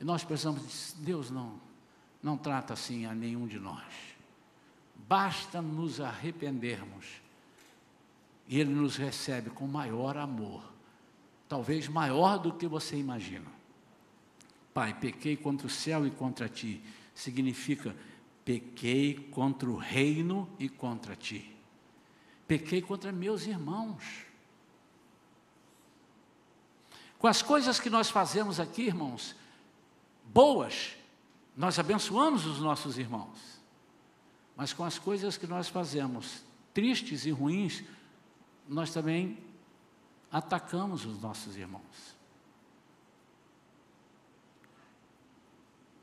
E 0.00 0.04
nós 0.04 0.22
precisamos. 0.22 0.94
Deus 0.98 1.30
não, 1.30 1.60
não 2.22 2.36
trata 2.36 2.72
assim 2.72 3.04
a 3.04 3.14
nenhum 3.14 3.46
de 3.46 3.58
nós. 3.58 3.84
Basta 4.94 5.60
nos 5.60 6.00
arrependermos. 6.00 7.20
E 8.46 8.60
Ele 8.60 8.72
nos 8.72 8.96
recebe 8.96 9.50
com 9.50 9.66
maior 9.66 10.16
amor. 10.16 10.69
Talvez 11.50 11.88
maior 11.88 12.38
do 12.38 12.52
que 12.52 12.68
você 12.68 12.96
imagina. 12.96 13.50
Pai, 14.72 14.94
pequei 14.94 15.36
contra 15.36 15.66
o 15.66 15.70
céu 15.70 16.06
e 16.06 16.10
contra 16.12 16.48
ti. 16.48 16.80
Significa 17.12 17.92
pequei 18.44 19.28
contra 19.32 19.68
o 19.68 19.76
reino 19.76 20.48
e 20.60 20.68
contra 20.68 21.16
ti. 21.16 21.52
Pequei 22.46 22.80
contra 22.80 23.10
meus 23.10 23.48
irmãos. 23.48 24.00
Com 27.18 27.26
as 27.26 27.42
coisas 27.42 27.80
que 27.80 27.90
nós 27.90 28.08
fazemos 28.08 28.60
aqui, 28.60 28.82
irmãos, 28.82 29.34
boas, 30.32 30.96
nós 31.56 31.80
abençoamos 31.80 32.46
os 32.46 32.60
nossos 32.60 32.96
irmãos. 32.96 33.60
Mas 34.56 34.72
com 34.72 34.84
as 34.84 35.00
coisas 35.00 35.36
que 35.36 35.48
nós 35.48 35.68
fazemos, 35.68 36.44
tristes 36.72 37.26
e 37.26 37.32
ruins, 37.32 37.82
nós 38.68 38.92
também 38.92 39.49
atacamos 40.30 41.04
os 41.04 41.20
nossos 41.20 41.56
irmãos. 41.56 42.16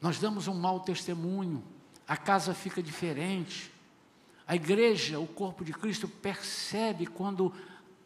Nós 0.01 0.19
damos 0.19 0.47
um 0.47 0.53
mau 0.53 0.79
testemunho 0.79 1.63
a 2.07 2.15
casa 2.15 2.53
fica 2.53 2.81
diferente. 2.81 3.69
A 4.47 4.55
igreja, 4.55 5.19
o 5.19 5.27
corpo 5.27 5.65
de 5.65 5.73
Cristo, 5.73 6.07
percebe 6.07 7.05
quando 7.05 7.53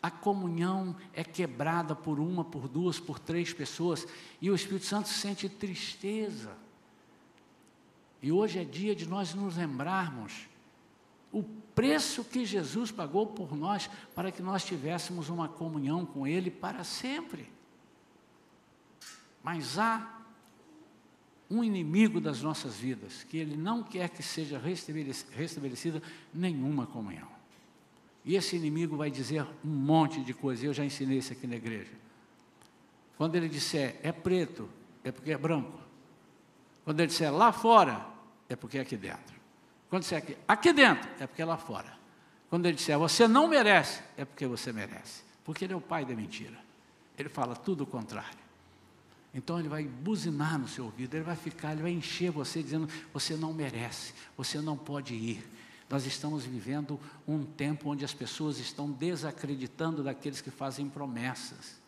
a 0.02 0.10
comunhão 0.10 0.96
é 1.14 1.24
quebrada 1.24 1.96
por 1.96 2.20
uma, 2.20 2.44
por 2.44 2.68
duas, 2.68 3.00
por 3.00 3.20
três 3.20 3.54
pessoas, 3.54 4.08
e 4.42 4.50
o 4.50 4.56
Espírito 4.56 4.88
Santo 4.88 5.08
sente 5.08 5.48
tristeza. 5.48 6.58
E 8.24 8.32
hoje 8.32 8.58
é 8.58 8.64
dia 8.64 8.96
de 8.96 9.08
nós 9.08 9.36
nos 9.36 9.58
lembrarmos 9.58 10.48
o 11.32 11.44
preço 11.82 12.24
que 12.24 12.46
Jesus 12.46 12.92
pagou 12.92 13.26
por 13.26 13.58
nós 13.58 13.90
para 14.14 14.32
que 14.32 14.40
nós 14.40 14.64
tivéssemos 14.64 15.30
uma 15.30 15.48
comunhão 15.48 16.06
com 16.06 16.28
Ele 16.28 16.52
para 16.52 16.84
sempre. 16.84 17.52
Mas 19.44 19.80
há 19.80 20.22
um 21.50 21.64
inimigo 21.64 22.22
das 22.22 22.44
nossas 22.44 22.76
vidas, 22.76 23.24
que 23.24 23.36
ele 23.36 23.58
não 23.58 23.82
quer 23.82 24.10
que 24.10 24.22
seja 24.22 24.62
restabelecida 25.36 26.04
nenhuma 26.32 26.86
comunhão. 26.86 27.28
E 28.24 28.36
esse 28.36 28.56
inimigo 28.56 28.96
vai 28.96 29.10
dizer 29.10 29.44
um 29.66 29.70
monte 29.70 30.22
de 30.22 30.36
coisas, 30.36 30.64
eu 30.64 30.76
já 30.76 30.86
ensinei 30.86 31.18
isso 31.18 31.34
aqui 31.34 31.48
na 31.48 31.56
igreja. 31.56 31.92
Quando 33.18 33.36
ele 33.36 33.50
disser 33.50 34.00
é 34.04 34.12
preto, 34.12 34.70
é 35.04 35.12
porque 35.12 35.32
é 35.32 35.38
branco. 35.38 35.80
Quando 36.86 37.00
ele 37.00 37.08
disser 37.08 37.34
lá 37.34 37.52
fora, 37.52 38.06
é 38.48 38.56
porque 38.56 38.78
é 38.78 38.82
aqui 38.82 38.96
dentro. 38.96 39.41
Quando 39.92 40.04
disser 40.04 40.20
aqui, 40.20 40.38
aqui 40.48 40.72
dentro, 40.72 41.10
é 41.20 41.28
porque 41.28 41.42
é 41.42 41.46
lá 41.46 41.58
fora. 41.58 41.92
Quando 42.50 42.66
ele 42.66 42.78
disser 42.78 42.98
você 42.98 43.28
não 43.28 43.46
merece, 43.46 44.02
é 44.16 44.24
porque 44.24 44.48
você 44.48 44.72
merece. 44.72 45.22
Porque 45.44 45.66
ele 45.66 45.74
é 45.74 45.76
o 45.76 45.82
pai 45.82 46.06
da 46.06 46.16
mentira. 46.16 46.58
Ele 47.18 47.28
fala 47.28 47.58
tudo 47.58 47.84
o 47.84 47.86
contrário. 47.86 48.40
Então 49.34 49.60
ele 49.60 49.68
vai 49.68 49.84
buzinar 49.84 50.58
no 50.58 50.66
seu 50.66 50.86
ouvido, 50.86 51.14
ele 51.16 51.26
vai 51.26 51.36
ficar, 51.36 51.74
ele 51.74 51.82
vai 51.82 51.92
encher 51.92 52.32
você 52.32 52.64
dizendo: 52.64 52.88
você 53.14 53.36
não 53.36 53.54
merece, 53.54 54.14
você 54.38 54.62
não 54.62 54.78
pode 54.78 55.14
ir. 55.14 55.46
Nós 55.90 56.06
estamos 56.06 56.46
vivendo 56.46 56.98
um 57.28 57.44
tempo 57.44 57.90
onde 57.90 58.06
as 58.06 58.14
pessoas 58.14 58.60
estão 58.60 58.90
desacreditando 58.90 60.02
daqueles 60.02 60.40
que 60.40 60.50
fazem 60.50 60.88
promessas. 60.88 61.81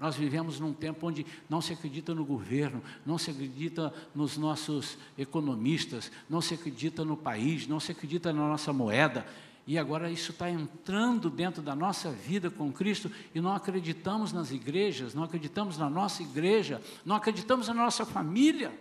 Nós 0.00 0.16
vivemos 0.16 0.58
num 0.58 0.72
tempo 0.72 1.06
onde 1.06 1.26
não 1.46 1.60
se 1.60 1.74
acredita 1.74 2.14
no 2.14 2.24
governo, 2.24 2.82
não 3.04 3.18
se 3.18 3.30
acredita 3.30 3.92
nos 4.14 4.38
nossos 4.38 4.96
economistas, 5.18 6.10
não 6.28 6.40
se 6.40 6.54
acredita 6.54 7.04
no 7.04 7.18
país, 7.18 7.66
não 7.66 7.78
se 7.78 7.92
acredita 7.92 8.32
na 8.32 8.48
nossa 8.48 8.72
moeda. 8.72 9.26
E 9.66 9.76
agora 9.76 10.10
isso 10.10 10.30
está 10.30 10.50
entrando 10.50 11.28
dentro 11.28 11.60
da 11.60 11.76
nossa 11.76 12.10
vida 12.10 12.50
com 12.50 12.72
Cristo 12.72 13.12
e 13.34 13.42
não 13.42 13.54
acreditamos 13.54 14.32
nas 14.32 14.50
igrejas, 14.50 15.14
não 15.14 15.22
acreditamos 15.22 15.76
na 15.76 15.90
nossa 15.90 16.22
igreja, 16.22 16.82
não 17.04 17.14
acreditamos 17.14 17.68
na 17.68 17.74
nossa 17.74 18.06
família. 18.06 18.72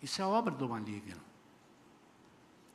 Isso 0.00 0.22
é 0.22 0.24
obra 0.24 0.54
do 0.54 0.68
maligno. 0.68 1.20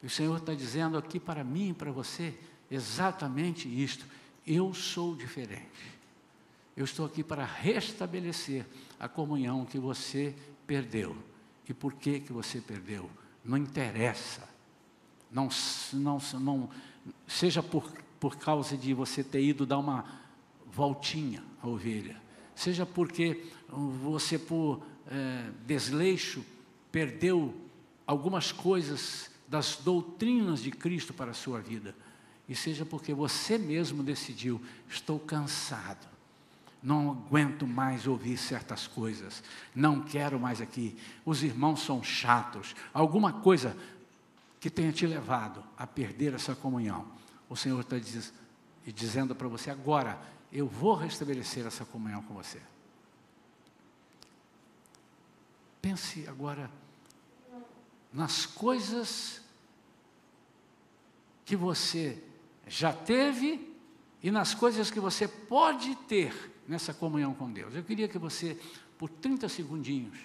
E 0.03 0.07
o 0.07 0.10
Senhor 0.10 0.38
está 0.38 0.53
dizendo 0.53 0.97
aqui 0.97 1.22
para 1.22 1.41
mim 1.41 1.70
e 1.70 1.74
para 1.74 1.91
você 1.91 2.38
exatamente 2.70 3.70
isto. 3.70 4.05
Eu 4.45 4.74
sou 4.74 5.16
diferente. 5.16 5.99
Eu 6.80 6.86
estou 6.86 7.06
aqui 7.06 7.26
para 7.26 7.44
restabelecer 7.44 8.66
a 8.98 9.10
comunhão 9.10 9.66
que 9.66 9.78
você 9.78 10.34
perdeu. 10.66 11.14
e 11.68 11.74
por 11.74 11.94
que, 11.94 12.22
que 12.22 12.32
você 12.32 12.62
perdeu. 12.62 13.10
Não 13.44 13.58
interessa. 13.58 14.48
Não, 15.30 15.50
não, 15.92 16.20
não, 16.40 16.70
seja 17.28 17.62
por, 17.62 17.92
por 18.18 18.38
causa 18.38 18.78
de 18.78 18.94
você 18.94 19.22
ter 19.22 19.44
ido 19.44 19.66
dar 19.66 19.78
uma 19.78 20.06
voltinha 20.72 21.44
à 21.62 21.68
ovelha, 21.68 22.16
seja 22.56 22.86
porque 22.86 23.44
você, 23.68 24.40
por 24.40 24.82
é, 25.08 25.50
desleixo, 25.68 26.46
perdeu 26.94 27.54
algumas 28.08 28.54
coisas 28.54 29.30
das 29.50 29.76
doutrinas 29.76 30.62
de 30.62 30.72
Cristo 30.72 31.14
para 31.14 31.32
a 31.32 31.34
sua 31.36 31.60
vida, 31.60 31.94
e 32.48 32.56
seja 32.56 32.86
porque 32.86 33.14
você 33.14 33.58
mesmo 33.58 34.02
decidiu: 34.02 34.62
estou 34.88 35.20
cansado, 35.20 36.19
não 36.82 37.12
aguento 37.12 37.68
mais 37.68 38.08
ouvir 38.08 38.38
certas 38.38 38.88
coisas, 38.88 39.44
não 39.76 40.02
quero 40.02 40.40
mais 40.40 40.62
aqui, 40.62 40.98
os 41.26 41.44
irmãos 41.44 41.82
são 41.84 42.02
chatos, 42.02 42.76
alguma 42.94 43.34
coisa 43.34 43.76
que 44.60 44.70
tenha 44.70 44.92
te 44.92 45.06
levado 45.06 45.64
a 45.78 45.86
perder 45.86 46.34
essa 46.34 46.56
comunhão. 46.56 47.06
O 47.50 47.56
Senhor 47.56 47.80
está 47.80 47.98
diz, 47.98 48.34
dizendo 48.86 49.36
para 49.36 49.48
você 49.48 49.70
agora: 49.70 50.20
eu 50.52 50.68
vou 50.68 50.96
restabelecer 50.96 51.66
essa 51.66 51.86
comunhão 51.86 52.22
com 52.24 52.34
você. 52.34 52.62
Pense 55.82 56.28
agora 56.28 56.70
nas 58.12 58.46
coisas 58.46 59.42
que 61.46 61.56
você 61.56 62.22
já 62.68 62.92
teve 62.92 63.76
e 64.22 64.30
nas 64.30 64.54
coisas 64.54 64.92
que 64.92 65.00
você 65.00 65.28
pode 65.28 65.96
ter 65.96 66.59
nessa 66.70 66.94
comunhão 66.94 67.34
com 67.34 67.52
Deus. 67.52 67.74
Eu 67.74 67.84
queria 67.84 68.08
que 68.08 68.20
você, 68.20 68.58
por 68.98 69.10
30 69.10 69.50
segundinhos, 69.50 70.18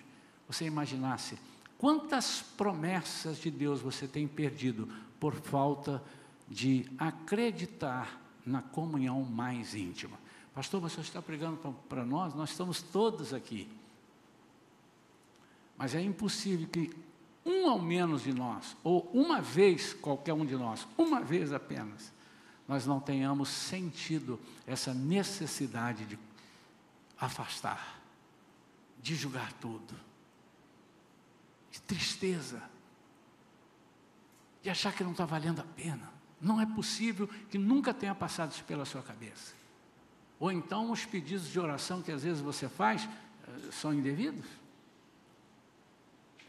você 0.47 0.67
imaginasse 0.67 1.39
quantas 1.79 2.43
promessas 2.43 3.39
de 3.39 3.51
Deus 3.51 3.81
você 3.81 4.07
tem 4.07 4.29
perdido 4.29 4.87
por 5.19 5.35
falta 5.35 6.03
de 6.47 6.85
acreditar 6.99 8.21
na 8.45 8.61
comunhão 8.61 9.23
mais 9.23 9.75
íntima. 9.75 10.19
Pastor, 10.55 10.83
você 10.83 11.01
está 11.01 11.23
pregando 11.23 11.75
para 11.89 12.05
nós, 12.05 12.35
nós 12.35 12.51
estamos 12.51 12.83
todos 12.83 13.33
aqui. 13.33 13.67
Mas 15.79 15.95
é 15.95 16.03
impossível 16.03 16.69
que 16.69 16.95
um 17.45 17.69
ao 17.69 17.79
menos 17.79 18.23
de 18.23 18.33
nós, 18.33 18.77
ou 18.85 19.11
uma 19.13 19.41
vez 19.41 19.95
qualquer 19.95 20.35
um 20.35 20.45
de 20.45 20.57
nós, 20.57 20.87
uma 20.97 21.21
vez 21.21 21.53
apenas, 21.53 22.13
nós 22.69 22.87
não 22.87 23.01
tenhamos 23.01 23.49
sentido 23.49 24.39
essa 24.67 24.95
necessidade 24.95 26.05
de 26.05 26.19
afastar, 27.19 28.01
de 29.01 29.15
julgar 29.15 29.53
tudo, 29.55 29.95
de 31.71 31.81
tristeza, 31.83 32.63
de 34.63 34.71
achar 34.71 34.93
que 34.93 35.05
não 35.05 35.13
está 35.13 35.25
valendo 35.25 35.61
a 35.61 35.65
pena. 35.65 36.13
Não 36.41 36.61
é 36.61 36.67
possível 36.67 37.29
que 37.51 37.59
nunca 37.59 37.93
tenha 37.93 38.15
passado 38.15 38.53
isso 38.53 38.65
pela 38.65 38.85
sua 38.85 39.03
cabeça. 39.03 39.55
Ou 40.39 40.51
então 40.51 40.91
os 40.91 41.05
pedidos 41.05 41.49
de 41.49 41.61
oração 41.61 42.03
que 42.03 42.13
às 42.13 42.23
vezes 42.23 42.41
você 42.41 42.69
faz 42.69 43.09
eh, 43.47 43.71
são 43.73 43.95
indevidos. 43.95 44.47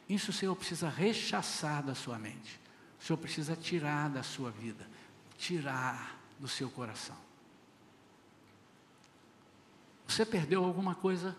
Isso 0.08 0.32
o 0.32 0.34
Senhor 0.34 0.56
precisa 0.56 0.90
rechaçar 0.90 1.84
da 1.84 1.96
sua 1.96 2.18
mente. 2.18 2.60
O 3.00 3.04
Senhor 3.04 3.18
precisa 3.18 3.56
tirar 3.56 4.10
da 4.10 4.24
sua 4.24 4.52
vida, 4.52 4.88
tirar 5.38 6.20
do 6.40 6.48
seu 6.48 6.70
coração. 6.70 7.25
Você 10.08 10.26
perdeu 10.26 10.64
alguma 10.64 10.96
coisa, 10.96 11.36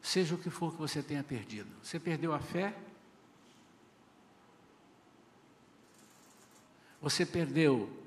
seja 0.00 0.34
o 0.34 0.38
que 0.38 0.50
for 0.50 0.72
que 0.72 0.78
você 0.78 1.02
tenha 1.02 1.22
perdido. 1.22 1.70
Você 1.82 2.00
perdeu 2.00 2.32
a 2.32 2.38
fé? 2.38 2.76
Você 7.00 7.26
perdeu 7.26 8.02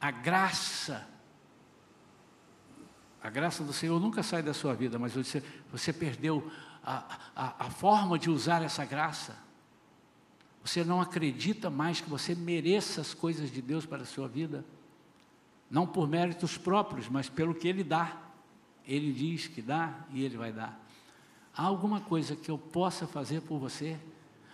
a 0.00 0.10
graça 0.10 1.08
a 3.22 3.30
graça 3.30 3.64
do 3.64 3.72
Senhor 3.72 4.00
nunca 4.00 4.22
sai 4.22 4.42
da 4.42 4.54
sua 4.54 4.74
vida, 4.74 4.98
mas 4.98 5.14
você, 5.14 5.42
você 5.72 5.92
perdeu 5.92 6.50
a, 6.82 7.18
a, 7.34 7.66
a 7.66 7.70
forma 7.70 8.18
de 8.18 8.30
usar 8.30 8.62
essa 8.62 8.84
graça. 8.84 9.36
Você 10.64 10.84
não 10.84 11.00
acredita 11.00 11.68
mais 11.68 12.00
que 12.00 12.08
você 12.08 12.34
mereça 12.34 13.00
as 13.00 13.12
coisas 13.12 13.50
de 13.50 13.60
Deus 13.60 13.84
para 13.84 14.02
a 14.02 14.06
sua 14.06 14.28
vida. 14.28 14.64
Não 15.70 15.86
por 15.86 16.08
méritos 16.08 16.56
próprios, 16.56 17.08
mas 17.08 17.28
pelo 17.28 17.54
que 17.54 17.68
Ele 17.68 17.84
dá. 17.84 18.16
Ele 18.86 19.12
diz 19.12 19.46
que 19.46 19.60
dá 19.60 19.94
e 20.10 20.24
Ele 20.24 20.36
vai 20.36 20.52
dar. 20.52 20.80
Há 21.54 21.64
alguma 21.64 22.00
coisa 22.00 22.36
que 22.36 22.50
eu 22.50 22.56
possa 22.56 23.06
fazer 23.06 23.42
por 23.42 23.58
você? 23.58 23.98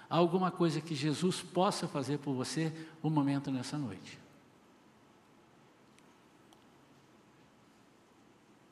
Há 0.09 0.17
alguma 0.17 0.51
coisa 0.51 0.81
que 0.81 0.95
Jesus 0.95 1.41
possa 1.43 1.87
fazer 1.87 2.19
por 2.19 2.35
você 2.35 2.73
um 3.03 3.11
momento 3.11 3.51
nessa 3.51 3.77
noite? 3.79 4.19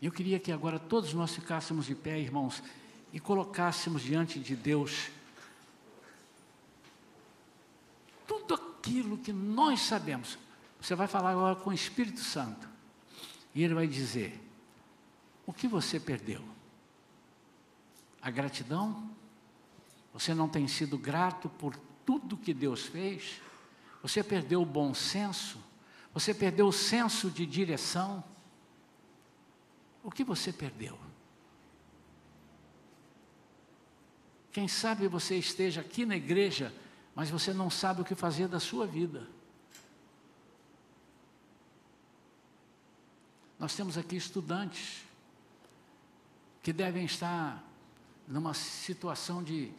Eu 0.00 0.10
queria 0.10 0.40
que 0.40 0.50
agora 0.50 0.80
todos 0.80 1.14
nós 1.14 1.32
ficássemos 1.32 1.86
de 1.86 1.94
pé, 1.94 2.18
irmãos, 2.18 2.62
e 3.12 3.20
colocássemos 3.20 4.02
diante 4.02 4.40
de 4.40 4.56
Deus 4.56 5.10
tudo 8.26 8.54
aquilo 8.54 9.18
que 9.18 9.32
nós 9.32 9.80
sabemos. 9.80 10.38
Você 10.82 10.96
vai 10.96 11.06
falar 11.06 11.30
agora 11.30 11.54
com 11.54 11.70
o 11.70 11.72
Espírito 11.72 12.18
Santo, 12.18 12.68
e 13.54 13.62
ele 13.62 13.72
vai 13.72 13.86
dizer: 13.86 14.36
o 15.46 15.52
que 15.52 15.68
você 15.68 16.00
perdeu? 16.00 16.42
A 18.20 18.28
gratidão? 18.32 19.08
Você 20.12 20.34
não 20.34 20.48
tem 20.48 20.66
sido 20.66 20.98
grato 20.98 21.48
por 21.48 21.76
tudo 22.04 22.36
que 22.36 22.52
Deus 22.52 22.82
fez? 22.82 23.40
Você 24.02 24.24
perdeu 24.24 24.60
o 24.60 24.66
bom 24.66 24.92
senso? 24.92 25.62
Você 26.12 26.34
perdeu 26.34 26.66
o 26.66 26.72
senso 26.72 27.30
de 27.30 27.46
direção? 27.46 28.22
O 30.02 30.10
que 30.10 30.24
você 30.24 30.52
perdeu? 30.52 30.98
Quem 34.50 34.66
sabe 34.66 35.06
você 35.06 35.38
esteja 35.38 35.80
aqui 35.80 36.04
na 36.04 36.16
igreja, 36.16 36.74
mas 37.14 37.30
você 37.30 37.52
não 37.54 37.70
sabe 37.70 38.02
o 38.02 38.04
que 38.04 38.16
fazer 38.16 38.48
da 38.48 38.58
sua 38.58 38.84
vida. 38.84 39.28
Nós 43.62 43.76
temos 43.76 43.96
aqui 43.96 44.16
estudantes 44.16 45.04
que 46.64 46.72
devem 46.72 47.04
estar 47.04 47.62
numa 48.26 48.54
situação 48.54 49.40
de, 49.40 49.70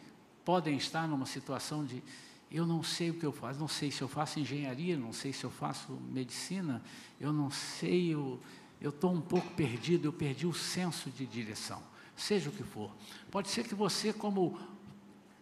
podem 0.42 0.78
estar 0.78 1.06
numa 1.06 1.26
situação 1.26 1.84
de, 1.84 2.02
eu 2.50 2.64
não 2.64 2.82
sei 2.82 3.10
o 3.10 3.14
que 3.18 3.26
eu 3.26 3.30
faço, 3.30 3.60
não 3.60 3.68
sei 3.68 3.90
se 3.90 4.00
eu 4.00 4.08
faço 4.08 4.40
engenharia, 4.40 4.96
não 4.96 5.12
sei 5.12 5.34
se 5.34 5.44
eu 5.44 5.50
faço 5.50 5.92
medicina, 6.10 6.82
eu 7.20 7.30
não 7.30 7.50
sei, 7.50 8.14
eu, 8.14 8.40
estou 8.80 9.12
um 9.12 9.20
pouco 9.20 9.50
perdido, 9.50 10.08
eu 10.08 10.14
perdi 10.14 10.46
o 10.46 10.54
senso 10.54 11.10
de 11.10 11.26
direção, 11.26 11.82
seja 12.16 12.48
o 12.48 12.52
que 12.54 12.64
for. 12.64 12.90
Pode 13.30 13.50
ser 13.50 13.64
que 13.64 13.74
você, 13.74 14.14
como 14.14 14.58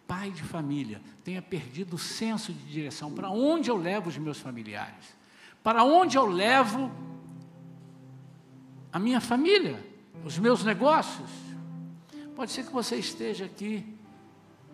pai 0.05 0.33
de 0.33 0.43
família, 0.43 1.01
tenha 1.23 1.41
perdido 1.41 1.95
o 1.95 1.99
senso 1.99 2.53
de 2.53 2.65
direção. 2.65 3.13
Para 3.13 3.31
onde 3.31 3.71
eu 3.71 3.77
levo 3.77 4.09
os 4.09 4.19
meus 4.19 4.41
familiares? 4.41 5.15
Para 5.63 5.85
onde 5.85 6.19
eu 6.19 6.27
levo 6.27 6.91
a 8.93 8.99
minha 8.99 9.21
família, 9.21 9.83
os 10.25 10.39
meus 10.39 10.63
negócios? 10.63 11.31
Pode 12.37 12.53
ser 12.53 12.67
que 12.67 12.73
você 12.73 12.97
esteja 12.97 13.47
aqui 13.47 13.97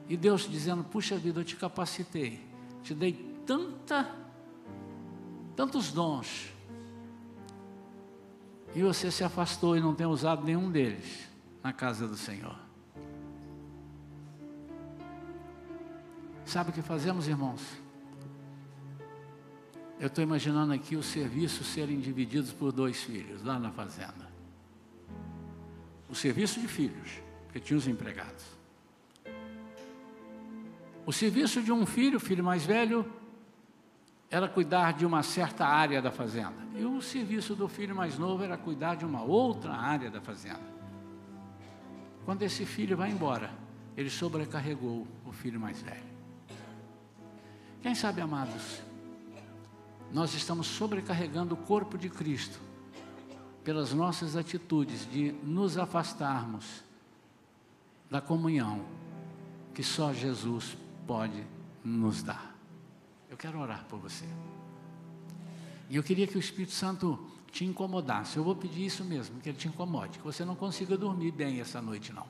e 0.09 0.17
Deus 0.17 0.49
dizendo: 0.49 0.83
Puxa 0.83 1.17
vida, 1.17 1.41
eu 1.41 1.45
te 1.45 1.57
capacitei, 1.57 2.45
te 2.83 2.95
dei 2.95 3.13
tanta, 3.47 4.11
tantos 5.55 5.93
dons, 5.93 6.53
e 8.75 8.83
você 8.83 9.11
se 9.11 9.23
afastou 9.23 9.77
e 9.77 9.81
não 9.81 9.95
tem 9.95 10.07
usado 10.07 10.45
nenhum 10.45 10.71
deles 10.71 11.29
na 11.63 11.73
casa 11.73 12.07
do 12.09 12.17
Senhor. 12.17 12.57
Sabe 16.45 16.71
o 16.71 16.73
que 16.73 16.81
fazemos, 16.81 17.29
irmãos? 17.29 17.61
Eu 20.01 20.07
estou 20.07 20.23
imaginando 20.23 20.73
aqui 20.73 20.95
os 20.95 21.07
serviços 21.07 21.67
serem 21.67 21.99
divididos 21.99 22.53
por 22.53 22.71
dois 22.71 23.03
filhos 23.03 23.43
lá 23.43 23.59
na 23.59 23.71
fazenda. 23.73 24.29
O 26.09 26.15
serviço 26.15 26.61
de 26.61 26.69
filhos, 26.69 27.21
que 27.53 27.59
tinha 27.59 27.77
os 27.77 27.89
empregados. 27.89 28.45
O 31.05 31.13
serviço 31.13 31.61
de 31.63 31.73
um 31.73 31.85
filho, 31.85 32.21
filho 32.21 32.45
mais 32.45 32.65
velho, 32.65 33.11
era 34.31 34.47
cuidar 34.47 34.93
de 34.93 35.05
uma 35.05 35.23
certa 35.23 35.67
área 35.67 36.01
da 36.01 36.13
fazenda. 36.13 36.69
E 36.77 36.85
o 36.85 37.03
serviço 37.03 37.57
do 37.57 37.67
filho 37.67 37.97
mais 37.97 38.17
novo 38.17 38.45
era 38.45 38.57
cuidar 38.57 38.95
de 38.95 39.05
uma 39.05 39.23
outra 39.23 39.73
área 39.73 40.11
da 40.11 40.21
fazenda. 40.21 40.79
Quando 42.25 42.43
esse 42.43 42.65
filho 42.65 42.97
vai 42.97 43.11
embora, 43.11 43.51
ele 43.97 44.11
sobrecarregou 44.11 45.09
o 45.25 45.33
filho 45.33 45.59
mais 45.59 45.83
velho. 45.83 46.07
Quem 47.83 47.95
sabe, 47.95 48.21
amados, 48.21 48.83
nós 50.13 50.35
estamos 50.35 50.67
sobrecarregando 50.67 51.55
o 51.55 51.59
corpo 51.59 51.99
de 51.99 52.09
Cristo 52.09 52.61
pelas 53.63 53.93
nossas 53.93 54.37
atitudes 54.37 55.11
de 55.11 55.33
nos 55.43 55.77
afastarmos 55.77 56.83
da 58.11 58.21
comunhão 58.21 58.85
que 59.75 59.83
só 59.83 60.13
Jesus 60.13 60.77
pode 61.07 61.45
nos 61.85 62.23
dar. 62.23 62.57
Eu 63.31 63.37
quero 63.37 63.61
orar 63.61 63.85
por 63.85 63.99
você. 63.99 64.25
E 65.91 65.97
eu 65.97 66.03
queria 66.03 66.27
que 66.27 66.37
o 66.37 66.41
Espírito 66.41 66.73
Santo 66.73 67.19
te 67.51 67.65
incomodasse. 67.65 68.37
Eu 68.37 68.45
vou 68.45 68.57
pedir 68.57 68.87
isso 68.87 69.05
mesmo, 69.05 69.41
que 69.41 69.49
ele 69.49 69.59
te 69.59 69.69
incomode, 69.69 70.19
que 70.19 70.25
você 70.25 70.45
não 70.45 70.55
consiga 70.55 70.97
dormir 70.97 71.31
bem 71.31 71.61
essa 71.61 71.81
noite, 71.81 72.13
não. 72.13 72.27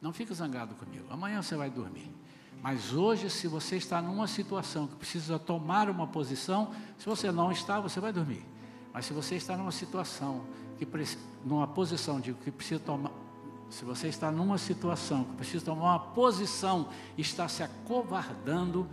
Não 0.00 0.12
fica 0.12 0.32
zangado 0.32 0.74
comigo. 0.76 1.06
Amanhã 1.10 1.42
você 1.42 1.56
vai 1.56 1.70
dormir. 1.70 2.10
Mas 2.62 2.92
hoje, 2.92 3.30
se 3.30 3.46
você 3.46 3.76
está 3.76 4.02
numa 4.02 4.26
situação 4.26 4.86
que 4.86 4.96
precisa 4.96 5.38
tomar 5.38 5.88
uma 5.88 6.06
posição, 6.06 6.72
se 6.98 7.06
você 7.06 7.30
não 7.30 7.52
está, 7.52 7.80
você 7.80 8.00
vai 8.00 8.12
dormir. 8.12 8.44
Mas 8.92 9.06
se 9.06 9.12
você 9.12 9.36
está 9.36 9.56
numa 9.56 9.70
situação 9.70 10.44
que 10.76 10.86
numa 11.44 11.66
posição 11.66 12.20
de 12.20 12.32
que 12.32 12.50
precisa 12.50 12.80
tomar, 12.80 13.12
se 13.70 13.84
você 13.84 14.08
está 14.08 14.30
numa 14.30 14.58
situação 14.58 15.24
que 15.24 15.36
precisa 15.36 15.64
tomar 15.64 15.84
uma 15.84 15.98
posição, 15.98 16.88
está 17.16 17.46
se 17.48 17.62
acovardando, 17.62 18.88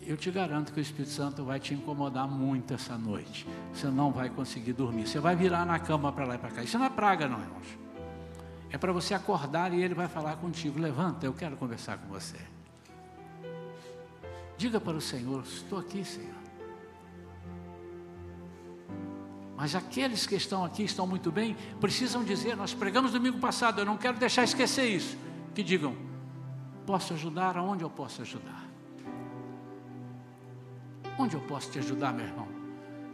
eu 0.00 0.16
te 0.16 0.30
garanto 0.30 0.72
que 0.72 0.78
o 0.78 0.82
Espírito 0.82 1.10
Santo 1.10 1.44
vai 1.44 1.58
te 1.58 1.74
incomodar 1.74 2.28
muito 2.28 2.72
essa 2.72 2.96
noite. 2.96 3.46
Você 3.74 3.88
não 3.88 4.12
vai 4.12 4.30
conseguir 4.30 4.72
dormir. 4.72 5.06
Você 5.06 5.18
vai 5.18 5.34
virar 5.34 5.66
na 5.66 5.78
cama 5.80 6.12
para 6.12 6.24
lá 6.24 6.36
e 6.36 6.38
para 6.38 6.50
cá. 6.50 6.62
Isso 6.62 6.78
não 6.78 6.86
é 6.86 6.90
praga, 6.90 7.26
não, 7.28 7.40
irmãos. 7.40 7.66
É 8.70 8.78
para 8.78 8.92
você 8.92 9.14
acordar 9.14 9.74
e 9.74 9.82
ele 9.82 9.94
vai 9.94 10.06
falar 10.06 10.36
contigo. 10.36 10.78
Levanta, 10.78 11.26
eu 11.26 11.32
quero 11.32 11.56
conversar 11.56 11.98
com 11.98 12.08
você. 12.08 12.38
Diga 14.66 14.80
para 14.80 14.96
o 14.96 15.00
Senhor: 15.00 15.44
Estou 15.44 15.78
aqui, 15.78 16.04
Senhor. 16.04 16.34
Mas 19.56 19.76
aqueles 19.76 20.26
que 20.26 20.34
estão 20.34 20.64
aqui 20.64 20.82
estão 20.82 21.06
muito 21.06 21.30
bem, 21.30 21.56
precisam 21.80 22.24
dizer: 22.24 22.56
Nós 22.56 22.74
pregamos 22.74 23.12
domingo 23.12 23.38
passado, 23.38 23.80
eu 23.80 23.84
não 23.84 23.96
quero 23.96 24.18
deixar 24.18 24.42
esquecer 24.42 24.86
isso. 24.86 25.16
Que 25.54 25.62
digam: 25.62 25.96
Posso 26.84 27.14
ajudar? 27.14 27.56
Aonde 27.56 27.84
eu 27.84 27.90
posso 27.90 28.22
ajudar? 28.22 28.66
Onde 31.16 31.36
eu 31.36 31.40
posso 31.42 31.70
te 31.70 31.78
ajudar, 31.78 32.12
meu 32.12 32.26
irmão? 32.26 32.48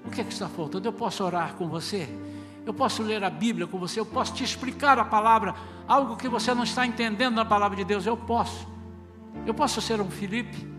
O 0.07 0.11
que 0.11 0.23
é 0.23 0.25
que 0.25 0.33
está 0.33 0.49
faltando? 0.49 0.89
Eu 0.89 0.93
posso 0.95 1.23
orar 1.23 1.55
com 1.57 1.69
você? 1.69 2.09
Eu 2.65 2.73
posso 2.73 3.03
ler 3.03 3.23
a 3.23 3.29
Bíblia 3.29 3.67
com 3.67 3.79
você? 3.79 4.01
Eu 4.01 4.07
posso 4.07 4.33
te 4.33 4.43
explicar 4.43 4.99
a 4.99 5.05
palavra? 5.05 5.55
Algo 5.87 6.17
que 6.17 6.31
você 6.31 6.55
não 6.55 6.65
está 6.65 6.87
entendendo 6.87 7.35
na 7.35 7.45
palavra 7.45 7.77
de 7.77 7.85
Deus? 7.85 8.07
Eu 8.07 8.17
posso. 8.17 8.67
Eu 9.45 9.53
posso 9.53 9.83
ser 9.83 10.01
um 10.01 10.11
Felipe? 10.11 10.72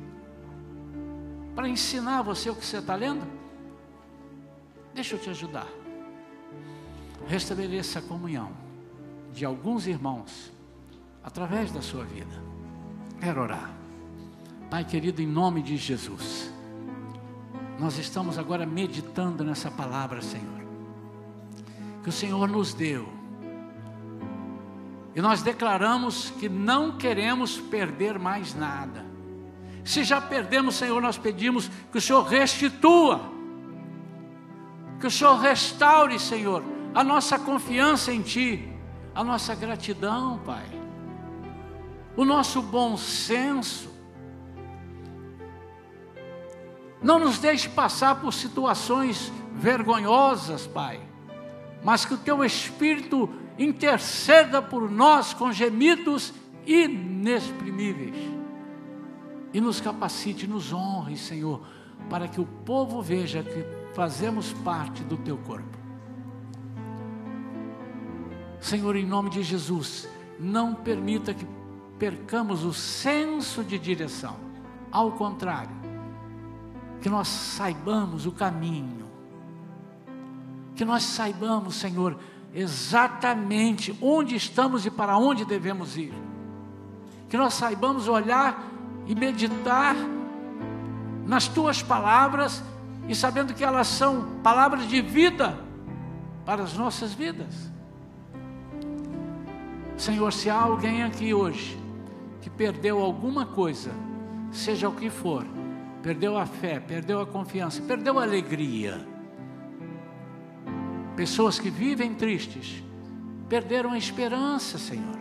Para 1.56 1.70
ensinar 1.70 2.22
você 2.22 2.50
o 2.50 2.56
que 2.56 2.66
você 2.66 2.78
está 2.78 2.96
lendo? 2.96 3.26
Deixa 4.94 5.16
eu 5.16 5.20
te 5.20 5.30
ajudar. 5.30 5.68
Restabeleça 7.28 8.00
a 8.00 8.02
comunhão 8.02 8.52
de 9.34 9.46
alguns 9.46 9.88
irmãos 9.88 10.52
através 11.24 11.72
da 11.72 11.82
sua 11.82 12.04
vida. 12.04 12.44
Quero 13.20 13.42
orar. 13.42 13.72
Pai 14.70 14.84
querido, 14.84 15.22
em 15.22 15.28
nome 15.28 15.62
de 15.62 15.78
Jesus, 15.78 16.52
nós 17.80 17.98
estamos 17.98 18.38
agora 18.38 18.66
meditando 18.66 19.44
nessa 19.44 19.70
palavra, 19.70 20.22
Senhor, 20.22 20.64
que 22.02 22.10
o 22.10 22.12
Senhor 22.12 22.48
nos 22.48 22.74
deu. 22.74 23.08
E 25.16 25.22
nós 25.22 25.44
declaramos 25.44 26.32
que 26.32 26.50
não 26.50 26.98
queremos 26.98 27.60
perder 27.60 28.18
mais 28.18 28.56
nada. 28.56 29.13
Se 29.84 30.04
já 30.04 30.22
perdemos, 30.22 30.76
Senhor, 30.76 31.02
nós 31.02 31.18
pedimos 31.18 31.70
que 31.92 31.98
o 31.98 32.02
Senhor 32.02 32.24
restitua, 32.24 33.20
que 35.00 35.08
o 35.08 35.12
Senhor 35.12 35.36
restaure, 35.36 36.18
Senhor, 36.18 36.64
a 36.96 37.04
nossa 37.04 37.38
confiança 37.38 38.14
em 38.14 38.22
Ti, 38.22 38.70
a 39.14 39.24
nossa 39.24 39.54
gratidão, 39.54 40.40
Pai, 40.46 40.66
o 42.16 42.24
nosso 42.24 42.62
bom 42.62 42.96
senso. 42.96 43.92
Não 47.02 47.20
nos 47.20 47.38
deixe 47.38 47.68
passar 47.68 48.22
por 48.22 48.34
situações 48.34 49.34
vergonhosas, 49.54 50.66
Pai, 50.66 51.02
mas 51.84 52.06
que 52.06 52.14
o 52.14 52.18
Teu 52.18 52.46
Espírito 52.46 53.30
interceda 53.60 54.62
por 54.62 54.90
nós 54.90 55.34
com 55.34 55.52
gemidos 55.52 56.34
inexprimíveis 56.66 58.43
e 59.54 59.62
nos 59.62 59.80
capacite, 59.80 60.48
nos 60.48 60.74
honre, 60.74 61.16
Senhor, 61.16 61.62
para 62.10 62.28
que 62.28 62.42
o 62.42 62.46
povo 62.46 63.02
veja 63.02 63.44
que 63.44 63.66
fazemos 63.94 64.52
parte 64.52 65.04
do 65.04 65.16
teu 65.18 65.38
corpo. 65.38 65.78
Senhor, 68.60 68.96
em 68.96 69.06
nome 69.06 69.30
de 69.30 69.44
Jesus, 69.44 70.10
não 70.40 70.74
permita 70.74 71.34
que 71.34 71.46
percamos 72.00 72.64
o 72.64 72.74
senso 72.74 73.64
de 73.64 73.78
direção. 73.78 74.36
Ao 74.92 75.12
contrário, 75.12 75.76
que 77.02 77.10
nós 77.10 77.28
saibamos 77.28 78.26
o 78.26 78.32
caminho, 78.32 79.06
que 80.76 80.86
nós 80.86 81.04
saibamos, 81.04 81.76
Senhor, 81.76 82.18
exatamente 82.54 83.96
onde 84.02 84.36
estamos 84.36 84.86
e 84.86 84.92
para 84.92 85.18
onde 85.18 85.46
devemos 85.46 85.98
ir, 85.98 86.14
que 87.28 87.38
nós 87.38 87.54
saibamos 87.54 88.08
olhar 88.08 88.73
e 89.06 89.16
meditar 89.16 89.96
nas 91.26 91.48
tuas 91.48 91.82
palavras 91.82 92.64
e 93.08 93.16
sabendo 93.16 93.54
que 93.54 93.64
elas 93.64 93.88
são 93.88 94.40
palavras 94.42 94.88
de 94.88 95.02
vida 95.02 95.58
para 96.46 96.64
as 96.64 96.74
nossas 96.74 97.14
vidas. 97.14 97.72
Senhor, 99.98 100.32
se 100.34 100.50
há 100.50 100.60
alguém 100.60 101.04
aqui 101.04 101.34
hoje 101.34 101.78
que 102.42 102.50
perdeu 102.50 103.00
alguma 103.00 103.46
coisa, 103.46 103.92
seja 104.52 104.90
o 104.90 104.96
que 104.96 105.10
for, 105.10 105.46
perdeu 106.02 106.38
a 106.38 106.46
fé, 106.46 106.80
perdeu 106.80 107.22
a 107.22 107.26
confiança, 107.26 107.82
perdeu 107.82 108.20
a 108.20 108.24
alegria, 108.24 109.06
pessoas 111.16 111.60
que 111.60 111.70
vivem 111.70 112.14
tristes, 112.14 112.84
perderam 113.48 113.92
a 113.92 113.98
esperança, 113.98 114.78
Senhor. 114.78 115.18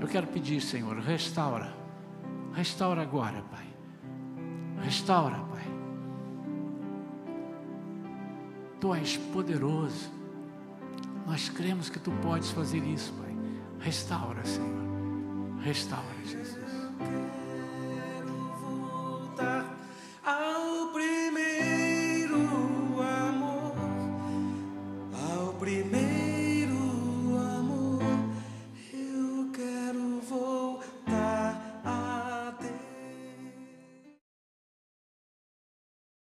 Eu 0.00 0.08
quero 0.08 0.26
pedir, 0.26 0.60
Senhor, 0.60 0.96
restaura 0.98 1.77
Restaura 2.52 3.02
agora, 3.02 3.42
Pai. 3.50 3.66
Restaura, 4.82 5.36
Pai. 5.36 5.64
Tu 8.80 8.94
és 8.94 9.16
poderoso. 9.16 10.10
Nós 11.26 11.48
cremos 11.48 11.90
que 11.90 11.98
tu 11.98 12.10
podes 12.22 12.50
fazer 12.50 12.82
isso, 12.84 13.12
Pai. 13.14 13.36
Restaura, 13.80 14.44
Senhor. 14.44 15.58
Restaura, 15.62 16.24
Jesus. 16.24 16.58